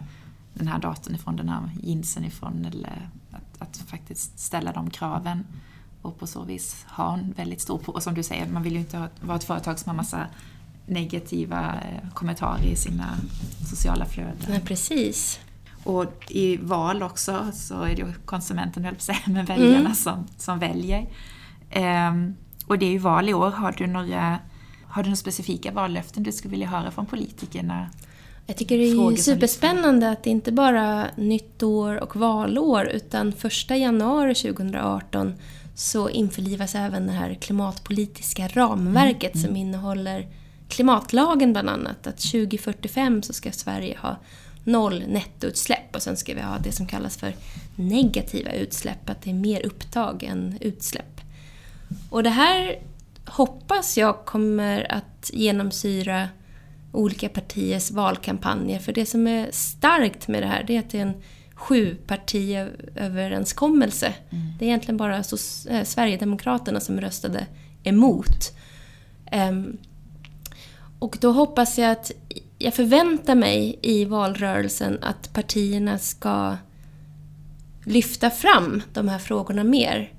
den 0.54 0.68
här 0.68 0.78
datorn 0.78 1.14
ifrån, 1.14 1.36
den 1.36 1.48
här 1.48 1.70
jeansen 1.82 2.24
ifrån? 2.24 2.64
Eller 2.64 3.08
att, 3.30 3.62
att 3.62 3.76
faktiskt 3.76 4.38
ställa 4.38 4.72
de 4.72 4.90
kraven 4.90 5.44
och 6.02 6.18
på 6.18 6.26
så 6.26 6.42
vis 6.42 6.86
ha 6.88 7.14
en 7.14 7.32
väldigt 7.32 7.60
stor... 7.60 7.80
Och 7.86 8.02
som 8.02 8.14
du 8.14 8.22
säger, 8.22 8.48
man 8.48 8.62
vill 8.62 8.72
ju 8.72 8.78
inte 8.78 9.08
vara 9.20 9.36
ett 9.36 9.44
företag 9.44 9.78
som 9.78 9.90
har 9.90 9.96
massa 9.96 10.26
negativa 10.86 11.74
eh, 11.74 12.10
kommentarer 12.14 12.64
i 12.64 12.76
sina 12.76 13.16
sociala 13.70 14.04
flöden. 14.04 14.36
Nej, 14.48 14.60
precis. 14.60 15.40
Och 15.84 16.30
i 16.30 16.56
val 16.56 17.02
också 17.02 17.50
så 17.52 17.82
är 17.82 17.96
det 17.96 18.02
ju 18.02 18.12
konsumenten, 18.24 18.84
höll 18.84 18.98
säga, 18.98 19.18
men 19.26 19.44
väljarna 19.44 19.78
mm. 19.78 19.94
som, 19.94 20.26
som 20.36 20.58
väljer. 20.58 21.08
Ehm, 21.70 22.34
och 22.66 22.78
det 22.78 22.86
är 22.86 22.90
ju 22.90 22.98
val 22.98 23.28
i 23.28 23.34
år. 23.34 23.50
Har 23.50 23.72
du 23.72 23.86
några, 23.86 24.38
har 24.86 25.02
du 25.02 25.08
några 25.08 25.16
specifika 25.16 25.72
vallöften 25.72 26.22
du 26.22 26.32
skulle 26.32 26.50
vilja 26.50 26.66
höra 26.66 26.90
från 26.90 27.06
politikerna? 27.06 27.90
Jag 28.46 28.56
tycker 28.56 28.78
det 28.78 28.84
är 28.84 29.16
superspännande 29.16 30.10
att 30.10 30.24
det 30.24 30.30
inte 30.30 30.52
bara 30.52 31.06
nytt 31.16 31.62
år 31.62 31.96
och 32.02 32.16
valår 32.16 32.86
utan 32.86 33.32
första 33.32 33.76
januari 33.76 34.34
2018 34.34 35.34
så 35.74 36.08
införlivas 36.08 36.74
även 36.74 37.06
det 37.06 37.12
här 37.12 37.34
klimatpolitiska 37.34 38.48
ramverket 38.48 39.34
mm. 39.34 39.46
som 39.46 39.56
innehåller 39.56 40.28
klimatlagen 40.68 41.52
bland 41.52 41.68
annat. 41.68 42.06
Att 42.06 42.18
2045 42.18 43.22
så 43.22 43.32
ska 43.32 43.52
Sverige 43.52 43.98
ha 44.02 44.16
noll 44.64 45.04
nettoutsläpp 45.08 45.96
och 45.96 46.02
sen 46.02 46.16
ska 46.16 46.34
vi 46.34 46.40
ha 46.40 46.58
det 46.58 46.72
som 46.72 46.86
kallas 46.86 47.16
för 47.16 47.34
negativa 47.76 48.52
utsläpp, 48.52 49.10
att 49.10 49.22
det 49.22 49.30
är 49.30 49.34
mer 49.34 49.66
upptag 49.66 50.22
än 50.22 50.58
utsläpp. 50.60 51.21
Och 52.10 52.22
det 52.22 52.30
här 52.30 52.78
hoppas 53.26 53.98
jag 53.98 54.24
kommer 54.24 54.92
att 54.92 55.30
genomsyra 55.32 56.28
olika 56.92 57.28
partiers 57.28 57.90
valkampanjer. 57.90 58.78
För 58.78 58.92
det 58.92 59.06
som 59.06 59.26
är 59.26 59.48
starkt 59.50 60.28
med 60.28 60.42
det 60.42 60.46
här 60.46 60.64
det 60.66 60.76
är 60.76 60.78
att 60.78 60.90
det 60.90 60.98
är 60.98 61.02
en 61.02 61.22
sjupartiöverenskommelse. 61.54 64.14
Mm. 64.30 64.44
Det 64.58 64.64
är 64.64 64.66
egentligen 64.66 64.96
bara 64.96 65.22
så, 65.22 65.36
äh, 65.70 65.84
Sverigedemokraterna 65.84 66.80
som 66.80 67.00
röstade 67.00 67.46
emot. 67.82 68.52
Um, 69.32 69.78
och 70.98 71.18
då 71.20 71.32
hoppas 71.32 71.78
jag 71.78 71.90
att, 71.90 72.10
jag 72.58 72.74
förväntar 72.74 73.34
mig 73.34 73.78
i 73.82 74.04
valrörelsen 74.04 74.98
att 75.02 75.32
partierna 75.32 75.98
ska 75.98 76.56
lyfta 77.84 78.30
fram 78.30 78.82
de 78.92 79.08
här 79.08 79.18
frågorna 79.18 79.64
mer. 79.64 80.12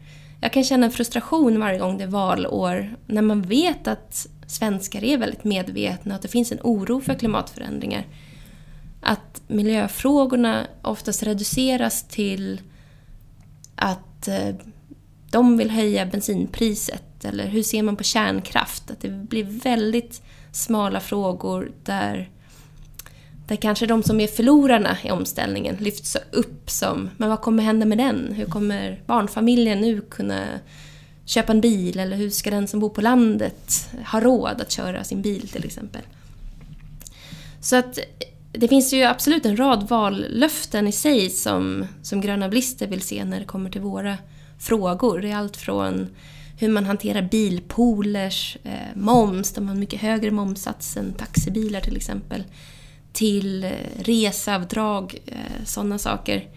Jag 0.43 0.53
kan 0.53 0.63
känna 0.63 0.85
en 0.85 0.91
frustration 0.91 1.59
varje 1.59 1.79
gång 1.79 1.97
det 1.97 2.03
är 2.03 2.07
valår 2.07 2.95
när 3.07 3.21
man 3.21 3.41
vet 3.41 3.87
att 3.87 4.27
svenskar 4.47 5.03
är 5.03 5.17
väldigt 5.17 5.43
medvetna, 5.43 6.15
att 6.15 6.21
det 6.21 6.27
finns 6.27 6.51
en 6.51 6.59
oro 6.63 7.01
för 7.01 7.13
klimatförändringar. 7.13 8.05
Att 9.01 9.41
miljöfrågorna 9.47 10.67
oftast 10.81 11.23
reduceras 11.23 12.07
till 12.07 12.61
att 13.75 14.27
eh, 14.27 14.55
de 15.31 15.57
vill 15.57 15.71
höja 15.71 16.05
bensinpriset 16.05 17.25
eller 17.25 17.47
hur 17.47 17.63
ser 17.63 17.83
man 17.83 17.95
på 17.95 18.03
kärnkraft? 18.03 18.91
Att 18.91 19.01
det 19.01 19.09
blir 19.09 19.43
väldigt 19.43 20.21
smala 20.51 20.99
frågor 20.99 21.71
där, 21.83 22.29
där 23.47 23.55
kanske 23.55 23.85
de 23.85 24.03
som 24.03 24.19
är 24.19 24.27
förlorarna 24.27 24.97
i 25.03 25.11
omställningen 25.11 25.75
lyfts 25.79 26.17
upp 26.31 26.69
som 26.69 27.09
men 27.17 27.29
vad 27.29 27.41
kommer 27.41 27.63
hända 27.63 27.85
med 27.85 27.97
den? 27.97 28.33
Hur 28.33 28.45
kommer 28.45 29.01
barnfamiljen 29.05 29.81
nu 29.81 30.01
kunna 30.01 30.45
köpa 31.25 31.51
en 31.51 31.61
bil? 31.61 31.99
Eller 31.99 32.17
hur 32.17 32.29
ska 32.29 32.51
den 32.51 32.67
som 32.67 32.79
bor 32.79 32.89
på 32.89 33.01
landet 33.01 33.89
ha 34.11 34.19
råd 34.19 34.61
att 34.61 34.71
köra 34.71 35.03
sin 35.03 35.21
bil 35.21 35.47
till 35.47 35.65
exempel? 35.65 36.01
Så 37.61 37.75
att 37.75 37.99
det 38.51 38.67
finns 38.67 38.93
ju 38.93 39.03
absolut 39.03 39.45
en 39.45 39.57
rad 39.57 39.87
vallöften 39.89 40.87
i 40.87 40.91
sig 40.91 41.29
som, 41.29 41.85
som 42.01 42.21
Gröna 42.21 42.49
Blister 42.49 42.87
vill 42.87 43.01
se 43.01 43.25
när 43.25 43.39
det 43.39 43.45
kommer 43.45 43.69
till 43.69 43.81
våra 43.81 44.17
frågor. 44.59 45.19
Det 45.19 45.31
är 45.31 45.35
allt 45.35 45.57
från 45.57 46.07
hur 46.59 46.69
man 46.69 46.85
hanterar 46.85 47.21
bilpoolers, 47.21 48.57
eh, 48.63 48.95
moms, 48.95 49.53
de 49.53 49.67
har 49.67 49.73
en 49.73 49.79
mycket 49.79 50.01
högre 50.01 50.31
momssats 50.31 50.97
än 50.97 51.13
taxibilar 51.13 51.81
till 51.81 51.95
exempel, 51.95 52.43
till 53.13 53.71
reseavdrag, 53.99 55.19
eh, 55.25 55.65
sådana 55.65 55.97
saker. 55.97 56.47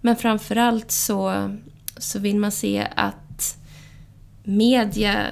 Men 0.00 0.16
framförallt 0.16 0.90
så, 0.90 1.50
så 1.96 2.18
vill 2.18 2.38
man 2.38 2.52
se 2.52 2.88
att 2.96 3.56
media 4.42 5.26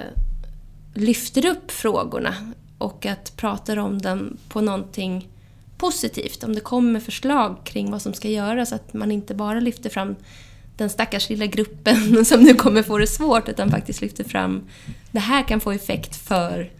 lyfter 0.93 1.45
upp 1.45 1.71
frågorna 1.71 2.35
och 2.77 3.05
att 3.05 3.37
pratar 3.37 3.77
om 3.77 4.01
dem 4.01 4.37
på 4.49 4.61
någonting 4.61 5.27
positivt. 5.77 6.43
Om 6.43 6.55
det 6.55 6.61
kommer 6.61 6.99
förslag 6.99 7.57
kring 7.63 7.91
vad 7.91 8.01
som 8.01 8.13
ska 8.13 8.29
göras, 8.29 8.73
att 8.73 8.93
man 8.93 9.11
inte 9.11 9.35
bara 9.35 9.59
lyfter 9.59 9.89
fram 9.89 10.15
den 10.77 10.89
stackars 10.89 11.29
lilla 11.29 11.45
gruppen 11.45 12.25
som 12.25 12.43
nu 12.43 12.53
kommer 12.53 12.83
få 12.83 12.97
det 12.97 13.07
svårt, 13.07 13.49
utan 13.49 13.71
faktiskt 13.71 14.01
lyfter 14.01 14.23
fram 14.23 14.63
det 15.11 15.19
här 15.19 15.43
kan 15.43 15.59
få 15.59 15.71
effekt 15.71 16.15
för 16.15 16.71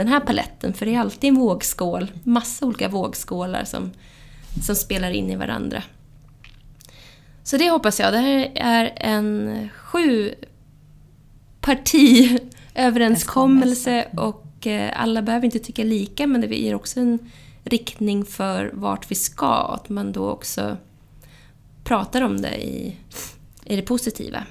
den 0.00 0.08
här 0.08 0.20
paletten. 0.20 0.74
För 0.74 0.86
det 0.86 0.94
är 0.94 1.00
alltid 1.00 1.28
en 1.28 1.34
vågskål, 1.34 2.12
massa 2.24 2.66
olika 2.66 2.88
vågskålar 2.88 3.64
som, 3.64 3.90
som 4.62 4.76
spelar 4.76 5.10
in 5.10 5.30
i 5.30 5.36
varandra. 5.36 5.82
Så 7.42 7.56
det 7.56 7.70
hoppas 7.70 8.00
jag. 8.00 8.12
Det 8.12 8.18
här 8.18 8.52
är 8.54 8.92
en 8.96 9.68
sju 9.76 10.34
partiöverenskommelse 11.60 14.08
och 14.16 14.66
eh, 14.66 15.02
alla 15.02 15.22
behöver 15.22 15.44
inte 15.44 15.58
tycka 15.58 15.84
lika 15.84 16.26
men 16.26 16.40
det 16.40 16.46
ger 16.46 16.74
också 16.74 17.00
en 17.00 17.18
riktning 17.64 18.24
för 18.24 18.70
vart 18.74 19.10
vi 19.10 19.14
ska. 19.14 19.54
Att 19.54 19.88
man 19.88 20.12
då 20.12 20.30
också 20.30 20.76
pratar 21.84 22.22
om 22.22 22.40
det 22.40 22.64
i, 22.64 22.96
i 23.64 23.76
det 23.76 23.82
positiva. 23.82 24.44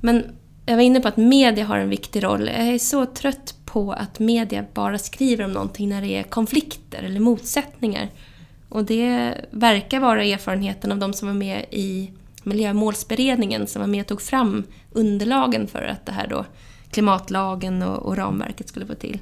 Men 0.00 0.24
jag 0.66 0.76
var 0.76 0.82
inne 0.82 1.00
på 1.00 1.08
att 1.08 1.16
media 1.16 1.64
har 1.64 1.78
en 1.78 1.88
viktig 1.88 2.24
roll. 2.24 2.46
Jag 2.46 2.68
är 2.68 2.78
så 2.78 3.06
trött 3.06 3.54
på 3.74 3.92
att 3.92 4.18
media 4.18 4.64
bara 4.74 4.98
skriver 4.98 5.44
om 5.44 5.52
någonting 5.52 5.88
när 5.88 6.02
det 6.02 6.16
är 6.16 6.22
konflikter 6.22 7.02
eller 7.02 7.20
motsättningar. 7.20 8.10
Och 8.68 8.84
det 8.84 9.34
verkar 9.50 10.00
vara 10.00 10.24
erfarenheten 10.24 10.92
av 10.92 10.98
de 10.98 11.12
som 11.12 11.28
var 11.28 11.34
med 11.34 11.64
i 11.70 12.10
miljömålsberedningen 12.42 13.66
som 13.66 13.80
var 13.80 13.86
med 13.86 14.00
och 14.00 14.06
tog 14.06 14.22
fram 14.22 14.64
underlagen 14.92 15.66
för 15.66 15.82
att 15.82 16.06
det 16.06 16.12
här 16.12 16.26
då 16.26 16.44
klimatlagen 16.90 17.82
och, 17.82 17.98
och 17.98 18.16
ramverket 18.16 18.68
skulle 18.68 18.86
få 18.86 18.94
till. 18.94 19.18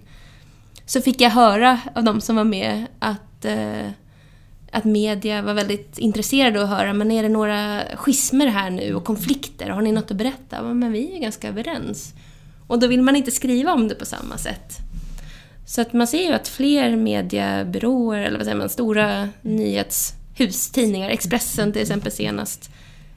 Så 0.87 1.01
fick 1.01 1.21
jag 1.21 1.31
höra 1.31 1.81
av 1.95 2.05
de 2.05 2.21
som 2.21 2.37
var 2.37 2.45
med 2.45 2.87
att, 2.99 3.45
eh, 3.45 3.87
att 4.71 4.85
media 4.85 5.43
var 5.43 5.55
väldigt 5.55 5.99
intresserade 5.99 6.59
av 6.59 6.65
att 6.65 6.79
höra, 6.79 6.93
men 6.93 7.11
är 7.11 7.23
det 7.23 7.29
några 7.29 7.83
schismer 7.95 8.47
här 8.47 8.71
nu 8.71 8.95
och 8.95 9.05
konflikter? 9.05 9.71
Har 9.71 9.83
ni 9.83 9.93
något 9.93 10.11
att 10.11 10.17
berätta? 10.17 10.63
Men 10.63 10.93
vi 10.93 11.17
är 11.17 11.21
ganska 11.21 11.49
överens. 11.49 12.15
Och 12.67 12.79
då 12.79 12.87
vill 12.87 13.03
man 13.03 13.17
inte 13.17 13.31
skriva 13.31 13.73
om 13.73 13.89
det 13.89 13.95
på 13.95 14.05
samma 14.05 14.39
sätt. 14.39 14.79
Så 15.67 15.81
att 15.81 15.93
man 15.93 16.07
ser 16.07 16.23
ju 16.29 16.33
att 16.33 16.49
fler 16.49 16.97
mediebyråer, 16.97 18.23
eller 18.23 18.39
vad 18.39 18.45
säger 18.45 18.59
man, 18.59 18.69
stora 18.69 19.29
nyhetshus, 19.43 20.71
tidningar, 20.71 21.11
Expressen 21.11 21.73
till 21.73 21.83
exempel 21.83 22.13
senast, 22.13 22.71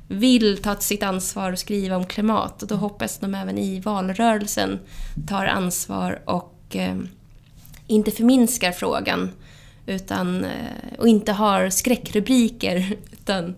vill 0.08 0.58
ta 0.58 0.76
sitt 0.76 1.04
ansvar 1.04 1.52
och 1.52 1.60
skriva 1.60 1.96
om 1.98 2.06
klimat. 2.06 2.62
Och 2.62 2.68
då 2.68 2.76
hoppas 2.76 3.18
de 3.18 3.36
även 3.36 3.58
i 3.58 3.80
valrörelsen 3.80 4.80
tar 5.28 5.46
ansvar 5.46 6.22
och 6.26 6.56
eh, 6.72 6.98
inte 7.88 8.12
förminskar 8.12 8.72
frågan 8.72 9.32
utan, 9.86 10.46
eh, 10.46 11.00
och 11.00 11.08
inte 11.08 11.32
har 11.32 11.70
skräckrubriker 11.70 12.98
utan 13.12 13.56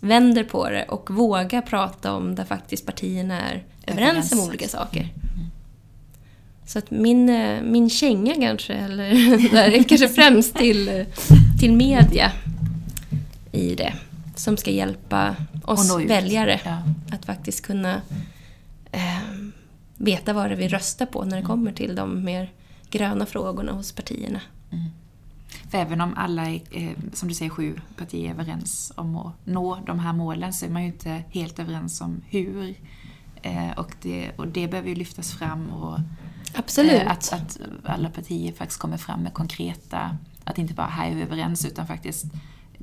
vänder 0.00 0.44
på 0.44 0.70
det 0.70 0.84
och 0.84 1.10
vågar 1.10 1.62
prata 1.62 2.12
om 2.12 2.34
där 2.34 2.44
faktiskt 2.44 2.86
partierna 2.86 3.40
är 3.40 3.64
överens 3.86 4.32
om 4.32 4.40
olika 4.40 4.68
saker. 4.68 5.08
Så 6.70 6.78
att 6.78 6.90
min, 6.90 7.28
eh, 7.28 7.62
min 7.62 7.90
känga 7.90 8.34
kanske, 8.34 8.74
eller 8.74 9.10
där, 9.52 9.82
kanske 9.82 10.08
främst 10.08 10.54
till, 10.56 11.04
till 11.60 11.72
media 11.72 12.32
i 13.52 13.74
det. 13.74 13.94
Som 14.36 14.56
ska 14.56 14.70
hjälpa 14.70 15.36
oss 15.64 15.96
väljare 15.96 16.60
ja. 16.64 16.82
att 17.12 17.24
faktiskt 17.24 17.66
kunna 17.66 18.02
eh, 18.92 19.20
veta 19.96 20.32
vad 20.32 20.50
det 20.50 20.54
är 20.54 20.56
vi 20.56 20.68
röstar 20.68 21.06
på 21.06 21.22
när 21.22 21.30
det 21.30 21.36
mm. 21.36 21.46
kommer 21.46 21.72
till 21.72 21.94
de 21.94 22.24
mer 22.24 22.52
gröna 22.90 23.26
frågorna 23.26 23.72
hos 23.72 23.92
partierna. 23.92 24.40
Mm. 24.70 24.84
För 25.70 25.78
även 25.78 26.00
om 26.00 26.14
alla, 26.16 26.50
är, 26.50 26.60
eh, 26.70 26.90
som 27.12 27.28
du 27.28 27.34
säger, 27.34 27.50
sju 27.50 27.80
partier 27.96 28.28
är 28.28 28.34
överens 28.34 28.92
om 28.96 29.16
att 29.16 29.32
nå 29.44 29.78
de 29.86 29.98
här 29.98 30.12
målen 30.12 30.52
så 30.52 30.66
är 30.66 30.70
man 30.70 30.82
ju 30.82 30.88
inte 30.88 31.22
helt 31.30 31.58
överens 31.58 32.00
om 32.00 32.20
hur. 32.28 32.74
Eh, 33.42 33.70
och, 33.76 33.94
det, 34.02 34.30
och 34.36 34.48
det 34.48 34.68
behöver 34.68 34.88
ju 34.88 34.94
lyftas 34.94 35.32
fram. 35.32 35.70
Och, 35.70 35.98
Absolut. 36.54 37.02
Eh, 37.02 37.10
att, 37.10 37.32
att 37.32 37.58
alla 37.84 38.08
partier 38.08 38.52
faktiskt 38.52 38.80
kommer 38.80 38.96
fram 38.96 39.22
med 39.22 39.34
konkreta, 39.34 40.16
att 40.44 40.58
inte 40.58 40.74
bara 40.74 40.86
här 40.86 41.10
är 41.10 41.14
vi 41.14 41.22
överens 41.22 41.64
utan 41.64 41.86
faktiskt 41.86 42.24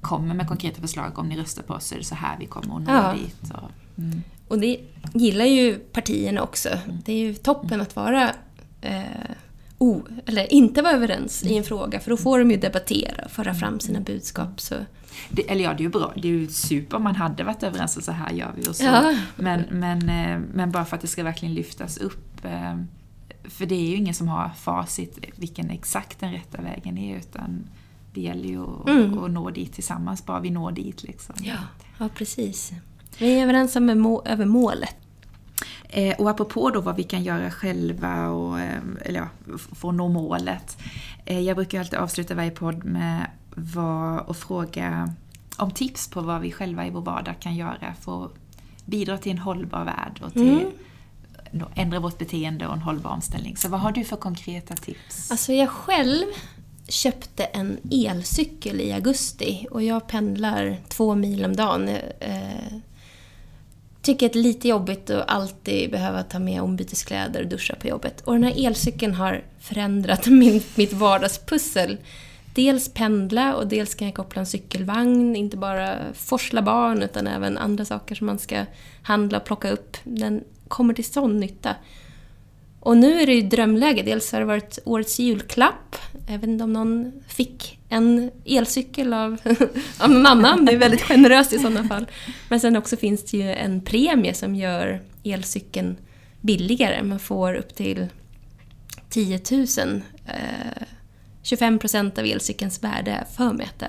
kommer 0.02 0.34
med 0.34 0.48
konkreta 0.48 0.82
förslag. 0.82 1.20
Om 1.20 1.30
ni 1.30 1.38
röstar 1.38 1.64
på 1.64 1.74
oss 1.74 1.86
så 1.88 1.96
är 1.96 2.00
det 2.00 2.06
så 2.06 2.16
här 2.16 2.38
vi 2.40 2.46
kommer 2.46 2.76
att 2.76 2.82
nå 2.82 2.92
ja. 2.92 3.14
dit. 3.14 3.52
Och, 3.54 3.72
mm. 3.98 4.24
och 4.48 4.60
det 4.60 4.80
gillar 5.14 5.46
ju 5.46 5.76
partierna 5.76 6.42
också. 6.42 6.70
Mm. 6.70 6.98
Det 7.06 7.12
är 7.12 7.18
ju 7.18 7.34
toppen 7.34 7.82
att 7.82 7.96
vara 7.96 8.32
eh, 8.82 9.02
o, 9.78 10.02
eller 10.26 10.54
inte 10.54 10.82
vara 10.82 10.94
överens 10.94 11.44
i 11.44 11.58
en 11.58 11.64
fråga 11.64 12.00
för 12.00 12.10
då 12.10 12.18
får 12.18 12.40
de 12.40 12.52
ju 12.52 12.58
debattera 12.58 13.26
och 13.26 13.32
föra 13.32 13.54
fram 13.54 13.80
sina 13.80 14.00
budskap. 14.00 14.62
Så. 14.62 14.76
Det, 15.30 15.52
eller 15.52 15.64
ja, 15.64 15.70
det 15.74 15.82
är 15.82 15.84
ju 15.84 15.90
bra. 15.90 16.14
Det 16.16 16.28
är 16.28 16.32
ju 16.32 16.48
super 16.48 16.98
om 16.98 17.04
man 17.04 17.16
hade 17.16 17.44
varit 17.44 17.64
överens 17.64 17.98
och 17.98 18.04
så 18.04 18.12
här 18.12 18.32
gör 18.32 18.54
vi 18.56 18.70
och 18.70 18.76
så. 18.76 18.84
Ja. 18.84 19.18
Men, 19.36 19.64
men, 19.70 20.10
eh, 20.10 20.40
men 20.54 20.72
bara 20.72 20.86
för 20.86 20.96
att 20.96 21.02
det 21.02 21.08
ska 21.08 21.24
verkligen 21.24 21.54
lyftas 21.54 21.98
upp. 21.98 22.46
För 23.48 23.66
det 23.66 23.76
är 23.76 23.90
ju 23.90 23.96
ingen 23.96 24.14
som 24.14 24.28
har 24.28 24.50
facit 24.50 25.20
vilken 25.36 25.70
exakt 25.70 26.20
den 26.20 26.32
rätta 26.32 26.62
vägen 26.62 26.98
är 26.98 27.18
utan 27.18 27.70
det 28.14 28.22
gäller 28.22 28.50
ju 28.50 28.64
att, 28.64 28.90
mm. 28.90 29.24
att 29.24 29.32
nå 29.32 29.50
dit 29.50 29.74
tillsammans, 29.74 30.26
bara 30.26 30.40
vi 30.40 30.50
når 30.50 30.72
dit. 30.72 31.04
Liksom. 31.04 31.36
Ja, 31.42 31.58
ja 31.98 32.10
precis. 32.16 32.72
Vi 33.18 33.40
är 33.40 33.44
överens 33.44 33.76
om 33.76 33.86
må 33.86 34.24
över 34.26 34.46
målet. 34.46 34.96
Eh, 35.90 36.16
och 36.16 36.30
apropå 36.30 36.70
då 36.70 36.82
vad 36.82 36.96
vi 36.96 37.04
kan 37.04 37.24
göra 37.24 37.52
själva 37.52 38.30
och, 38.30 38.60
eh, 38.60 38.82
eller 39.02 39.20
ja, 39.20 39.58
för 39.58 39.90
att 39.90 39.96
nå 39.96 40.08
målet. 40.08 40.78
Eh, 41.26 41.40
jag 41.40 41.56
brukar 41.56 41.80
alltid 41.80 42.00
avsluta 42.00 42.36
varje 42.36 42.52
podd 42.52 42.84
med 42.84 43.28
vad, 43.56 44.20
och 44.20 44.38
fråga 44.38 45.14
om 45.58 45.72
tips 45.72 46.08
på 46.08 46.22
vad 46.22 46.42
vi 46.42 46.52
själva 46.52 46.88
i 46.88 46.90
vår 46.90 47.02
vardag 47.02 47.36
kan 47.40 47.56
göra 47.56 47.94
för 48.02 48.26
att 48.26 48.32
bidra 48.86 49.18
till 49.18 49.32
en 49.32 49.38
hållbar 49.38 49.86
värld 49.86 50.22
och 50.24 50.34
till 50.34 50.60
mm 50.60 50.72
ändra 51.76 52.00
vårt 52.00 52.18
beteende 52.18 52.68
och 52.68 52.74
en 52.74 52.82
hållbar 52.82 53.12
omställning. 53.12 53.58
Så 53.58 53.70
vad 53.70 53.80
har 53.80 53.92
du 53.92 54.04
för 54.04 54.16
konkreta 54.16 54.76
tips? 54.76 55.32
Alltså 55.32 55.54
jag 55.54 55.70
själv 55.70 56.26
köpte 56.88 57.44
en 57.44 57.78
elcykel 57.92 58.82
i 58.82 58.94
augusti 58.94 59.68
och 59.72 59.84
jag 59.84 60.08
pendlar 60.08 60.78
två 60.88 61.16
mil 61.16 61.46
om 61.46 61.56
dagen. 61.56 61.90
Eh, 62.20 62.78
tycker 64.02 64.26
att 64.26 64.34
det 64.34 64.40
är 64.40 64.44
lite 64.44 64.68
jobbigt 64.68 65.10
att 65.10 65.30
alltid 65.30 65.92
behöva 65.92 66.24
ta 66.24 66.40
med 66.40 66.62
ombyteskläder 66.62 67.42
och 67.42 67.48
duscha 67.48 67.76
på 67.76 67.88
jobbet. 67.88 68.22
Och 68.22 68.34
den 68.34 68.44
här 68.44 68.66
elcykeln 68.66 69.14
har 69.14 69.44
förändrat 69.60 70.26
min, 70.28 70.62
mitt 70.76 70.94
vardagspussel. 70.94 71.98
Dels 72.56 72.94
pendla 72.94 73.56
och 73.56 73.68
dels 73.68 73.96
kan 73.96 74.08
jag 74.08 74.16
koppla 74.16 74.40
en 74.40 74.46
cykelvagn, 74.46 75.36
inte 75.36 75.58
bara 75.58 75.98
forsla 76.14 76.62
barn 76.62 77.02
utan 77.02 77.28
även 77.28 77.58
andra 77.58 77.86
saker 77.86 78.16
som 78.16 78.28
man 78.28 78.40
ska 78.40 78.66
handla 79.02 79.38
och 79.38 79.46
plocka 79.46 79.70
upp. 79.70 79.98
Den 80.04 80.44
kommer 80.68 80.94
till 80.94 81.06
sån 81.06 81.40
nytta. 81.40 81.76
Och 82.80 82.98
nu 82.98 83.22
är 83.22 83.26
det 83.26 83.34
ju 83.34 83.42
drömläge. 83.42 84.04
Dels 84.04 84.32
har 84.32 84.40
det 84.40 84.46
varit 84.46 84.80
årets 84.86 85.20
julklapp. 85.20 85.96
Jag 86.28 86.38
vet 86.40 86.50
inte 86.50 86.64
om 86.64 86.74
någon 86.74 87.12
fick 87.28 87.80
en 87.90 88.32
elcykel 88.46 89.14
av, 89.14 89.38
av 90.00 90.10
någon 90.10 90.26
annan. 90.26 90.66
Det 90.66 90.72
är 90.72 90.78
väldigt 90.78 91.02
generöst 91.02 91.54
i 91.54 91.60
sådana 91.60 91.88
fall. 91.88 92.08
Men 92.50 92.60
sen 92.60 92.76
också 92.76 92.98
finns 92.98 93.24
det 93.24 93.38
ju 93.38 93.54
en 93.54 93.82
premie 93.82 94.34
som 94.34 94.56
gör 94.56 95.02
elcykeln 95.24 95.98
billigare. 96.42 97.04
Man 97.04 97.20
får 97.20 97.54
upp 97.54 97.76
till 97.76 98.08
10 99.10 99.42
000. 99.52 100.02
Eh, 100.26 100.84
25 101.44 101.80
procent 101.80 102.18
av 102.18 102.26
elcykelns 102.26 102.84
värde 102.84 103.26
för 103.36 103.54
mig 103.54 103.66
att 103.66 103.80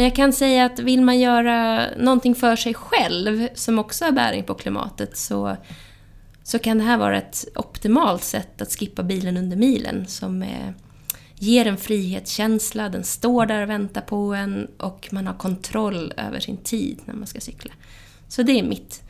men 0.00 0.04
jag 0.04 0.16
kan 0.16 0.32
säga 0.32 0.64
att 0.64 0.78
vill 0.78 1.02
man 1.02 1.20
göra 1.20 1.86
någonting 1.96 2.34
för 2.34 2.56
sig 2.56 2.74
själv 2.74 3.48
som 3.54 3.78
också 3.78 4.04
har 4.04 4.12
bäring 4.12 4.44
på 4.44 4.54
klimatet 4.54 5.16
så 5.16 5.56
så 6.42 6.58
kan 6.58 6.78
det 6.78 6.84
här 6.84 6.96
vara 6.96 7.18
ett 7.18 7.44
optimalt 7.54 8.24
sätt 8.24 8.62
att 8.62 8.72
skippa 8.72 9.02
bilen 9.02 9.36
under 9.36 9.56
milen 9.56 10.06
som 10.06 10.42
är, 10.42 10.74
ger 11.34 11.66
en 11.66 11.76
frihetskänsla, 11.76 12.88
den 12.88 13.04
står 13.04 13.46
där 13.46 13.62
och 13.62 13.70
väntar 13.70 14.00
på 14.00 14.34
en 14.34 14.68
och 14.76 15.08
man 15.12 15.26
har 15.26 15.34
kontroll 15.34 16.12
över 16.16 16.40
sin 16.40 16.56
tid 16.56 16.98
när 17.04 17.14
man 17.14 17.26
ska 17.26 17.40
cykla. 17.40 17.72
Så 18.28 18.42
det 18.42 18.58
är 18.58 18.62
mitt, 18.62 19.02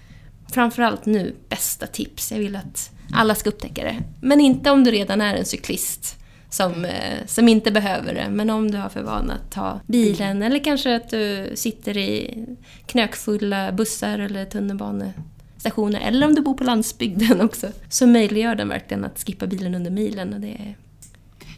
framförallt 0.52 1.06
nu, 1.06 1.34
bästa 1.48 1.86
tips. 1.86 2.32
Jag 2.32 2.38
vill 2.38 2.56
att 2.56 2.90
alla 3.12 3.34
ska 3.34 3.48
upptäcka 3.48 3.84
det. 3.84 4.02
Men 4.20 4.40
inte 4.40 4.70
om 4.70 4.84
du 4.84 4.90
redan 4.90 5.20
är 5.20 5.34
en 5.34 5.44
cyklist 5.44 6.19
som, 6.50 6.84
eh, 6.84 7.26
som 7.26 7.48
inte 7.48 7.70
behöver 7.70 8.14
det. 8.14 8.30
Men 8.30 8.50
om 8.50 8.70
du 8.70 8.78
har 8.78 8.88
för 8.88 9.02
vana 9.02 9.34
att 9.34 9.50
ta 9.50 9.80
bilen 9.86 10.42
eller 10.42 10.64
kanske 10.64 10.96
att 10.96 11.10
du 11.10 11.52
sitter 11.54 11.96
i 11.96 12.44
knökfulla 12.86 13.72
bussar 13.72 14.18
eller 14.18 14.44
tunnelbanor 14.44 15.12
stationer 15.56 16.00
eller 16.00 16.26
om 16.26 16.34
du 16.34 16.42
bor 16.42 16.54
på 16.54 16.64
landsbygden 16.64 17.40
också. 17.46 17.68
Så 17.88 18.06
möjliggör 18.06 18.54
den 18.54 18.68
verkligen 18.68 19.04
att 19.04 19.24
skippa 19.26 19.46
bilen 19.46 19.74
under 19.74 19.90
milen 19.90 20.34
och 20.34 20.40
det 20.40 20.48
är 20.48 20.76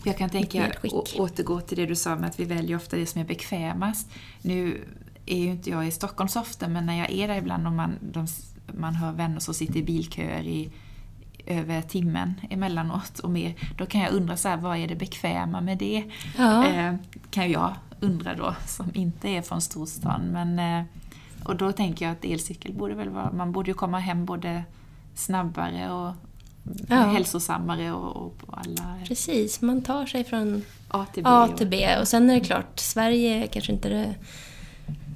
jag 0.05 0.19
kan 0.19 0.31
tänka, 0.31 0.73
återgå 1.17 1.61
till 1.61 1.77
det 1.77 1.87
du 1.87 1.97
sa 1.97 2.17
med 2.17 2.29
att 2.31 2.41
vi 2.41 2.45
väljer 2.45 2.77
ofta 2.77 2.97
det 2.97 3.07
som 3.07 3.21
är 3.21 3.25
bekvämast. 3.25 4.11
Nu 4.43 4.85
är 5.27 5.39
ju 5.39 5.51
inte 5.51 5.71
jag 5.71 5.87
i 5.87 5.91
Stockholm 5.91 6.29
så 6.29 6.41
ofta, 6.41 6.69
men 6.69 6.87
när 6.87 6.99
jag 6.99 7.11
är 7.11 7.29
där 7.29 7.37
ibland 7.37 7.67
och 7.67 7.73
man, 7.73 7.99
de, 8.01 8.27
man 8.67 8.95
hör 8.95 9.13
vänner 9.13 9.41
som 9.41 9.55
sitter 9.55 9.77
i 9.77 9.83
bilköer 9.83 10.43
i 10.43 10.71
över 11.47 11.83
timmen 11.83 12.35
emellanåt 12.51 13.19
och 13.19 13.31
mer, 13.31 13.55
då 13.79 13.87
kan 13.87 14.01
jag 14.01 14.13
undra 14.13 14.37
så 14.37 14.49
här, 14.49 14.57
vad 14.57 14.77
är 14.79 14.89
det 14.89 14.95
bekväma 14.95 15.61
med 15.61 15.79
det? 15.79 16.05
Ja. 16.39 16.67
Eh, 16.69 16.95
kan 17.31 17.51
jag 17.51 17.75
undra 18.01 18.35
då, 18.35 18.55
som 18.67 18.91
inte 18.95 19.29
är 19.29 19.43
från 19.43 19.61
storstan. 19.61 20.21
Men, 20.33 20.59
eh, 20.59 20.85
och 21.45 21.57
då 21.57 21.73
tänker 21.73 22.05
jag 22.05 22.13
att 22.13 22.25
elcykel 22.25 22.73
borde 22.73 22.95
väl 22.95 23.09
vara, 23.09 23.33
man 23.33 23.53
borde 23.53 23.71
ju 23.71 23.75
komma 23.75 23.99
hem 23.99 24.25
både 24.27 24.63
snabbare 25.15 25.91
och 25.93 26.15
Ja. 26.89 26.97
hälsosammare 26.97 27.93
och, 27.93 28.17
och 28.17 28.39
på 28.39 28.53
alla 28.57 28.95
Precis, 29.09 29.61
man 29.63 29.83
tar 29.83 30.07
sig 30.07 30.25
från 30.25 30.63
A 30.89 31.07
till 31.13 31.23
B. 31.23 31.29
A 31.31 31.45
och- 31.51 31.57
till 31.59 31.67
B. 31.69 31.97
Och 32.01 32.09
sen 32.09 32.31
är 32.31 32.35
det 32.35 32.41
klart, 32.41 32.79
Sverige 32.79 33.43
är 33.45 33.47
kanske 33.47 33.73
inte 33.73 33.89
det 33.89 34.15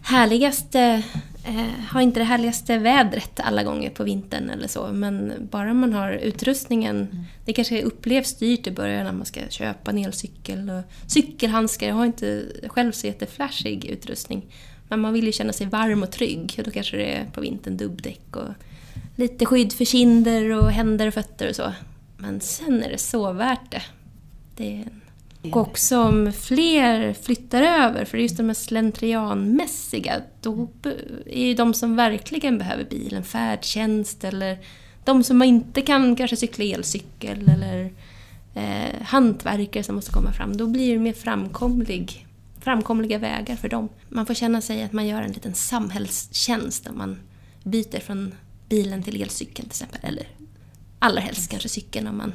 härligaste, 0.07 1.03
eh, 1.45 1.85
har 1.89 2.01
inte 2.01 2.21
det 2.21 2.25
härligaste 2.25 2.79
vädret 2.79 3.41
alla 3.41 3.63
gånger 3.63 3.91
på 3.91 4.05
vintern 4.05 4.51
eller 4.51 4.69
så. 4.69 4.89
Men 4.93 5.33
bara 5.51 5.75
man 5.75 5.93
har 5.93 6.13
utrustningen, 6.13 7.25
det 7.45 7.53
kanske 7.53 7.83
upplevs 7.83 8.35
dyrt 8.35 8.67
i 8.67 8.71
början 8.71 9.05
när 9.05 9.13
man 9.13 9.27
ska 9.27 9.41
köpa 9.49 9.91
en 9.91 9.99
elcykel 9.99 10.71
och 10.71 10.83
cykelhandskar. 11.07 11.89
Jag 11.89 11.95
har 11.95 12.07
inte 12.07 12.47
själv 12.69 12.93
så 12.93 13.07
jätteflashig 13.07 13.85
utrustning. 13.85 14.47
Men 14.89 15.01
man 15.01 15.13
vill 15.13 15.27
ju 15.27 15.33
känna 15.33 15.53
sig 15.53 15.67
varm 15.67 16.03
och 16.03 16.11
trygg 16.11 16.55
och 16.59 16.65
då 16.65 16.71
kanske 16.71 16.97
det 16.97 17.13
är 17.13 17.25
på 17.25 17.41
vintern 17.41 17.77
dubbdäck 17.77 18.37
och 18.37 18.49
lite 19.17 19.47
skydd 19.47 19.73
för 19.73 19.85
kinder 19.85 20.51
och 20.51 20.71
händer 20.71 21.07
och 21.07 21.15
fötter 21.15 21.49
och 21.49 21.57
så. 21.57 21.73
Men 22.17 22.41
sen 22.41 22.83
är 22.83 22.91
det 22.91 22.99
så 22.99 23.33
värt 23.33 23.71
det. 23.71 23.83
Det 24.57 24.65
är 24.65 24.81
en 24.81 25.01
och 25.53 25.57
också 25.57 25.99
om 25.99 26.33
fler 26.33 27.13
flyttar 27.13 27.63
över, 27.63 28.05
för 28.05 28.19
just 28.19 28.37
de 28.37 28.47
här 28.47 28.55
slentrianmässiga, 28.55 30.21
då 30.41 30.69
är 31.27 31.47
ju 31.47 31.55
de 31.55 31.75
som 31.75 31.97
verkligen 31.97 32.59
behöver 32.59 32.85
bilen 32.85 33.25
färdtjänst 33.25 34.25
eller 34.25 34.59
de 35.05 35.25
som 35.25 35.43
inte 35.43 35.83
kan 35.83 36.17
kanske 36.17 36.37
cykla 36.37 36.65
elcykel 36.65 37.49
eller 37.49 37.93
eh, 38.55 39.03
hantverkare 39.03 39.83
som 39.83 39.95
måste 39.95 40.13
komma 40.13 40.33
fram. 40.33 40.57
Då 40.57 40.67
blir 40.67 40.93
det 40.93 40.99
mer 40.99 41.13
framkomlig, 41.13 42.27
framkomliga 42.61 43.19
vägar 43.19 43.57
för 43.57 43.69
dem. 43.69 43.89
Man 44.09 44.27
får 44.27 44.35
känna 44.35 44.61
sig 44.61 44.83
att 44.83 44.93
man 44.93 45.07
gör 45.07 45.23
en 45.23 45.33
liten 45.33 45.55
samhällstjänst 45.55 46.89
om 46.89 46.99
man 46.99 47.19
byter 47.63 48.01
från 48.01 48.35
bilen 48.69 49.03
till 49.03 49.23
elcykeln 49.23 49.69
till 49.69 49.85
exempel. 49.85 50.01
Eller 50.03 50.27
allra 50.99 51.21
helst 51.21 51.51
kanske 51.51 51.69
cykeln 51.69 52.07
om 52.07 52.17
man 52.17 52.33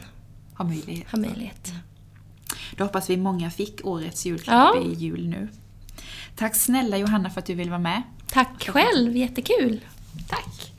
har 0.54 0.66
möjlighet. 0.66 1.08
har 1.08 1.20
möjlighet. 1.20 1.72
Då 2.78 2.84
hoppas 2.84 3.10
vi 3.10 3.18
många 3.18 3.52
fick 3.52 3.86
årets 3.86 4.26
julklapp 4.26 4.76
Ja. 4.76 4.82
i 4.84 4.94
jul 4.94 5.28
nu. 5.30 5.48
Tack 6.36 6.56
snälla 6.56 6.98
Johanna 6.98 7.30
för 7.30 7.40
att 7.40 7.46
du 7.46 7.54
ville 7.54 7.70
vara 7.72 7.80
med. 7.80 8.02
Tack 8.32 8.70
själv, 8.70 9.18
jättekul! 9.18 9.80
Tack! 10.30 10.72